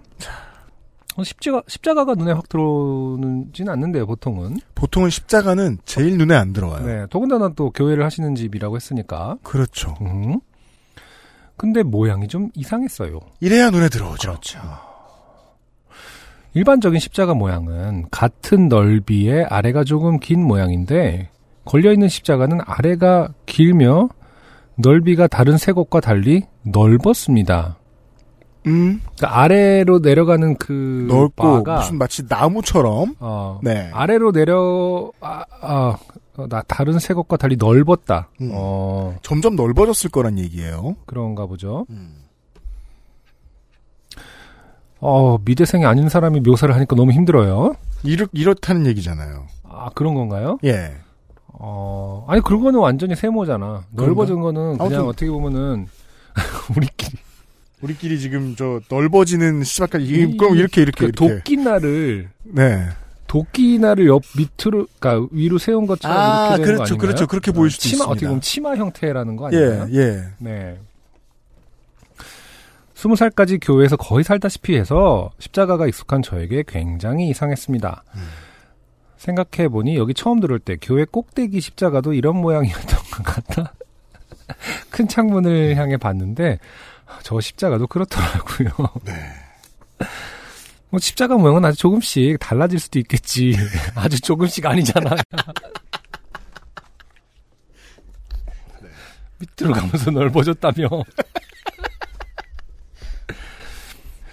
[1.16, 4.58] 어, 십자가, 십자가가 눈에 확 들어오지는 않는데요, 보통은.
[4.74, 6.84] 보통은 십자가는 제일 눈에 안 들어와요.
[6.84, 9.36] 네, 더군다나 또 교회를 하시는 집이라고 했으니까.
[9.42, 9.94] 그렇죠.
[10.00, 10.40] 음.
[11.56, 13.20] 근데 모양이 좀 이상했어요.
[13.40, 14.30] 이래야 눈에 들어오죠.
[14.30, 14.58] 그렇죠.
[16.54, 21.30] 일반적인 십자가 모양은 같은 넓이의 아래가 조금 긴 모양인데
[21.64, 24.08] 걸려있는 십자가는 아래가 길며
[24.76, 27.76] 넓이가 다른 세 곳과 달리 넓었습니다.
[28.66, 33.90] 음, 그러니까 아래로 내려가는 그 넓고 바가 무슨 마치 나무처럼 어, 네.
[33.92, 35.96] 아래로 내려 아, 아,
[36.36, 38.28] 어, 나 다른 새 것과 달리 넓었다.
[38.40, 38.50] 음.
[38.54, 40.96] 어, 점점 넓어졌을 거란 얘기예요.
[41.06, 41.86] 그런가 보죠.
[41.90, 42.16] 음.
[45.00, 47.74] 어, 미대생이 아닌 사람이 묘사를 하니까 너무 힘들어요.
[48.02, 49.46] 이렇 이렇다는 얘기잖아요.
[49.64, 50.58] 아, 그런 건가요?
[50.64, 50.94] 예.
[51.48, 53.84] 어, 아니, 그거는 완전히 세모잖아.
[53.90, 55.86] 넓어진 거는 그냥 아무튼- 어떻게 보면은,
[56.76, 57.18] 우리끼리.
[57.84, 62.88] 우리끼리 지금 저 넓어지는 시작까지 이- 이, 그럼 이렇게 이렇게 그 이렇게 도끼날을, 네.
[63.26, 66.98] 도끼날을 옆 밑으로, 그니까 위로 세운 것처럼 아, 이렇게 되는 거 그렇죠, 아닌가요?
[66.98, 67.26] 그렇죠.
[67.26, 68.10] 그렇게 보일 어, 수도 치마, 있습니다.
[68.10, 69.88] 어떻게 보면 치마 형태라는 거 예, 아닌가요?
[70.00, 70.24] 예.
[70.38, 70.78] 네.
[72.94, 78.02] 스무 살까지 교회에서 거의 살다시피 해서 십자가가 익숙한 저에게 굉장히 이상했습니다.
[79.18, 83.74] 생각해보니 여기 처음 들어올 때 교회 꼭대기 십자가도 이런 모양이었던 것 같다.
[84.90, 86.58] 큰 창문을 향해 봤는데
[87.22, 88.70] 저 십자가도 그렇더라고요.
[90.90, 93.56] 뭐 십자가 모양은 아주 조금씩 달라질 수도 있겠지.
[93.94, 95.10] 아주 조금씩 아니잖아.
[99.38, 100.88] 밑으로 가면서 넓어졌다며.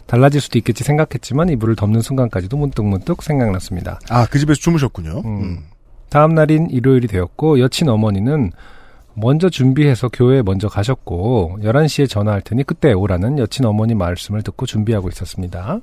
[0.06, 4.00] 달라질 수도 있겠지 생각했지만 이불을 덮는 순간까지도 문득문득 생각났습니다.
[4.10, 5.22] 아, 그 집에서 주무셨군요.
[5.22, 5.42] 음.
[5.42, 5.64] 음.
[6.10, 8.52] 다음 날인 일요일이 되었고 여친 어머니는
[9.14, 15.10] 먼저 준비해서 교회에 먼저 가셨고 11시에 전화할 테니 그때 오라는 여친 어머니 말씀을 듣고 준비하고
[15.10, 15.80] 있었습니다.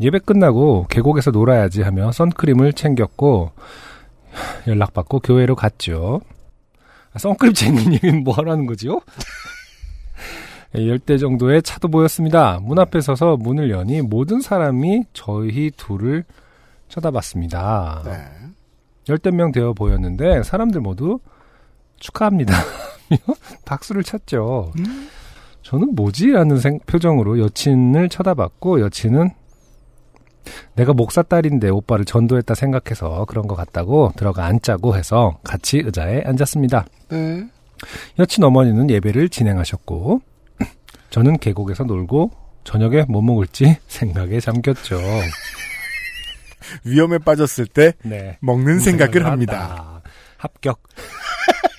[0.00, 3.50] 예배 끝나고 계곡에서 놀아야지 하며 선크림을 챙겼고
[4.66, 6.20] 연락받고 교회로 갔죠.
[7.12, 9.00] 아, 선크림 챙긴 얘기는 뭐 하라는 거지요?
[10.74, 12.60] 열대 정도의 차도 보였습니다.
[12.62, 16.24] 문 앞에 서서 문을 여니 모든 사람이 저희 둘을
[16.88, 18.02] 쳐다봤습니다.
[18.04, 18.12] 네.
[19.08, 21.18] 열댓 명 되어 보였는데 사람들 모두
[22.00, 22.54] 축하합니다.
[23.64, 24.72] 박수를 쳤죠.
[25.62, 26.28] 저는 뭐지?
[26.30, 29.30] 라는 생- 표정으로 여친을 쳐다봤고 여친은
[30.76, 36.86] 내가 목사 딸인데 오빠를 전도했다 생각해서 그런 것 같다고 들어가 앉자고 해서 같이 의자에 앉았습니다.
[37.10, 37.46] 네.
[38.18, 40.20] 여친 어머니는 예배를 진행하셨고
[41.10, 42.30] 저는 계곡에서 놀고
[42.64, 44.98] 저녁에 뭐 먹을지 생각에 잠겼죠.
[46.84, 48.38] 위험에 빠졌을 때 네.
[48.40, 50.02] 먹는 생각을 합니다.
[50.38, 50.80] 합격.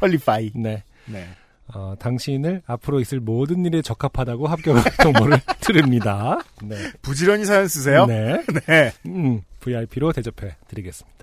[0.00, 0.52] 퀄리파이.
[0.54, 0.82] 네.
[1.06, 1.26] 네.
[1.74, 6.38] 어, 당신을 앞으로 있을 모든 일에 적합하다고 합격 정보를 드립니다.
[6.62, 6.76] 네.
[7.02, 8.06] 부지런히 사연 쓰세요.
[8.06, 8.42] 네.
[8.66, 8.92] 네.
[9.06, 11.18] 음, VIP로 대접해 드리겠습니다.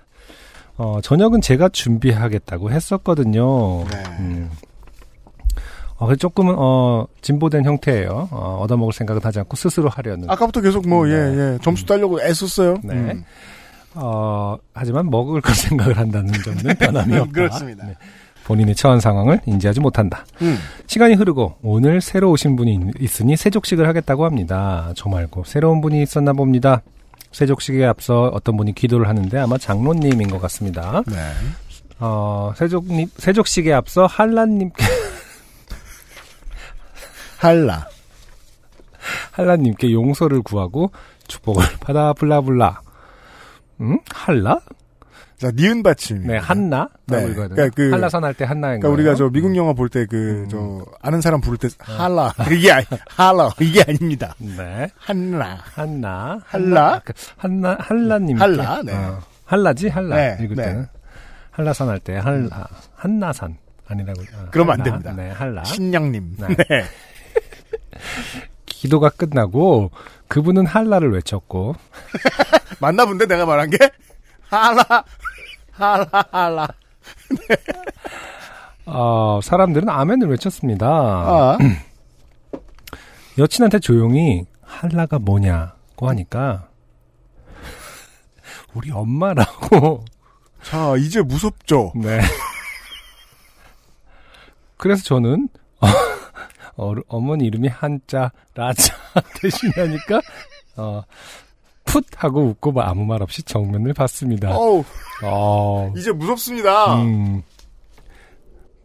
[0.76, 3.84] 어, 저녁은 제가 준비하겠다고 했었거든요.
[3.88, 4.02] 네.
[4.20, 4.50] 음.
[5.98, 8.28] 어, 그래서 조금은, 어, 진보된 형태예요.
[8.30, 10.28] 어, 얻어먹을 생각은 하지 않고 스스로 하려는.
[10.28, 11.14] 아까부터 계속 뭐, 네.
[11.14, 11.58] 예, 예.
[11.62, 12.80] 점수 따려고 애썼어요.
[12.84, 12.94] 네.
[12.94, 13.24] 음.
[13.94, 17.32] 어, 하지만 먹을 걸 생각을 한다는 점은 변함이 없다.
[17.32, 17.86] 그렇습니다.
[17.86, 17.94] 네.
[18.46, 20.24] 본인의 처한 상황을 인지하지 못한다.
[20.40, 20.56] 음.
[20.86, 24.92] 시간이 흐르고 오늘 새로 오신 분이 있- 있으니 세족식을 하겠다고 합니다.
[24.94, 26.82] 저 말고 새로운 분이 있었나 봅니다.
[27.32, 31.02] 세족식에 앞서 어떤 분이 기도를 하는데 아마 장로님인 것 같습니다.
[31.08, 31.14] 네.
[31.98, 34.84] 어, 세족님, 세족식에 앞서 한란님께,
[37.38, 37.88] 할라.
[39.32, 40.92] 한란님께 용서를 구하고
[41.26, 42.80] 축복을 받아 블라블라.
[43.80, 43.98] 음?
[44.14, 44.60] 한라?
[45.38, 46.26] 자, 니은 받침.
[46.26, 46.88] 네, 한나?
[47.06, 47.26] 네.
[47.34, 48.88] 그러니까 그- 한라선 할때 한나인 그러니까.
[48.88, 50.48] 우리가 저 미국 영화 볼 때 그, 음.
[50.48, 52.32] 저, 아는 사람 부를 때, 할라.
[52.50, 53.50] 이게, 아니, 할라.
[53.60, 54.34] 이게 아닙니다.
[54.38, 54.88] 네.
[54.96, 55.58] 한라.
[55.74, 56.38] 한나.
[56.46, 57.02] 한라?
[57.04, 58.40] 그 한나, 한라님.
[58.40, 58.92] 한라, 네.
[59.44, 60.16] 한라지, 한라.
[60.16, 60.62] 네, 읽을 네.
[60.64, 60.86] 때는.
[61.50, 62.66] 한라산 할 때, 한라.
[62.94, 63.58] 한나산.
[63.88, 64.22] 아니라고.
[64.38, 64.98] 아, 그러면 안 한라.
[64.98, 65.12] 됩니다.
[65.22, 65.64] 네, 한라.
[65.64, 66.36] 신양님.
[66.38, 66.46] 네.
[66.56, 66.84] 네.
[68.64, 69.90] 기도가 끝나고
[70.28, 71.74] 그분은 한라를 외쳤고
[72.80, 73.78] 맞나 본데, 내가 말한 게?
[74.48, 75.04] 할라.
[75.76, 76.68] 할라, 할라.
[78.86, 80.86] 어, 사람들은 아멘을 외쳤습니다.
[80.88, 81.58] 아.
[83.38, 86.68] 여친한테 조용히 한라가 뭐냐고 하니까
[88.74, 90.04] 우리 엄마라고
[90.62, 91.92] 자, 이제 무섭죠?
[91.94, 92.20] 네.
[94.76, 95.48] 그래서 저는
[96.76, 98.94] 어, 어머니 이름이 한자 라자
[99.40, 100.20] 대신하니까
[100.76, 101.02] 어,
[101.86, 104.54] 풋 하고 웃고 뭐 아무 말 없이 정면을 봤습니다.
[104.54, 104.84] 어우,
[105.24, 106.96] 어, 이제 무섭습니다.
[107.02, 107.42] 음,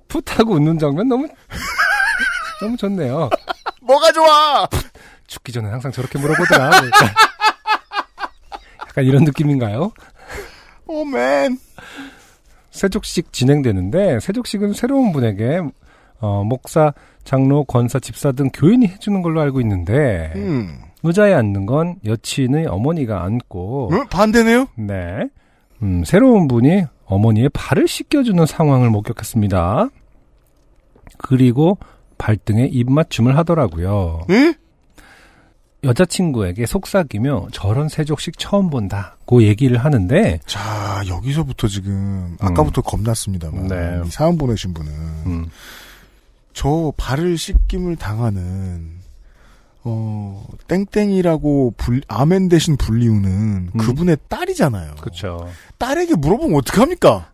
[0.07, 1.27] 풋 하고 웃는 장면 너무
[2.61, 3.29] 너무 좋네요.
[3.81, 4.67] 뭐가 좋아?
[5.27, 6.69] 죽기 전에 항상 저렇게 물어보더라.
[6.69, 7.05] 그러니까
[8.87, 9.91] 약간 이런 느낌인가요?
[10.85, 11.57] 오, 맨.
[12.71, 15.61] 세족식 진행되는데 세족식은 새로운 분에게
[16.19, 20.79] 어, 목사, 장로, 권사, 집사 등 교인이 해주는 걸로 알고 있는데 음.
[21.03, 24.07] 의자에 앉는 건 여친의 어머니가 앉고 응?
[24.07, 24.67] 반대네요?
[24.75, 25.29] 네
[25.81, 29.89] 음, 새로운 분이 어머니의 발을 씻겨주는 상황을 목격했습니다.
[31.17, 31.77] 그리고
[32.17, 34.21] 발등에 입맞춤을 하더라고요.
[34.29, 34.53] 응?
[35.83, 43.67] 여자친구에게 속삭이며 저런 세족식 처음 본다고 얘기를 하는데 자, 여기서부터 지금, 아까부터 겁났습니다만.
[43.67, 44.01] 네.
[44.05, 44.91] 이 사연 보내신 분은,
[45.25, 45.47] 음,
[46.53, 49.00] 저 발을 씻김을 당하는,
[49.83, 53.77] 어, 땡땡이라고 불, 아멘 대신 불리우는 음.
[53.77, 54.95] 그분의 딸이잖아요.
[55.01, 55.47] 그렇죠.
[55.77, 57.31] 딸에게 물어보면 어떡합니까?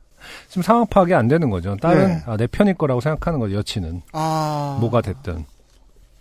[0.47, 1.75] 지금 상황 파악이 안 되는 거죠.
[1.77, 2.23] 딸은 네.
[2.25, 3.55] 아, 내 편일 거라고 생각하는 거죠.
[3.55, 4.77] 여친은 아.
[4.79, 5.45] 뭐가 됐든.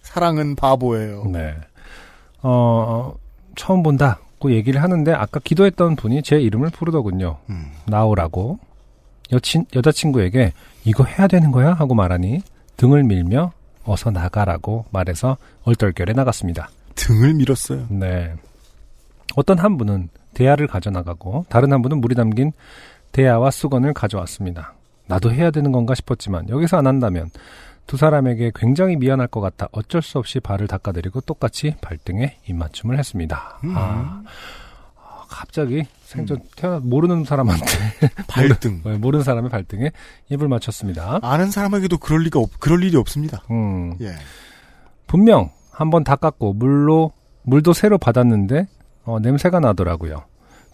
[0.02, 1.24] 사랑은 바보예요.
[1.26, 1.54] 네.
[2.42, 3.14] 어,
[3.56, 7.38] 처음 본다고 얘기를 하는데 아까 기도했던 분이 제 이름을 부르더군요.
[7.50, 7.72] 음.
[7.86, 8.58] 나오라고.
[9.32, 10.52] 여친, 여자친구에게
[10.84, 11.72] 이거 해야 되는 거야?
[11.72, 12.42] 하고 말하니
[12.76, 13.50] 등을 밀며
[13.86, 16.68] 어서 나가라고 말해서 얼떨결에 나갔습니다.
[16.94, 17.86] 등을 밀었어요.
[17.90, 18.34] 네.
[19.36, 22.52] 어떤 한 분은 대야를 가져나가고 다른 한 분은 물이 담긴
[23.12, 24.74] 대야와 수건을 가져왔습니다.
[25.06, 27.30] 나도 해야 되는 건가 싶었지만 여기서 안 한다면
[27.86, 33.60] 두 사람에게 굉장히 미안할 것 같아 어쩔 수 없이 발을 닦아드리고 똑같이 발등에 입맞춤을 했습니다.
[33.64, 33.74] 음.
[33.76, 34.22] 아,
[34.96, 37.64] 아, 갑자기 생전 태어나 모르는 사람한테
[38.28, 38.80] 발등.
[38.84, 39.90] 네, 모르는 사람의 발등에
[40.30, 41.18] 입을 맞췄습니다.
[41.22, 43.42] 아는 사람에게도 그럴 리가 없, 그럴 일이 없습니다.
[43.50, 43.96] 음.
[44.00, 44.14] 예.
[45.06, 47.12] 분명 한 번 닦았고 물로
[47.42, 48.66] 물도 새로 받았는데
[49.04, 50.24] 어, 냄새가 나더라고요.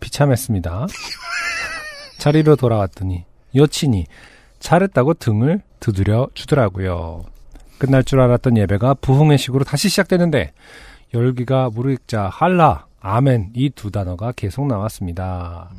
[0.01, 0.87] 비참했습니다.
[2.19, 4.07] 자리로 돌아왔더니 여친이
[4.61, 7.25] 잘했다고 등을 두드려 주더라고요.
[7.79, 10.53] 끝날 줄 알았던 예배가 부흥의 식으로 다시 시작되는데
[11.15, 15.71] 열기가 무르익자 할라, 아멘 이 두 단어가 계속 나왔습니다.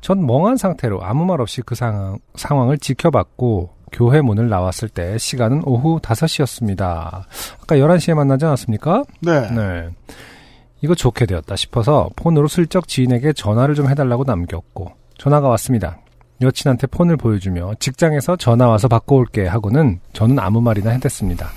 [0.00, 5.62] 전 멍한 상태로 아무 말 없이 그 상황, 상황을 지켜봤고 교회 문을 나왔을 때 시간은
[5.64, 6.80] 오후 5시였습니다.
[7.62, 9.04] 아까 11시에 만나지 않았습니까?
[9.20, 9.50] 네.
[9.50, 9.88] 네.
[10.80, 15.98] 이거 좋게 되었다 싶어서 폰으로 슬쩍 지인에게 전화를 좀 해달라고 남겼고 전화가 왔습니다.
[16.40, 21.50] 여친한테 폰을 보여주며 직장에서 전화 와서 받고 올게 하고는 저는 아무 말이나 해댔습니다.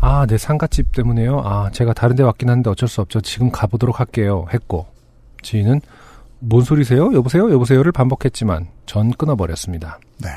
[0.00, 1.42] 아, 내 상가집 때문에요.
[1.44, 3.20] 아, 제가 다른 데 왔긴 한데 어쩔 수 없죠.
[3.20, 4.46] 지금 가보도록 할게요.
[4.52, 4.86] 했고
[5.42, 5.80] 지인은
[6.40, 7.12] 뭔 소리세요?
[7.12, 7.50] 여보세요?
[7.52, 9.98] 여보세요를 반복했지만 전 끊어버렸습니다.
[10.22, 10.28] 네.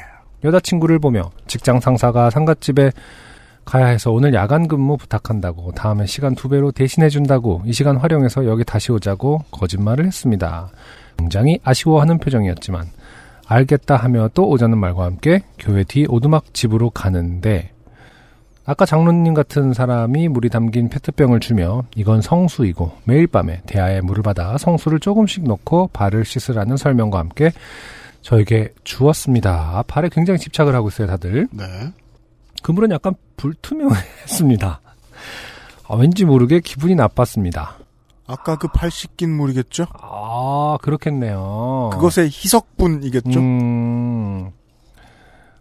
[0.43, 2.91] 여자친구를 보며 직장 상사가 상갓집에
[3.65, 8.45] 가야 해서 오늘 야간 근무 부탁한다고 다음에 시간 두 배로 대신해 준다고 이 시간 활용해서
[8.45, 10.69] 여기 다시 오자고 거짓말을 했습니다.
[11.17, 12.85] 굉장히 아쉬워하는 표정이었지만
[13.47, 17.71] 알겠다 하며 또 오자는 말과 함께 교회 뒤 오두막 집으로 가는데
[18.65, 24.57] 아까 장로님 같은 사람이 물이 담긴 페트병을 주며 이건 성수이고 매일 밤에 대야에 물을 받아
[24.57, 27.51] 성수를 조금씩 넣고 발을 씻으라는 설명과 함께
[28.21, 29.83] 저에게 주었습니다.
[29.87, 31.49] 발에 굉장히 집착을 하고 있어요, 다들.
[31.51, 31.63] 네.
[32.61, 34.79] 그 물은 약간 불투명했습니다.
[35.89, 37.75] 아, 왠지 모르게 기분이 나빴습니다.
[38.25, 39.85] 아까 그 팔 씻긴 물이겠죠?
[40.01, 41.89] 아, 그렇겠네요.
[41.91, 43.37] 그것의 희석분이겠죠?
[43.37, 44.51] 음,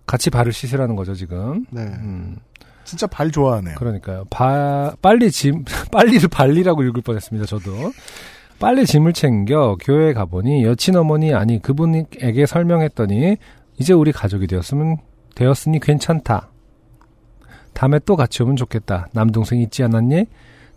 [0.06, 1.66] 같이 발을 씻으라는 거죠, 지금.
[1.70, 1.82] 네.
[1.82, 2.36] 음,
[2.84, 3.76] 진짜 발 좋아하네요.
[3.76, 4.24] 그러니까요.
[4.30, 7.92] 바, 빨리 짐, 빨리를 발리라고 읽을 뻔했습니다, 저도.
[8.59, 13.36] 빨리 짐을 챙겨 교회에 가보니 여친 어머니 아니 그분에게 설명했더니
[13.78, 14.98] 이제 우리 가족이 되었으면
[15.34, 16.48] 되었으니 괜찮다.
[17.72, 19.09] 다음에 또 같이 오면 좋겠다.
[19.12, 20.26] 남동생 있지 않았니?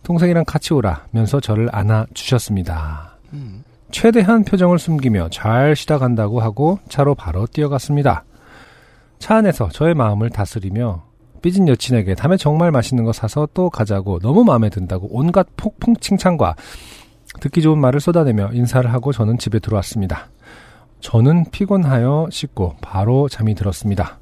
[0.02, 3.18] 동생이랑 같이 오라면서 저를 안아 주셨습니다.
[3.32, 3.62] 음.
[3.90, 8.24] 최대한 표정을 숨기며 잘 쉬다 간다고 하고 차로 바로 뛰어갔습니다.
[9.18, 11.04] 차 안에서 저의 마음을 다스리며
[11.46, 16.56] 삐진 여친에게 다음에 정말 맛있는 거 사서 또 가자고 너무 마음에 든다고 온갖 폭풍 칭찬과
[17.38, 20.28] 듣기 좋은 말을 쏟아내며 인사를 하고 저는 집에 들어왔습니다.
[20.98, 24.18] 저는 피곤하여 씻고 바로 잠이 들었습니다.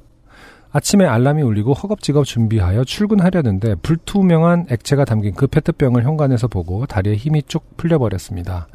[0.71, 7.41] 아침에 알람이 울리고 허겁지겁 준비하여 출근하려는데 불투명한 액체가 담긴 그 페트병을 현관에서 보고 다리에 힘이
[7.47, 8.67] 쭉 풀려버렸습니다.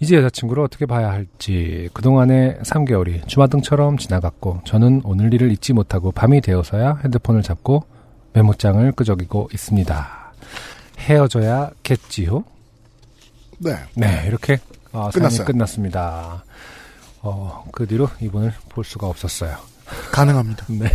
[0.00, 6.40] 이제 여자친구를 어떻게 봐야 할지 그동안의 3개월이 주마등처럼 지나갔고 저는 오늘 일을 잊지 못하고 밤이
[6.40, 7.84] 되어서야 핸드폰을 잡고
[8.32, 10.32] 메모장을 끄적이고 있습니다.
[10.98, 12.44] 헤어져야겠지요?
[13.58, 13.76] 네.
[13.94, 14.58] 네, 이렇게
[14.92, 15.44] 어, 끝났어요.
[15.46, 16.44] 끝났습니다.
[17.22, 19.56] 어, 그 뒤로 이분을 볼 수가 없었어요.
[20.12, 20.64] 가능합니다.
[20.70, 20.92] 네.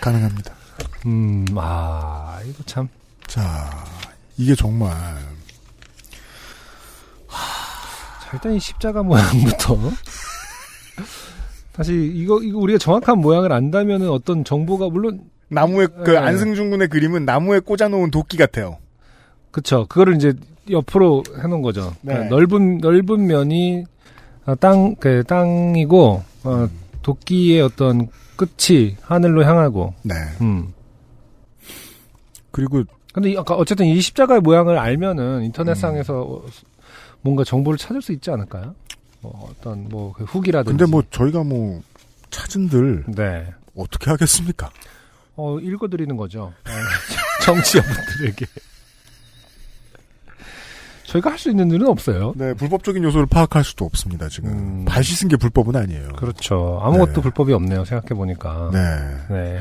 [0.00, 0.54] 가능합니다.
[1.06, 2.88] 음, 아, 이거 참.
[3.26, 3.84] 자,
[4.38, 4.94] 이게 정말
[7.28, 7.36] 자,
[8.32, 9.78] 일단 이 십자가 모양부터.
[11.74, 16.16] 사실 이거 이거 우리가 정확한 모양을 안다면은 어떤 정보가 물론 나무에 그 네.
[16.18, 18.78] 안승준 군의 그림은 나무에 꽂아놓은 도끼 같아요.
[19.50, 20.34] 그쵸 그거를 이제
[20.70, 21.94] 옆으로 해놓은 거죠.
[22.02, 22.14] 네.
[22.14, 23.84] 그러니까 넓은 넓은 면이
[24.44, 26.68] 어, 땅, 그 땅이고 어,
[27.02, 29.94] 도끼의 어떤 끝이 하늘로 향하고.
[30.02, 30.14] 네.
[30.40, 30.72] 음.
[32.50, 32.82] 그리고
[33.12, 36.42] 근데 이- 아까 어쨌든 이 십자가의 모양을 알면은 인터넷상에서 어,
[37.22, 38.74] 뭔가 정보를 찾을 수 있지 않을까요?
[39.20, 40.76] 뭐 어떤 뭐 그 후기라든지.
[40.76, 41.80] 근데 뭐 저희가 뭐
[42.30, 43.52] 찾은들 네.
[43.76, 44.70] 어떻게 하겠습니까?
[45.36, 46.52] 어, 읽어드리는 거죠.
[46.66, 46.70] 어,
[47.44, 48.46] 정치여분들에게.
[51.04, 52.32] 저희가 할 수 있는 일은 없어요.
[52.36, 54.50] 네, 불법적인 요소를 파악할 수도 없습니다, 지금.
[54.50, 54.84] 음.
[54.86, 56.08] 발 씻은 게 불법은 아니에요.
[56.16, 56.80] 그렇죠.
[56.82, 57.20] 아무것도 네.
[57.20, 57.84] 불법이 없네요.
[57.84, 58.70] 생각해 보니까.
[58.72, 58.78] 네.
[59.28, 59.60] 네.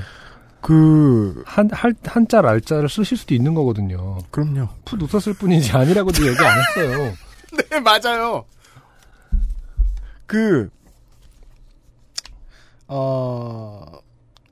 [0.62, 4.20] 그, 한, 할, 한자, 알자를 쓰실 수도 있는 거거든요.
[4.30, 4.70] 그럼요.
[4.86, 7.14] 풋 웃었을 뿐이지 아니라고도 얘기 안 했어요.
[7.70, 8.46] 네, 맞아요.
[10.26, 10.70] 그,
[12.88, 13.86] 어,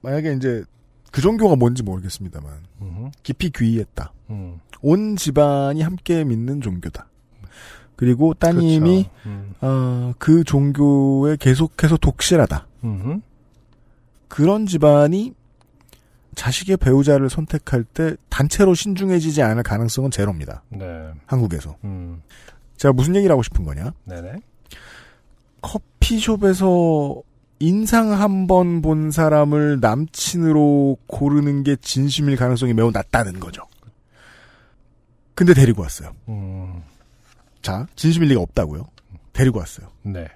[0.02, 0.64] 만약에 이제,
[1.12, 2.52] 그 종교가 뭔지 모르겠습니다만,
[2.82, 4.12] 음, 깊이 귀의했다.
[4.30, 7.08] 음, 온 집안이 함께 믿는 종교다.
[7.96, 9.30] 그리고 따님이, 그렇죠.
[9.30, 12.68] 음, 어, 그 종교에 계속해서 독실하다.
[12.86, 13.22] 음,
[14.30, 15.34] 그런 집안이
[16.36, 20.64] 자식의 배우자를 선택할 때 단체로 신중해지지 않을 가능성은 제로입니다.
[20.70, 21.12] 네.
[21.26, 21.76] 한국에서.
[21.84, 22.22] 음,
[22.80, 23.94] 제가 무슨 얘기를 하고 싶은 거냐?
[24.06, 24.36] 네네.
[25.62, 27.22] 커피숍에서
[27.60, 33.64] 인상 한 번 본 사람을 남친으로 고르는 게 진심일 가능성이 매우 낮다는 거죠.
[35.36, 36.14] 근데 데리고 왔어요.
[36.30, 36.82] 음,
[37.62, 38.86] 자, 진심일 리가 없다고요.
[39.34, 39.90] 데리고 왔어요.
[40.04, 40.28] 네.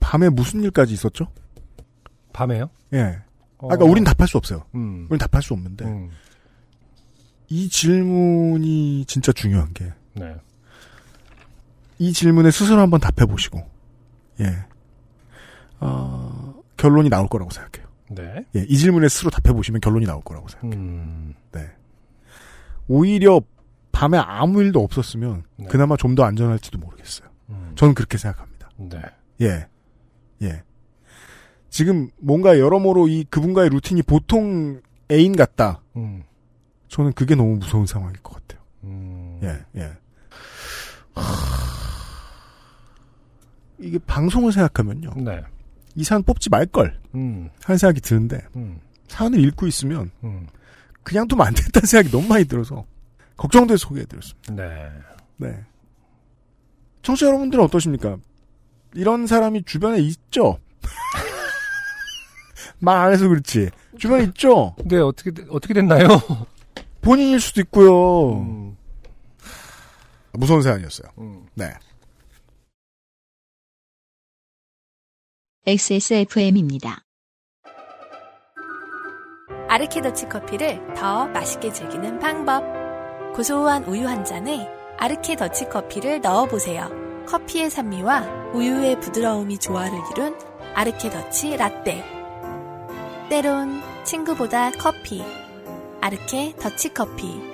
[0.00, 1.28] 밤에 무슨 일까지 있었죠?
[2.32, 2.70] 밤에요?
[2.94, 3.18] 예.
[3.58, 4.64] 어, 아까 우린 답할 수 없어요.
[4.74, 6.10] 음, 우린 답할 수 없는데 음,
[7.48, 9.92] 이 질문이 진짜 중요한 게
[11.98, 12.12] 이 네.
[12.12, 13.62] 질문에 스스로 한번 답해 보시고
[14.40, 14.46] 예.
[15.80, 17.88] 어, 결론이 나올 거라고 생각해요.
[18.10, 18.44] 네.
[18.56, 20.78] 예, 이 질문에 스스로 답해 보시면 결론이 나올 거라고 생각해요.
[20.78, 21.70] 음, 네.
[22.88, 23.40] 오히려
[23.92, 25.66] 밤에 아무 일도 없었으면 네.
[25.68, 27.28] 그나마 좀 더 안전할지도 모르겠어요.
[27.50, 28.70] 음, 저는 그렇게 생각합니다.
[28.76, 29.00] 네.
[29.42, 29.66] 예.
[30.42, 30.62] 예.
[31.70, 34.80] 지금 뭔가 여러모로 이 그분과의 루틴이 보통
[35.10, 35.82] 애인 같다.
[35.96, 36.22] 음,
[36.88, 38.64] 저는 그게 너무 무서운 상황일 것 같아요.
[38.84, 39.92] 음, 예, 예.
[43.78, 45.10] 이게 방송을 생각하면요.
[45.16, 45.42] 네.
[45.94, 46.98] 이 사연 뽑지 말걸.
[47.14, 50.46] 음, 하는 생각이 드는데, 음, 사연을 읽고 있으면, 음,
[51.02, 52.84] 그냥 두면 안 된다는 생각이 너무 많이 들어서,
[53.36, 54.54] 걱정돼서 소개해드렸습니다.
[54.54, 54.90] 네.
[55.36, 55.60] 네.
[57.02, 58.16] 청취자 여러분들은 어떠십니까?
[58.94, 60.58] 이런 사람이 주변에 있죠?
[62.78, 63.70] 말 안 해서 그렇지.
[63.98, 64.74] 주변에 있죠?
[64.76, 66.08] 근데 어떻게, 어떻게 됐나요?
[67.02, 68.38] 본인일 수도 있고요.
[68.40, 68.76] 음,
[70.38, 71.10] 무서운 사연이었어요.
[71.18, 71.46] 음.
[71.54, 71.72] 네.
[75.66, 77.02] XSFM입니다.
[79.68, 82.62] 아르케더치 커피를 더 맛있게 즐기는 방법.
[83.34, 86.90] 고소한 우유 한 잔에 아르케더치 커피를 넣어보세요.
[87.26, 90.38] 커피의 산미와 우유의 부드러움이 조화를 이룬
[90.74, 92.04] 아르케더치 라떼.
[93.30, 95.22] 때론 친구보다 커피.
[96.00, 97.53] 아르케 더치 커피.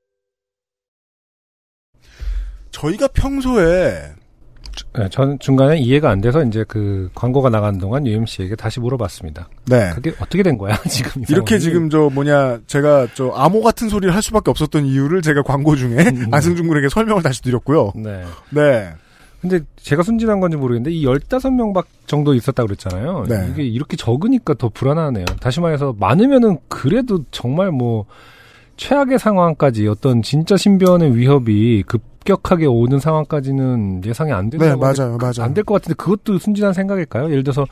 [2.81, 4.11] 저희가 평소에,
[4.97, 9.49] 네, 전 중간에 이해가 안 돼서 이제 그 광고가 나가는 동안 UMC에게 다시 물어봤습니다.
[9.67, 9.91] 네.
[9.93, 11.21] 그게 어떻게 된 거야, 지금?
[11.21, 11.59] 이 이렇게?
[11.59, 15.97] 지금 저 뭐냐, 제가 저 암호 같은 소리를 할 수밖에 없었던 이유를 제가 광고 중에
[16.31, 17.91] 안승준 군에게 설명을 다시 드렸고요.
[17.95, 18.23] 네.
[18.49, 18.89] 네.
[19.41, 23.25] 근데 제가 순진한 건지 모르겠는데 이 15명 박 정도 있었다 그랬잖아요.
[23.27, 23.49] 네.
[23.51, 25.25] 이게 이렇게 적으니까 더 불안하네요.
[25.39, 28.05] 다시 말해서 많으면은 그래도 정말 뭐
[28.77, 35.17] 최악의 상황까지 어떤 진짜 신변의 위협이 급 격하게 오는 상황까지는 예상이 안 네, 된다고 맞아요,
[35.17, 35.33] 맞아요.
[35.39, 37.29] 안 될 것 같은데 그것도 순진한 생각일까요?
[37.31, 37.65] 예를 들어서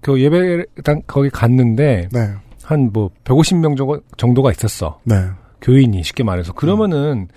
[0.00, 2.30] 그 예배당 거기 갔는데 네.
[2.64, 5.00] 한뭐 150명 정도, 정도가 있었어.
[5.04, 5.14] 네.
[5.60, 7.28] 교인이 쉽게 말해서 그러면은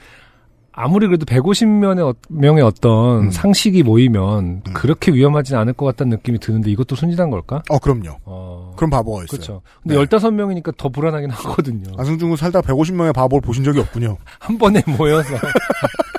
[0.78, 3.32] 아무리 그래도 150명의, 어, 명의 어떤 음.
[3.32, 7.62] 상식이 모이면 그렇게 위험하진 않을 것 같다는 느낌이 드는데 이것도 순진한 걸까?
[7.70, 8.18] 어, 그럼요.
[8.26, 8.74] 어.
[8.76, 9.28] 그럼 바보가 있어요.
[9.28, 9.62] 그렇죠.
[9.84, 10.04] 근데 네.
[10.06, 11.94] 15명이니까 더 불안하긴 하거든요.
[11.98, 14.18] 안승준 군 살다 150명의 바보를 보신 적이 없군요.
[14.40, 15.36] 한 번에 모여서.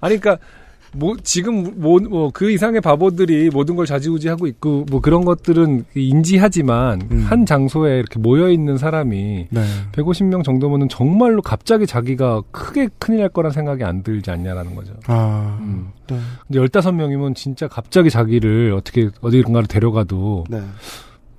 [0.00, 0.44] 아니, 그러니까,
[0.92, 7.02] 뭐, 지금, 뭐, 뭐, 그 이상의 바보들이 모든 걸 좌지우지하고 있고, 뭐, 그런 것들은 인지하지만,
[7.10, 7.24] 음.
[7.28, 9.64] 한 장소에 이렇게 모여 있는 사람이, 네.
[9.92, 14.94] 150명 정도면은 정말로 갑자기 자기가 크게 큰일 날 거란 생각이 안 들지 않냐라는 거죠.
[15.06, 15.58] 아.
[15.60, 15.90] 음.
[16.08, 16.18] 네.
[16.46, 20.62] 근데 15명이면 진짜 갑자기 자기를 어떻게 어디론가로 데려가도 네.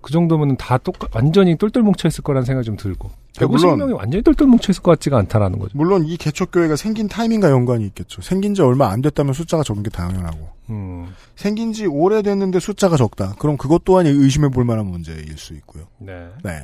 [0.08, 3.12] 그 정도면 다 똑같, 완전히 똘똘 뭉쳐있을 거란 생각이 좀 들고.
[3.40, 5.78] 네, 물론- 150명이 완전히 똘똘 뭉쳐있을 것 같지가 않다라는 거죠.
[5.78, 8.22] 물론 이 개척교회가 생긴 타이밍과 연관이 있겠죠.
[8.22, 10.48] 생긴 지 얼마 안 됐다면 숫자가 적은 게 당연하고.
[10.70, 13.34] 음, 생긴 지 오래됐는데 숫자가 적다.
[13.38, 15.84] 그럼 그것 또한 의심해 볼 만한 문제일 수 있고요.
[15.98, 16.30] 네.
[16.42, 16.64] 네.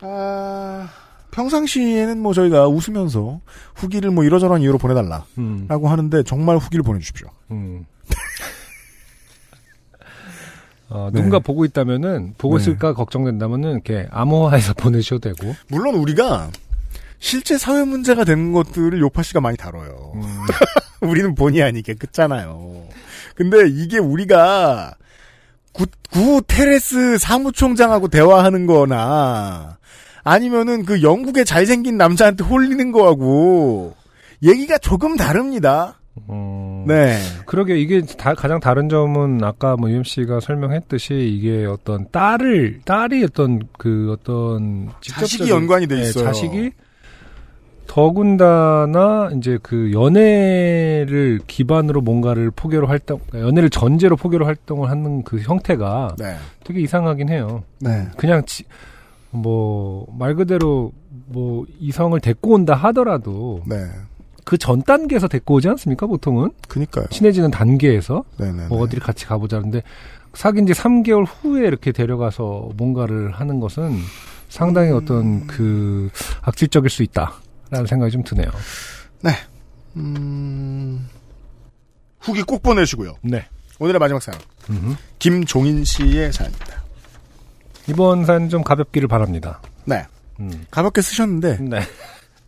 [0.00, 0.88] 아,
[1.30, 3.40] 평상시에는 뭐 저희가 웃으면서
[3.76, 5.26] 후기를 뭐 이러저런 이유로 보내달라.
[5.38, 5.66] 음.
[5.68, 7.28] 라고 하는데 정말 후기를 보내주십시오.
[10.92, 10.96] 음.
[10.96, 11.18] 어, 네.
[11.18, 12.62] 누군가 보고 있다면은 보고 네.
[12.62, 15.54] 있을까 걱정된다면은 이렇게 암호화해서 보내셔도 되고.
[15.68, 16.50] 물론 우리가
[17.18, 20.12] 실제 사회 문제가 되는 것들을 요파 씨가 많이 다뤄요.
[20.14, 20.22] 음.
[21.08, 22.84] 우리는 본의 아니게 끝잖아요.
[23.34, 24.94] 근데 이게 우리가
[25.72, 29.78] 구, 구 테레스 사무총장하고 대화하는 거나
[30.22, 33.94] 아니면은 그 영국의 잘생긴 남자한테 홀리는 거하고
[34.42, 36.00] 얘기가 조금 다릅니다.
[36.28, 36.84] 음.
[36.86, 37.16] 네.
[37.46, 43.62] 그러게 이게 다- 가장 다른 점은 아까 뭐 UMC가 설명했듯이 이게 어떤 딸을 딸이 어떤
[43.78, 46.24] 그 어떤 자식이 직접적인- 연관이 돼 네, 있어요.
[46.24, 46.70] 자식이
[47.86, 56.16] 더군다나 이제 그 연애를 기반으로 뭔가를 포교로 활동 연애를 전제로 포교로 활동을 하는 그 형태가
[56.18, 56.36] 네.
[56.64, 57.64] 되게 이상하긴 해요.
[57.80, 58.06] 네.
[58.16, 58.42] 그냥
[59.30, 60.92] 뭐말 그대로
[61.26, 63.76] 뭐 이성을 데리고 온다 하더라도 네.
[64.44, 67.06] 그 전 단계에서 데리고 오지 않습니까 보통은 그니까요.
[67.10, 68.66] 친해지는 단계에서 네네.
[68.68, 69.82] 뭐 어디를 같이 가보자는데
[70.34, 73.98] 사귄 지 3개월 후에 이렇게 데려가서 뭔가를 하는 것은
[74.48, 76.10] 상당히 어떤 그
[76.42, 78.50] 악질적일 수 있다라는 생각이 좀 드네요.
[79.96, 81.08] 음...
[82.20, 83.16] 후기 꼭 보내시고요.
[83.22, 83.44] 네.
[83.78, 84.40] 오늘의 마지막 사연.
[84.70, 84.94] 음흠.
[85.18, 86.82] 김종인 씨의 사연입니다.
[87.88, 89.60] 이번 사연 좀 가볍기를 바랍니다.
[89.84, 90.04] 네.
[90.40, 90.64] 음.
[90.70, 91.80] 가볍게 쓰셨는데 네.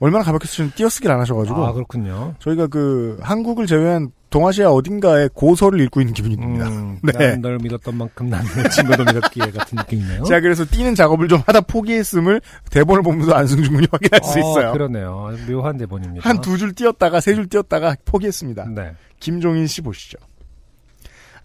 [0.05, 2.35] 얼마나 가볍게 쓰셨는지 띄어쓰기를 안 하셔가지고 아 그렇군요.
[2.39, 6.69] 저희가 그 한국을 제외한 동아시아 어딘가에 고서를 읽고 있는 기분이 듭니다.
[6.69, 7.37] 음, 네.
[7.37, 10.25] 널 믿었던 만큼 나는 내 친구도 믿었기에 같은 느낌이네요.
[10.25, 12.41] 제가 그래서 띄는 작업을 좀 하다 포기했음을
[12.71, 14.73] 대본을 보면서 안승준 군이 확인할 수 어, 있어요.
[14.73, 15.31] 그러네요.
[15.49, 16.29] 묘한 대본입니다.
[16.29, 18.67] 한 두 줄 띄었다가 세 줄 띄었다가 포기했습니다.
[18.75, 18.93] 네.
[19.21, 20.19] 김종인 씨 보시죠.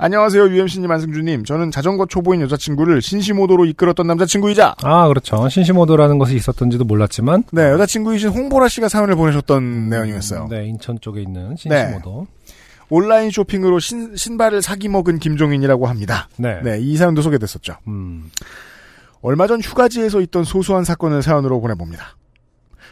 [0.01, 1.43] 안녕하세요, UMC님, 안승준님.
[1.43, 5.49] 저는 자전거 초보인 여자친구를 신시모도로 이끌었던 남자친구이자, 아 그렇죠.
[5.49, 10.47] 신시모도라는 것이 있었던지도 몰랐지만 네, 여자친구이신 홍보라 씨가 사연을 보내셨던 내용이었어요.
[10.49, 12.27] 네 인천 쪽에 있는 신시모도.
[12.89, 16.30] 온라인 쇼핑으로 신, 신발을 사기 먹은 김종인이라고 합니다.
[16.38, 16.61] 네.
[16.63, 17.76] 네, 이 사연도 소개됐었죠.
[17.88, 18.31] 음.
[19.21, 22.15] 얼마 전 휴가지에서 있던 소소한 사건을 사연으로 보내봅니다.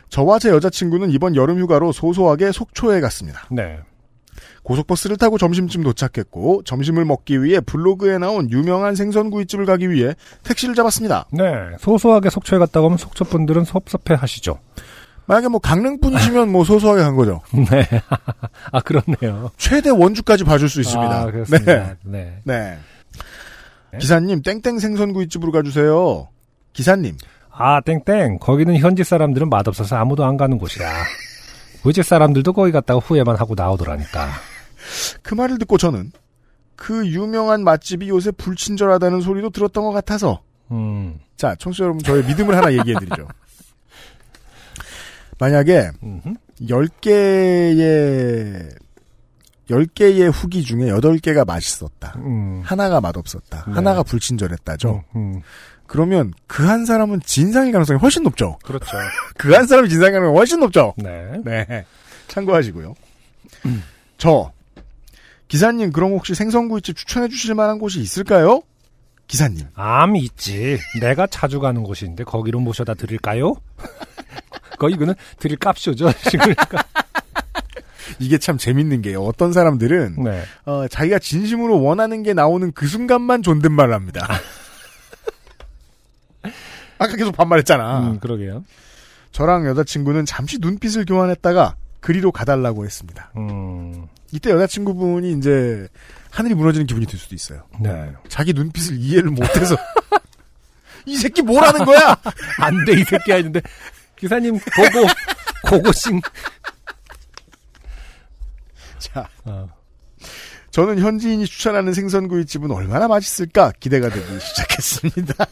[0.09, 3.47] 저와 제 여자친구는 이번 여름 휴가로 소소하게 속초에 갔습니다.
[3.49, 3.79] 네.
[4.67, 10.13] 고속버스를 타고 점심쯤 도착했고 점심을 먹기 위해 블로그에 나온 유명한 생선구이집을 가기 위해
[10.43, 11.25] 택시를 잡았습니다.
[11.31, 11.43] 네.
[11.79, 14.59] 소소하게 속초에 갔다 오면 속초 분들은 섭섭해 하시죠.
[15.25, 17.41] 만약에 뭐 강릉 분이시면 뭐 소소하게 간 거죠.
[17.55, 17.87] 네.
[18.73, 19.51] 아 그렇네요.
[19.55, 21.17] 최대 원주까지 봐줄 수 있습니다.
[21.17, 21.73] 아, 그렇습니다.
[21.73, 21.95] 네.
[22.03, 22.41] 네.
[22.43, 22.77] 네.
[23.93, 23.97] 네.
[23.99, 26.27] 기사님 땡땡 생선구이집으로 가주세요.
[26.73, 27.15] 기사님
[27.51, 30.91] 아 땡땡 거기는 현지 사람들은 맛없어서 아무도 안 가는 곳이야.
[31.85, 34.27] 우리 집 사람들도 거기 갔다가 후회만 하고 나오더라니까.
[35.21, 36.11] 그 말을 듣고 저는
[36.75, 40.41] 그 유명한 맛집이 요새 불친절하다는 소리도 들었던 것 같아서
[40.71, 41.19] 음.
[41.35, 43.27] 자 청취자 여러분 저의 믿음을 하나 얘기해드리죠.
[45.39, 46.33] 만약에 음흠.
[46.61, 48.69] 10개의
[49.69, 52.13] 10개의 후기 중에 8개가 맛있었다.
[52.17, 52.61] 음.
[52.63, 53.65] 하나가 맛없었다.
[53.67, 53.73] 네.
[53.73, 55.03] 하나가 불친절했다죠.
[55.15, 55.41] 음, 음.
[55.85, 58.57] 그러면 그 한 사람은 진상일 가능성이 훨씬 높죠.
[58.63, 58.97] 그렇죠.
[59.37, 60.93] 그 한 사람이 진상일 가능성이 훨씬 높죠.
[60.97, 61.31] 네.
[61.45, 61.85] 네.
[62.27, 62.93] 참고하시고요.
[64.17, 64.51] 저
[65.47, 68.61] 기사님 그럼 혹시 생선구이집 추천해 주실 만한 곳이 있을까요?
[69.27, 69.67] 기사님.
[69.75, 70.79] 암 있지.
[71.01, 73.55] 내가 자주 가는 곳인데 거기로 모셔다 드릴까요?
[74.79, 76.11] 거기 그는 드릴 값쇼죠.
[76.31, 76.83] 그러니까.
[78.19, 79.21] 이게 참 재밌는 게요.
[79.21, 80.43] 어떤 사람들은 네.
[80.65, 84.27] 어, 자기가 진심으로 원하는 게 나오는 그 순간만 존댓말을 합니다.
[86.99, 88.11] 아까 계속 반말했잖아.
[88.11, 88.63] 음, 그러게요.
[89.33, 93.31] 저랑 여자친구는 잠시 눈빛을 교환했다가 그리로 가달라고 했습니다.
[93.37, 94.07] 음.
[94.31, 95.87] 이때 여자친구분이 이제
[96.29, 97.63] 하늘이 무너지는 기분이 들 수도 있어요.
[97.79, 98.11] 네.
[98.27, 99.75] 자기 눈빛을 이해를 못해서
[101.05, 102.17] 이 새끼 뭐라는 거야?
[102.59, 103.61] 안 돼, 이 새끼 아닌데.
[104.17, 105.07] 기사님, 고고,
[105.63, 106.21] 고고싱.
[108.99, 109.69] 자, 어.
[110.71, 115.45] 저는 현지인이 추천하는 생선구이집은 얼마나 맛있을까 기대가 되기 시작했습니다.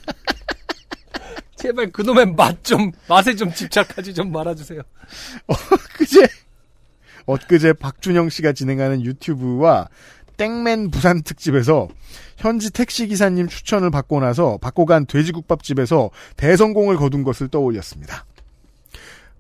[1.66, 4.82] 제발 그놈의 맛 좀, 맛에 좀 집착하지 좀 말아주세요.
[5.98, 6.28] 그제
[7.26, 9.88] 엊그제 박준영 씨가 진행하는 유튜브와
[10.38, 11.88] 땡맨 부산 특집에서
[12.38, 18.26] 현지 택시 기사님 추천을 받고 나서 받고 간 돼지국밥집에서 대성공을 거둔 것을 떠올렸습니다.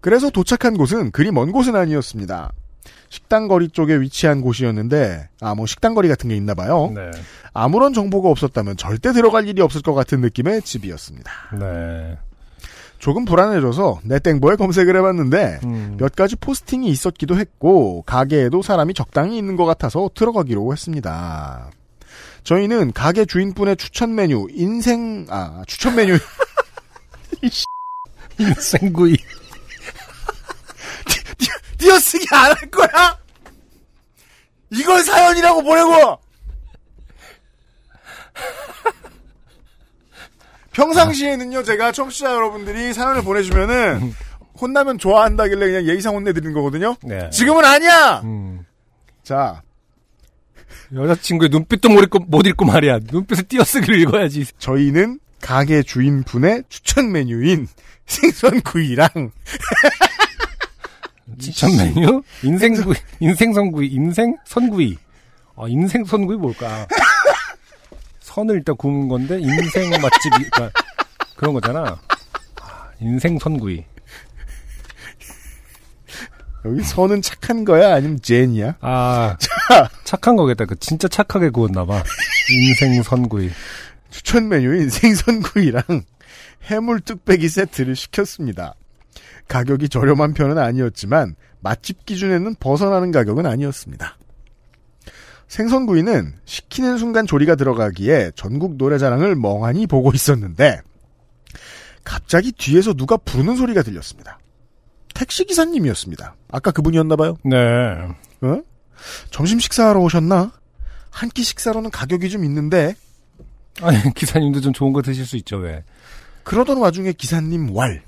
[0.01, 2.51] 그래서 도착한 곳은 그리 먼 곳은 아니었습니다.
[3.15, 6.91] 식당 거리 쪽에 위치한 곳이었는데 아 뭐 식당 거리 같은 게 있나 봐요.
[6.93, 7.11] 네.
[7.53, 11.31] 아무런 정보가 없었다면 절대 들어갈 일이 없을 것 같은 느낌의 집이었습니다.
[11.57, 12.17] 네.
[12.99, 15.95] 조금 불안해져서 네땡보에 검색을 해봤는데 음.
[15.97, 21.69] 몇 가지 포스팅이 있었기도 했고 가게에도 사람이 적당히 있는 것 같아서 들어가기로 했습니다.
[22.43, 26.17] 저희는 가게 주인분의 추천 메뉴 인생 아 추천 메뉴
[28.39, 29.15] 인생구이.
[31.89, 33.19] 띄어쓰기 안 할 거야?
[34.71, 36.19] 이걸 사연이라고 보내고!
[40.71, 44.13] 평상시에는요, 제가 청취자 여러분들이 사연을 보내주면은,
[44.59, 46.95] 혼나면 좋아한다길래 그냥 예의상 혼내드리는 거거든요?
[47.03, 47.29] 네.
[47.29, 48.21] 지금은 아니야!
[48.23, 48.65] 음.
[49.23, 49.61] 자,
[50.93, 52.99] 여자친구의 눈빛도 못 읽고, 못 읽고 말이야.
[53.11, 54.45] 눈빛을 띄어쓰기를 읽어야지.
[54.57, 57.67] 저희는 가게 주인분의 추천 메뉴인
[58.05, 59.07] 생선구이랑
[61.39, 62.21] 추천 메뉴?
[62.43, 64.97] 인생구이, 인생선구이, 인생선구이.
[65.57, 66.87] 아, 인생선구이 뭘까?
[68.19, 70.71] 선을 일단 구운 건데, 인생 맛집이, 그러니까
[71.35, 71.99] 그런 거잖아.
[72.61, 73.83] 아, 인생선구이.
[76.65, 77.93] 여기 선은 착한 거야?
[77.95, 78.77] 아니면 젠이야?
[78.81, 79.37] 아,
[80.03, 80.65] 착한 거겠다.
[80.65, 82.03] 그 진짜 착하게 구웠나봐.
[82.49, 83.51] 인생선구이.
[84.09, 85.83] 추천 메뉴인 생선구이랑
[86.63, 88.73] 해물 뚝배기 세트를 시켰습니다.
[89.47, 94.17] 가격이 저렴한 편은 아니었지만 맛집 기준에는 벗어나는 가격은 아니었습니다.
[95.47, 100.81] 생선구이는 시키는 순간 조리가 들어가기에 전국 노래자랑을 멍하니 보고 있었는데
[102.03, 104.39] 갑자기 뒤에서 누가 부르는 소리가 들렸습니다.
[105.13, 106.35] 택시 기사님이었습니다.
[106.51, 107.37] 아까 그분이었나 봐요.
[107.43, 107.55] 네.
[108.41, 108.61] 어?
[109.29, 110.51] 점심 식사하러 오셨나?
[111.09, 112.95] 한 끼 식사로는 가격이 좀 있는데
[113.81, 115.83] 아니, 기사님도 좀 좋은 거 드실 수 있죠, 왜.
[116.43, 118.01] 그러던 와중에 기사님 왈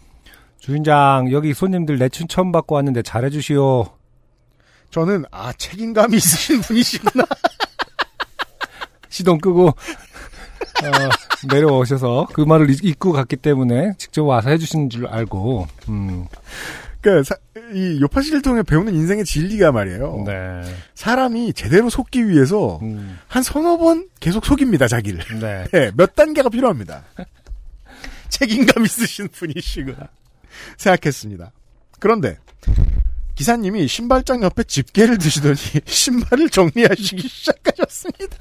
[0.68, 3.86] 주인장, 여기 손님들 내춘 처음 받고 왔는데 잘해주시오.
[4.92, 7.24] 저는 아 책임감이 있으신 분이시구나.
[9.08, 9.76] 시동 끄고, 어,
[11.50, 16.26] 내려오셔서 그 말을 잊- 잊고 갔기 때문에 직접 와서 해주신 줄 알고, 음,
[17.00, 17.40] 그러니까 사-
[17.74, 20.24] 이 요파시를 통해 배우는 인생의 진리가 말이에요.
[20.26, 20.62] 네.
[20.96, 25.40] 사람이 제대로 속기 위해서 음, 한 서너 번 계속 속입니다 자기를.
[25.40, 25.64] 네.
[25.72, 27.04] 네, 몇 단계가 필요합니다.
[28.28, 30.10] 책임감 있으신 분이시구나
[30.78, 31.52] 생각했습니다.
[32.00, 32.38] 그런데
[33.36, 35.56] 기사님이 신발장 옆에 집게를 드시더니
[35.86, 38.38] 신발을 정리하시기 시작하셨습니다.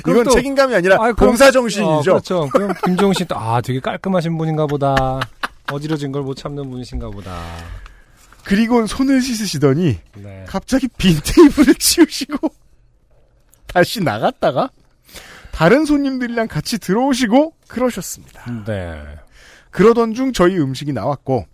[0.00, 1.90] 이건 또- 책임감이 아니라 그럼- 봉사 정신이죠.
[1.90, 2.48] 어, 그렇죠.
[2.48, 5.20] 그럼 김종신 씨 또, 아, 되게 깔끔하신 분인가 보다.
[5.70, 7.38] 어지러진 걸 못 참는 분이신가 보다.
[8.44, 10.44] 그리고 손을 씻으시더니 네.
[10.48, 12.52] 갑자기 빈 테이블을 치우시고
[13.68, 14.70] 다시 나갔다가
[15.52, 18.44] 다른 손님들이랑 같이 들어오시고 그러셨습니다.
[18.66, 19.00] 네.
[19.72, 21.46] 그러던 중 저희 음식이 나왔고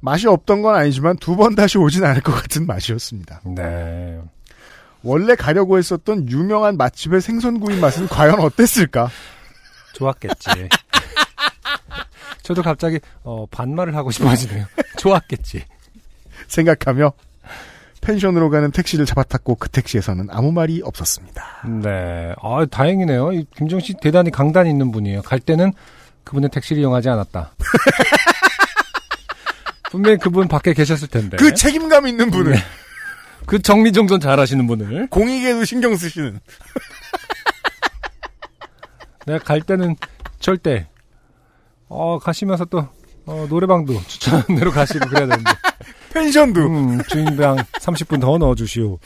[0.00, 3.40] 맛이 없던 건 아니지만 두 번 다시 오진 않을 것 같은 맛이었습니다.
[3.44, 4.20] 네.
[5.02, 9.08] 원래 가려고 했었던 유명한 맛집의 생선구이 맛은 과연 어땠을까?
[9.94, 10.48] 좋았겠지.
[12.42, 14.66] 저도 갑자기, 어, 반말을 하고 싶어지네요.
[14.98, 15.64] 좋았겠지.
[16.48, 17.12] 생각하며
[18.02, 21.66] 펜션으로 가는 택시를 잡아탔고 그 택시에서는 아무 말이 없었습니다.
[21.82, 22.34] 네.
[22.42, 23.32] 아, 다행이네요.
[23.32, 25.22] 이 김종 씨 대단히 강단 있는 분이에요.
[25.22, 25.72] 갈 때는
[26.24, 27.52] 그분의 택시를 이용하지 않았다.
[29.90, 31.36] 분명히 그분 밖에 계셨을 텐데.
[31.36, 32.58] 그 책임감 있는 분을 네.
[33.46, 35.06] 그 정리정돈 잘 하시는 분을.
[35.08, 36.40] 공익에도 신경 쓰시는
[39.26, 39.96] 내가 갈 때는
[40.40, 40.88] 절대,
[41.88, 42.88] 어, 가시면서 또,
[43.26, 45.50] 어, 노래방도 추천하는 대로 가시고 그래야 되는데.
[46.12, 48.98] 펜션도 음, 주인장 30분 더 넣어주시오.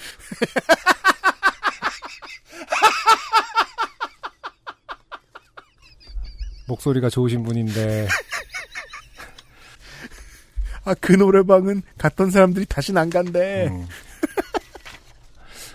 [6.68, 8.06] 목소리가 좋으신 분인데,
[10.84, 13.68] 아 그 노래방은 갔던 사람들이 다시는 안 간대.
[13.68, 13.86] 음.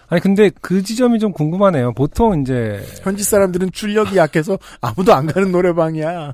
[0.10, 1.94] 아니, 근데 그 지점이 좀 궁금하네요.
[1.94, 6.34] 보통 이제, 현지 사람들은 출력이 약해서 아무도 안 가는 노래방이야.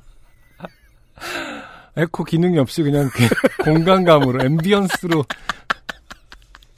[1.96, 3.28] 에코 기능이 없이 그냥 그
[3.64, 5.24] 공간감으로, ambience로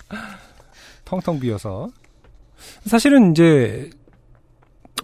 [1.05, 1.89] 텅텅 비어서.
[2.87, 3.91] 사실은 이제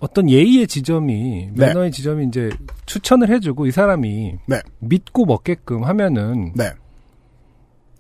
[0.01, 1.67] 어떤 예의의 지점이, 네.
[1.67, 2.51] 매너의 지점이 이제
[2.87, 4.61] 추천을 해주고 이 사람이 네.
[4.79, 6.71] 믿고 먹게끔 하면은, 네.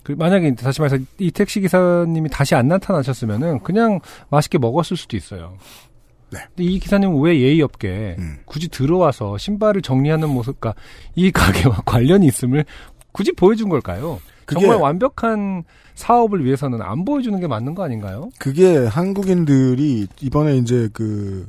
[0.02, 4.00] 그 만약에 다시 말해서 이 택시 기사님이 다시 안 나타나셨으면은 그냥
[4.30, 5.58] 맛있게 먹었을 수도 있어요.
[6.30, 6.38] 네.
[6.54, 8.38] 근데 이 기사님은 왜 예의 없게 음.
[8.44, 10.74] 굳이 들어와서 신발을 정리하는 모습과
[11.14, 12.64] 이 가게와 관련이 있음을
[13.12, 14.20] 굳이 보여준 걸까요?
[14.46, 15.64] 정말 완벽한
[15.94, 18.30] 사업을 위해서는 안 보여주는 게 맞는 거 아닌가요?
[18.38, 21.46] 그게 한국인들이 이번에 이제 그,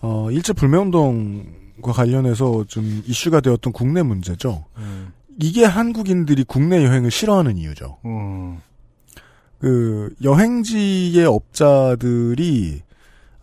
[0.00, 4.64] 어, 일제 불매운동과 관련해서 좀 이슈가 되었던 국내 문제죠.
[5.40, 7.98] 이게 한국인들이 국내 여행을 싫어하는 이유죠.
[8.06, 8.58] 음,
[9.58, 12.82] 그, 여행지의 업자들이,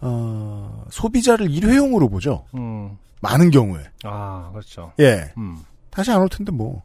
[0.02, 2.46] 어, 소비자를 일회용으로 보죠.
[2.56, 3.84] 음, 많은 경우에.
[4.04, 4.92] 아, 그렇죠.
[5.00, 5.32] 예.
[5.38, 5.58] 음,
[5.90, 6.82] 다시 안 올 텐데 뭐.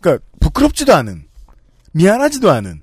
[0.00, 1.24] 그러니까 부끄럽지도 않은,
[1.92, 2.82] 미안하지도 않은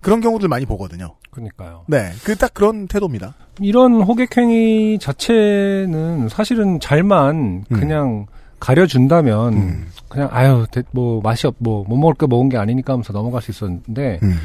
[0.00, 1.14] 그런 경우들 많이 보거든요.
[1.30, 1.84] 그러니까요.
[1.86, 3.34] 네, 그 딱 그런 태도입니다.
[3.60, 7.76] 이런 호객행위 자체는 사실은 잘만 음.
[7.76, 8.26] 그냥
[8.58, 9.86] 가려준다면 음.
[10.08, 13.50] 그냥 아유 대- 뭐 맛이 없뭐 못 먹을 거 먹은 게 아니니까 하면서 넘어갈 수
[13.50, 14.38] 있었는데 음.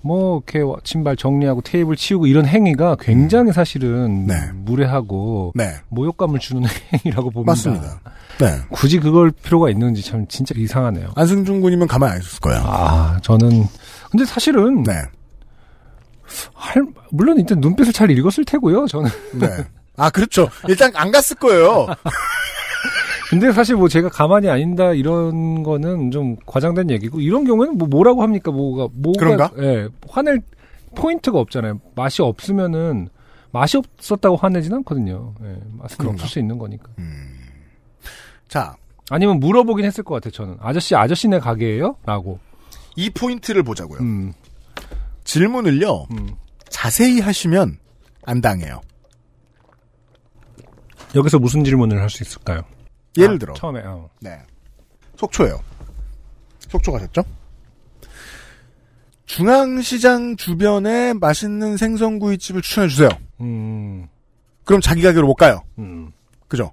[0.00, 4.34] 뭐 이렇게 신발 정리하고 테이블 치우고 이런 행위가 굉장히 사실은 네.
[4.54, 5.72] 무례하고 네.
[5.88, 6.62] 모욕감을 주는
[6.94, 7.50] 행위라고 봅니다.
[7.52, 8.00] 맞습니다.
[8.38, 8.46] 네.
[8.70, 11.10] 굳이 그걸 필요가 있는지 참 진짜 이상하네요.
[11.16, 12.62] 안승준 군이면 가만히 안 있었을 거예요.
[12.64, 13.64] 아 저는
[14.10, 14.92] 근데 사실은 네.
[16.54, 18.86] 할 물론 일단 눈빛을 잘 읽었을 테고요.
[18.86, 19.48] 저는 네.
[19.96, 20.48] 아, 그렇죠.
[20.68, 21.86] 일단 안 갔을 거예요.
[23.30, 27.86] 근데 사실 뭐 제가 가만히 안 있다 이런 거는 좀 과장된 얘기고 이런 경우에는 뭐
[27.88, 28.50] 뭐라고 합니까?
[28.50, 29.50] 뭐가 뭐가 그런가?
[29.58, 29.88] 예.
[30.08, 30.40] 화낼
[30.94, 31.80] 포인트가 없잖아요.
[31.94, 33.08] 맛이 없으면은
[33.50, 35.34] 맛이 없었다고 화내진 않거든요.
[35.42, 35.58] 예.
[35.78, 36.14] 맛은 그런가?
[36.14, 36.88] 없을 수 있는 거니까.
[38.48, 38.76] 자,
[39.10, 40.30] 아니면 물어보긴 했을 것 같아요.
[40.30, 42.38] 저는 아저씨 아저씨네 가게예요?라고.
[42.98, 44.00] 이 포인트를 보자고요.
[44.00, 44.32] 음.
[45.22, 46.34] 질문을요, 음.
[46.68, 47.78] 자세히 하시면
[48.24, 48.80] 안 당해요.
[51.14, 52.62] 여기서 무슨 질문을 할 수 있을까요?
[53.16, 53.54] 예를 아, 들어.
[53.54, 54.10] 처음에 어.
[54.20, 54.36] 네.
[55.16, 55.60] 속초예요.
[56.58, 57.22] 속초 가셨죠?
[59.26, 63.08] 중앙시장 주변에 맛있는 생선구이집을 추천해 주세요.
[63.40, 64.08] 음.
[64.64, 65.62] 그럼 자기 가게로 못 가요.
[65.78, 66.10] 음.
[66.48, 66.72] 그죠?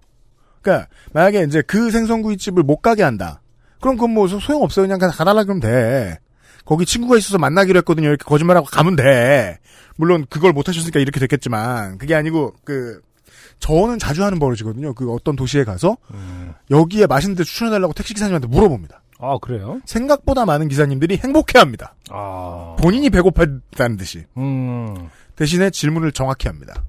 [0.64, 3.41] 그러니까 만약에 이제 그 생선구이집을 못 가게 한다.
[3.85, 4.87] 그럼 그건 뭐 소용없어요.
[4.87, 6.17] 그냥 가달라 그러면 돼.
[6.65, 8.07] 거기 친구가 있어서 만나기로 했거든요.
[8.07, 9.59] 이렇게 거짓말하고 가면 돼.
[9.95, 12.99] 물론 그걸 못 하셨으니까 이렇게 됐겠지만 그게 아니고 그
[13.59, 14.95] 저는 자주 하는 버릇이거든요.
[14.95, 15.97] 그 어떤 도시에 가서
[16.71, 19.03] 여기에 맛있는 데 추천해달라고 택시 기사님한테 물어봅니다.
[19.19, 19.79] 아 그래요?
[19.85, 21.93] 생각보다 많은 기사님들이 행복해합니다.
[22.09, 22.75] 아.
[22.79, 25.09] 본인이 배고팠다는 듯이 음.
[25.35, 26.83] 대신에 질문을 정확히 합니다.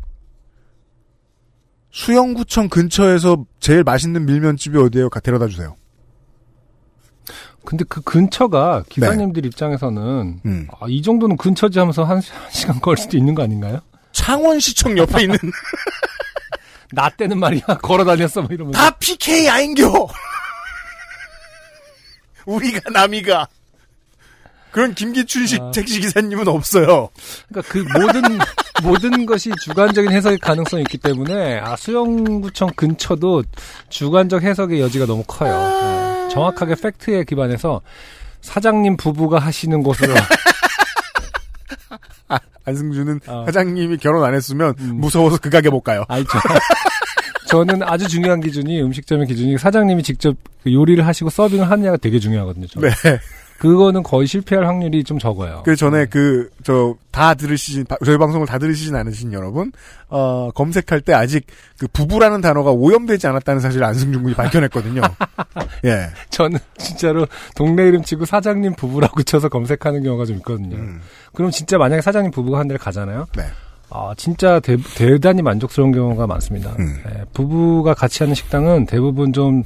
[1.90, 5.10] 수영구청 근처에서 제일 맛있는 밀면집이 어디예요?
[5.10, 5.76] 가 데려다 주세요.
[7.66, 10.68] 근데 그 근처가 기사님들 입장에서는 음.
[10.80, 13.80] 아, 이 정도는 근처지 하면서 한, 시- 한 시간 걸 수도 있는 거 아닌가요?
[14.12, 15.36] 창원시청 옆에 있는
[16.92, 19.92] 나 때는 말이야 걸어 다녔어 뭐 이러면서 다 PK 아인겨.
[22.46, 23.48] 우리가 남이가
[24.70, 25.70] 그런 김기춘식 아.
[25.72, 27.08] 택시 기사님은 없어요.
[27.48, 28.22] 그러니까 그 모든
[28.82, 33.42] 모든 것이 주관적인 해석의 가능성이 있기 때문에 아 수영구청 근처도
[33.88, 35.58] 주관적 해석의 여지가 너무 커요.
[35.82, 36.05] 네.
[36.36, 37.80] 정확하게 팩트에 기반해서
[38.42, 40.12] 사장님 부부가 하시는 곳으로
[42.66, 43.44] 안승준은 어.
[43.46, 44.96] 사장님이 결혼 안 했으면 음.
[45.00, 46.04] 무서워서 그 가게 못 가요.
[46.08, 46.38] 알죠.
[47.48, 52.66] 저는 아주 중요한 기준이 음식점의 기준이 사장님이 직접 그 요리를 하시고 서빙을 하느냐가 되게 중요하거든요.
[52.66, 52.90] 저는.
[52.90, 53.18] 네.
[53.58, 55.62] 그거는 거의 실패할 확률이 좀 적어요.
[55.64, 59.72] 그 전에 그 저 다 들으시진 바- 저희 방송을 다 들으시진 않으신 여러분
[60.10, 61.46] 어 검색할 때 아직
[61.78, 65.00] 그 부부라는 단어가 오염되지 않았다는 사실을 안승준 군이 밝혀냈거든요.
[65.86, 66.08] 예.
[66.28, 70.76] 저는 진짜로 동네 이름 치고 사장님 부부라고 쳐서 검색하는 경우가 좀 있거든요.
[70.76, 71.00] 음.
[71.32, 73.26] 그럼 진짜 만약에 사장님 부부가 한 데를 가잖아요.
[73.36, 73.44] 네.
[73.88, 76.74] 아, 진짜 대, 대단히 만족스러운 경우가 많습니다.
[76.78, 76.98] 음.
[77.08, 79.62] 예, 부부가 같이 하는 식당은 대부분 좀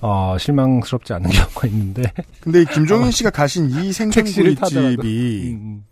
[0.00, 2.02] 어, 실망스럽지 않은 경우가 있는데
[2.40, 4.10] 근데 이 김종인 씨가 가신 이 어.
[4.10, 4.80] 택시를 타더라도.
[4.80, 5.84] 생선구이 집이 음,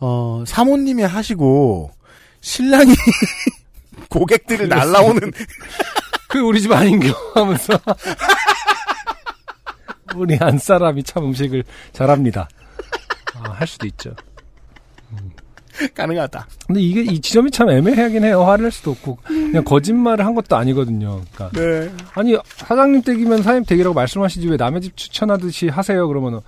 [0.00, 1.90] 어 사모님이 하시고
[2.40, 2.94] 신랑이
[4.10, 5.30] 고객들을 날라오는
[6.28, 7.78] 그 우리 집 아닌겨 하면서
[10.16, 12.48] 우리 안 사람이 참 음식을 잘합니다.
[13.34, 14.14] 아, 할 수도 있죠.
[15.94, 16.46] 가능하다.
[16.66, 18.44] 근데 이게 이 지점이 참 애매하긴 해요.
[18.44, 21.22] 화낼 수도 없고 그냥 거짓말을 한 것도 아니거든요.
[21.34, 21.90] 그러니까 네.
[22.14, 26.40] 아니 사장님 댁이면 사장님 댁이라고 말씀하시지 왜 남의 집 추천하듯이 하세요 그러면은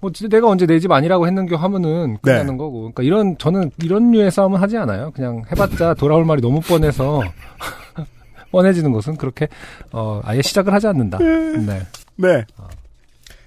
[0.00, 2.56] 뭐 진짜 내가 언제 내 집 아니라고 했는겨 하면은 끝나는 네.
[2.56, 7.20] 거고 그러니까 이런 저는 이런 류의 싸움은 하지 않아요 그냥 해봤자 돌아올 말이 너무 뻔해서
[8.52, 9.48] 뻔해지는 것은 그렇게
[9.92, 11.82] 어 아예 시작을 하지 않는다 네
[12.16, 12.44] 네.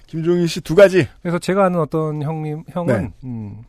[0.08, 1.08] 김종인 씨 두 가지.
[1.22, 3.12] 그래서 제가 아는 어떤 형님 형은 네.
[3.24, 3.64] 음,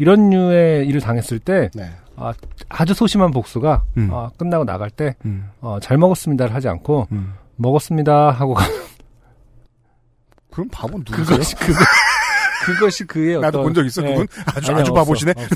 [0.00, 1.90] 이런 류의 일을 당했을 때 네.
[2.16, 2.32] 아,
[2.70, 4.08] 아주 소심한 복수가 음.
[4.10, 5.50] 어, 끝나고 나갈 때 음.
[5.60, 7.34] 어, 잘 먹었습니다를 하지 않고 음.
[7.56, 8.64] 먹었습니다 하고 가
[10.50, 11.24] 그럼 바보 누구세요?
[11.26, 11.78] 그것이 그거
[12.64, 14.08] 그것이 그의 어떤 나도 본 적 있어 예.
[14.14, 15.32] 그분 아주 아니요, 아주 없어, 바보시네.
[15.36, 15.54] 없어.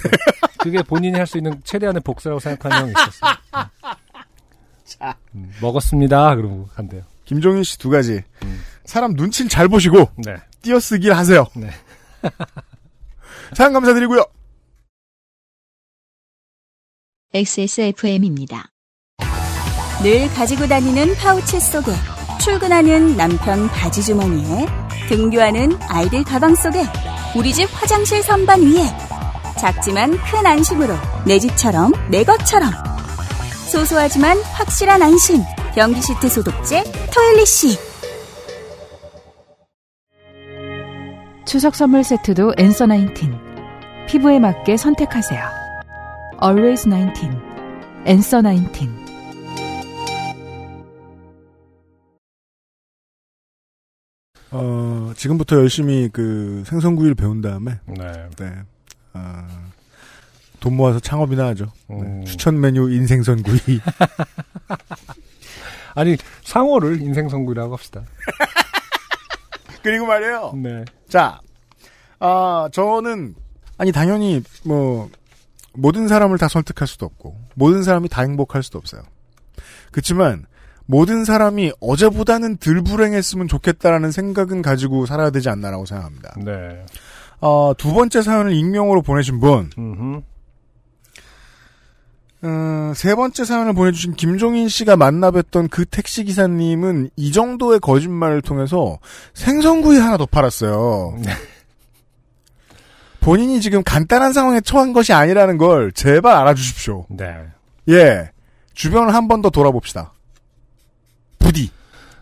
[0.60, 3.34] 그게 본인이 할 수 있는 최대한의 복수라고 생각하는 형이 있었어요.
[5.34, 6.36] 음, 먹었습니다.
[6.36, 7.02] 그러고 간대요.
[7.24, 8.22] 김종인 씨 두 가지.
[8.44, 8.60] 음.
[8.84, 10.36] 사람 눈치를 잘 보시고 네.
[10.62, 11.46] 띄어쓰기를 하세요.
[11.56, 11.70] 네.
[13.54, 14.24] 사연 감사드리고요.
[17.34, 18.70] XSFM입니다.
[20.04, 21.90] 늘 가지고 다니는 파우치 속에
[22.40, 24.66] 출근하는 남편 바지 주머니에
[25.08, 26.84] 등교하는 아이들 가방 속에
[27.36, 28.84] 우리 집 화장실 선반 위에
[29.58, 30.94] 작지만 큰 안심으로
[31.26, 32.70] 내 집처럼 내 것처럼
[33.66, 35.42] 소소하지만 확실한 안심
[35.74, 37.76] 변기 시트 소독제 토일리시
[41.44, 43.36] 추석 선물 세트도 엔서 나인틴.
[44.08, 45.63] 피부에 맞게 선택하세요.
[46.42, 47.30] Always 19.
[48.06, 49.04] 엔서 나인틴.
[54.50, 58.28] 어, 지금부터 열심히 그 생선구이를 배운 다음에 네.
[58.38, 58.52] 네.
[59.14, 59.46] 어,
[60.60, 61.66] 돈 모아서 창업이나 하죠.
[61.88, 61.96] 네.
[61.96, 62.24] 음.
[62.24, 63.58] 추천 메뉴 인생선구이.
[65.96, 68.02] 아니 상호를 인생선구이라고 합시다.
[69.82, 70.52] 그리고 말이에요.
[70.56, 70.84] 네.
[71.08, 71.40] 자,
[72.18, 73.34] 아, 저는,
[73.76, 75.10] 아니, 당연히, 뭐,
[75.74, 79.02] 모든 사람을 다 설득할 수도 없고, 모든 사람이 다 행복할 수도 없어요.
[79.92, 80.46] 그렇지만,
[80.86, 86.34] 모든 사람이 어제보다는 덜 불행했으면 좋겠다라는 생각은 가지고 살아야 되지 않나라고 생각합니다.
[86.44, 86.84] 네.
[87.40, 90.22] 어, 두 번째 사연을 익명으로 보내신 분, 음흠.
[92.46, 98.98] 어, 세 번째 사연을 보내주신 김종인 씨가 만나뵀던 그 택시 기사님은 이 정도의 거짓말을 통해서
[99.32, 101.16] 생선구이 하나 더 팔았어요.
[103.24, 107.06] 본인이 지금 간단한 상황에 처한 것이 아니라는 걸 제발 알아주십시오.
[107.08, 107.34] 네.
[107.88, 108.30] 예.
[108.74, 110.12] 주변을 한 번 더 돌아봅시다.
[111.38, 111.70] 부디.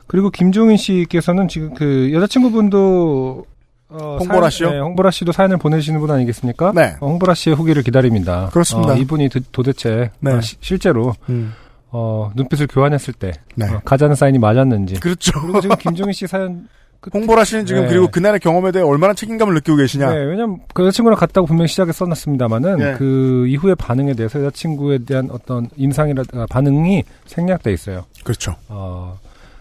[0.06, 3.46] 그리고 김종인 씨께서는 지금 그 여자친구분도
[3.88, 4.70] 어, 홍보라 씨요?
[4.70, 6.72] 네, 홍보라 씨도 사연을 보내시는 분 아니겠습니까?
[6.74, 6.96] 네.
[7.00, 8.48] 어, 홍보라 씨의 후기를 기다립니다.
[8.52, 8.92] 그렇습니다.
[8.92, 10.32] 어, 이분이 도, 도대체 네.
[10.32, 11.52] 어, 시- 실제로 음.
[11.90, 13.68] 어, 눈빛을 교환했을 때 네.
[13.68, 15.00] 어, 가자는 사인이 맞았는지.
[15.00, 15.40] 그렇죠.
[15.42, 16.68] 그리고 지금 김종인 씨 사연 끝-
[17.12, 17.88] 홍보라 씨는 지금 네.
[17.88, 20.10] 그리고 그날의 경험에 대해 얼마나 책임감을 느끼고 계시냐.
[20.12, 22.94] 네, 왜냐면 그 여자친구랑 갔다고 분명히 시작에 써놨습니다만은 네.
[22.94, 28.04] 그 이후의 반응에 대해서 여자친구에 대한 어떤 인상이라 아, 반응이 생략돼 있어요.
[28.22, 28.54] 그렇죠.
[28.68, 29.18] 어,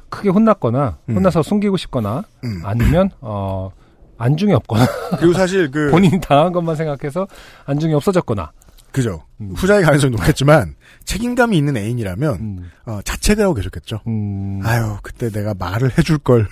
[0.10, 1.16] 크게 혼났거나 음.
[1.16, 2.62] 혼나서 숨기고 싶거나 음.
[2.64, 3.72] 아니면 어,
[4.20, 4.86] 안중이 없거나
[5.18, 7.28] 그리고 사실 그 본인이 당한 것만 생각해서
[7.66, 8.52] 안중이 없어졌거나
[8.92, 9.24] 그죠.
[9.40, 9.54] 음.
[9.56, 14.02] 후자의 가능성이 높겠지만 책임감이 있는 애인이라면 음, 어, 자책하고 계셨겠죠.
[14.06, 16.48] 음, 아유 그때 내가 말을 해줄 걸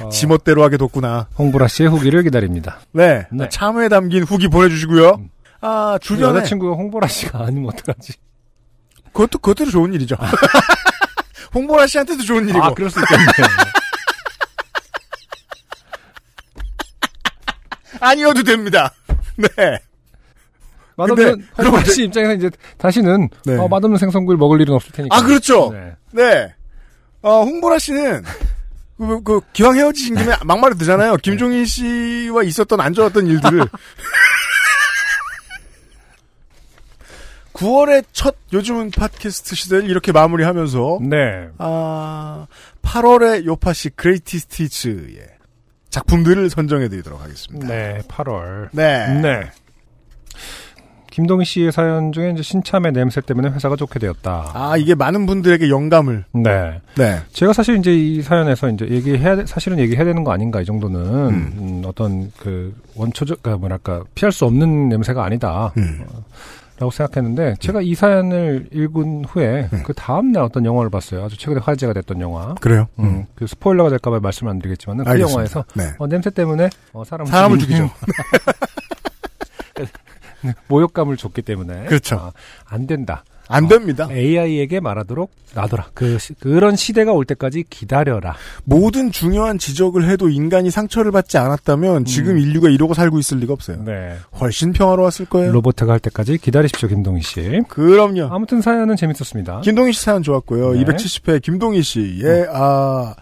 [0.00, 1.28] 어, 지멋대로 하게 뒀구나.
[1.38, 2.80] 홍보라 씨의 후기를 기다립니다.
[2.92, 3.48] 네, 네.
[3.48, 5.10] 참회에 담긴 후기 보내주시고요.
[5.10, 5.30] 음.
[5.60, 8.12] 아 주변에 여자친구가 홍보라 씨가 아니면 어떡하지?
[9.12, 10.16] 그것도 그것도 좋은 일이죠.
[11.54, 12.62] 홍보라 씨한테도 좋은 일이고.
[12.62, 13.26] 아, 그럴 수 있겠네요.
[18.00, 18.92] 아니어도 됩니다.
[19.36, 19.78] 네.
[20.96, 23.56] 맛없는 근데 홍보라 씨 입장에서 이제 다시는 네.
[23.56, 25.16] 어, 맛없는 생선구이를 먹을 일은 없을 테니까.
[25.16, 25.72] 아 그렇죠.
[25.72, 25.94] 네.
[26.12, 26.54] 네.
[27.22, 28.22] 어, 홍보라 씨는
[28.98, 31.16] 그, 그 기왕 헤어지신 김에 막말을 듣잖아요.
[31.16, 33.66] 김종인 씨와 있었던 안 좋았던 일들을
[37.54, 41.48] 9월의 첫 요즘은 팟캐스트 시대를 이렇게 마무리하면서 네.
[41.58, 42.46] 아
[42.82, 45.28] 8월의 요파시 greatest hits의
[45.90, 47.68] 작품들을 선정해 드리도록 하겠습니다.
[47.68, 48.68] 네, 8월.
[48.72, 49.06] 네.
[49.20, 49.50] 네.
[51.14, 54.50] 김동희 씨의 사연 중에 이제 신참의 냄새 때문에 회사가 좋게 되었다.
[54.52, 56.80] 아 이게 많은 분들에게 영감을 네.
[56.96, 57.20] 네.
[57.32, 61.00] 제가 사실 이제 이 사연에서 이제 얘기해야, 돼- 사실은 얘기해야 되는 거 아닌가, 이 정도는.
[61.00, 61.54] 음.
[61.58, 65.72] 음, 어떤 그 원초적, 그 뭐랄까, 피할 수 없는 냄새가 아니다.
[65.76, 66.00] 음.
[66.08, 66.24] 어,
[66.80, 69.82] 라고 생각했는데, 제가 이 사연을 읽은 후에, 음.
[69.84, 71.24] 그 다음 날 어떤 영화를 봤어요.
[71.24, 72.54] 아주 최근에 화제가 됐던 영화.
[72.60, 72.88] 그래요.
[72.98, 75.30] 음, 그 스포일러가 될까봐 말씀을 안 드리겠지만, 그 알겠습니다.
[75.32, 75.84] 영화에서 네.
[75.98, 77.88] 어, 냄새 때문에 어, 사람을, 사람을 죽이죠.
[80.68, 82.16] 모욕감을 줬기 때문에 그렇죠.
[82.16, 82.32] 아,
[82.66, 83.24] 안 된다.
[83.46, 84.08] 안 됩니다.
[84.10, 85.88] AI에게 말하도록 놔둬라.
[85.92, 88.34] 그 시- 그런 시대가 올 때까지 기다려라.
[88.64, 93.82] 모든 중요한 지적을 해도 인간이 상처를 받지 않았다면 지금 인류가 이러고 살고 있을 리가 없어요.
[93.84, 94.16] 네.
[94.40, 95.52] 훨씬 평화로웠을 거예요.
[95.52, 97.60] 로보트가 할 때까지 기다리십시오, 김동희 씨.
[97.68, 98.28] 그럼요.
[98.32, 99.60] 아무튼 사연은 재밌었습니다.
[99.60, 100.72] 김동희 씨 사연 좋았고요.
[100.72, 100.84] 네.
[100.84, 103.14] 270회 김동희 씨의 아,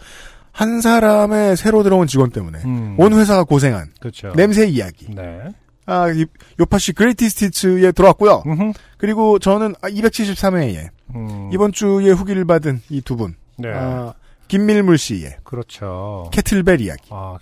[0.53, 4.31] 한 사람의 새로 들어온 직원 때문에 음, 온 회사가 고생한 그렇죠.
[4.37, 5.07] 냄새 이야기.
[5.13, 5.39] 네.
[5.85, 6.25] 아, 이-
[6.59, 8.43] 요파 씨 greatest hits에 들어왔고요.
[8.45, 8.71] 음흠.
[8.97, 13.35] 그리고 저는 273회에 음, 이번 주에 후기를 받은 이 두 분.
[13.57, 13.69] 네.
[13.73, 14.13] 아,
[14.47, 16.29] 김밀물 씨의 그렇죠.
[16.31, 17.01] 캐틀벨 이야기.
[17.09, 17.37] 아,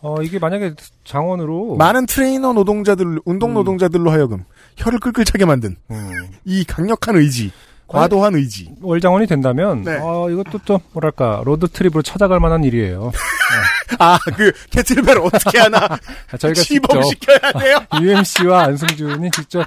[0.00, 0.74] 어, 이게 만약에
[1.04, 3.54] 장원으로 많은 트레이너 노동자들, 운동 음.
[3.54, 4.44] 노동자들로 하여금
[4.76, 6.10] 혀를 끌끌차게 만든 음,
[6.44, 7.52] 이 강력한 의지,
[7.86, 8.70] 과도한 의지.
[8.80, 9.96] 월장원이 된다면 네.
[10.00, 13.12] 어, 이것도 또 뭐랄까 road trip으로 찾아갈 만한 일이에요.
[14.00, 15.78] 아, 그 캐틀벨 어떻게 하나
[16.32, 17.78] 아, 저희가 시범 직접 시켜야 돼요.
[18.02, 19.66] UMC와 안승준이 직접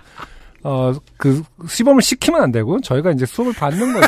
[0.63, 4.07] 어 그 시범을 시키면 안 되고 저희가 이제 수업을 받는 거죠.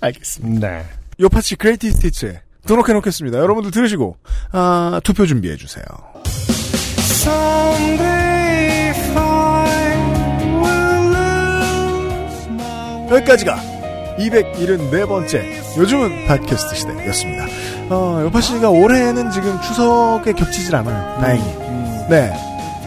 [0.00, 0.68] 알겠습니다.
[0.68, 0.84] 네.
[1.20, 3.38] 요파 씨 크레이티 스티치에 등록해 놓겠습니다.
[3.38, 4.16] 여러분들 들으시고
[4.52, 5.84] 아, 투표 준비해 주세요.
[13.10, 13.56] 여기까지가
[14.18, 17.46] 274번째 요즘은 팟캐스트 시대였습니다.
[17.90, 21.20] 어, 요파 씨가 올해는 지금 추석에 겹치질 않아요.
[21.20, 21.42] 다행히.
[21.42, 22.32] 음, 네.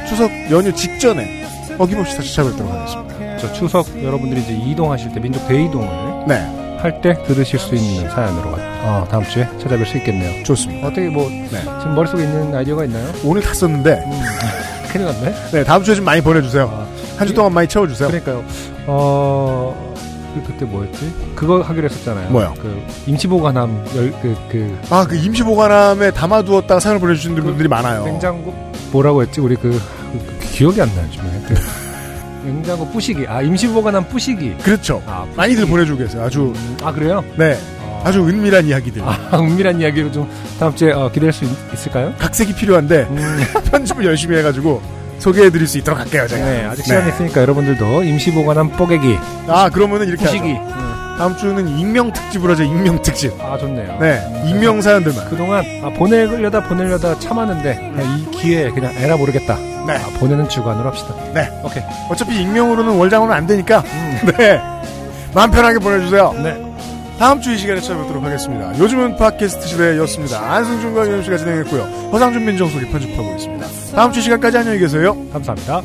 [0.07, 1.45] 추석 연휴 직전에
[1.77, 3.37] 어김없이 다시 찾아뵙도록 하겠습니다.
[3.37, 5.87] 저 추석 여러분들이 이제 이동하실 때 민족 대이동을
[6.27, 6.55] 네.
[6.81, 10.43] 할 때 들으실 수 있는 사연으로 어, 다음 주에 찾아뵐 수 있겠네요.
[10.45, 10.87] 좋습니다.
[10.87, 11.49] 어떻게 뭐 네.
[11.49, 13.11] 지금 머릿속에 있는 아이디어가 있나요?
[13.25, 14.21] 오늘 다 썼는데, 음,
[14.91, 15.33] 큰일 났네.
[15.51, 16.63] 네, 다음 주에 좀 많이 보내주세요.
[16.73, 16.87] 아,
[17.19, 18.07] 한 주 동안 많이 채워주세요.
[18.07, 18.43] 그러니까요.
[18.87, 19.88] 어,
[20.33, 21.13] 그 그때 뭐였지?
[21.35, 22.29] 그거 하기로 했었잖아요.
[22.31, 22.53] 뭐요?
[22.61, 28.05] 그 임시보관함 열 그 그 아, 그 임시보관함에 담아두었다가 사연을 보내주신 분들이 많아요.
[28.05, 28.53] 냉장고
[28.91, 29.39] 뭐라고 했지?
[29.41, 31.41] 우리 그, 그- 그 기억이 안 나요, 요즘에.
[31.47, 31.55] 그
[32.45, 33.25] 냉장고 부시기.
[33.27, 34.55] 아, 임시보관함 부시기.
[34.63, 35.01] 그렇죠.
[35.05, 35.37] 아, 부시기.
[35.37, 36.23] 많이들 보내주고 계세요.
[36.23, 36.53] 아주,
[36.83, 37.23] 아, 그래요?
[37.37, 37.57] 네.
[38.03, 39.01] 아주 은밀한 이야기들.
[39.03, 40.29] 아, 은밀한 이야기로 좀
[40.59, 41.49] 다음 주에 어, 기대할 수 있,
[41.87, 43.07] 을까요 각색이 필요한데,
[43.71, 44.81] 편집을 열심히 해가지고
[45.19, 46.45] 소개해드릴 수 있도록 할게요, 제가.
[46.45, 49.17] 네, 아직 시간이 있으니까 여러분들도 임시 보관함 뽀개기.
[49.47, 50.25] 아, 그러면은 이렇게.
[50.25, 50.89] 하죠.
[51.17, 53.33] 다음 주는 익명 특집으로 하죠, 익명 특집.
[53.43, 53.97] 아, 좋네요.
[53.99, 55.29] 네, 익명 사연들만.
[55.29, 59.57] 그동안 아, 보내려다 보내려다 참았는데 아, 이 기회에 그냥 에라 모르겠다.
[59.85, 59.97] 네.
[59.97, 61.13] 아, 보내는 주관으로 합시다.
[61.33, 61.49] 네.
[61.63, 61.83] 오케이.
[62.09, 63.83] 어차피 익명으로는 월장으로는 안 되니까,
[64.37, 64.61] 네.
[65.33, 66.33] 마음 편하게 보내주세요.
[66.41, 66.68] 네.
[67.19, 68.77] 다음 주 이 시간에 찾아뵙도록 하겠습니다.
[68.79, 70.39] 요즘은 팟캐스트 시대였습니다.
[70.53, 71.81] 안승준과 유현씨가 진행했고요.
[72.13, 73.67] 허상준 민정수기 편집하고 있습니다.
[73.93, 75.17] 다음 주이 시간까지 안녕히 계세요.
[75.33, 75.81] 감사합니다.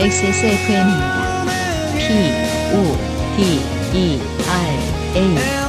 [0.00, 1.44] XSFM입니다.
[1.96, 2.96] P, O,
[3.36, 3.60] D,
[3.96, 5.63] E, R, A.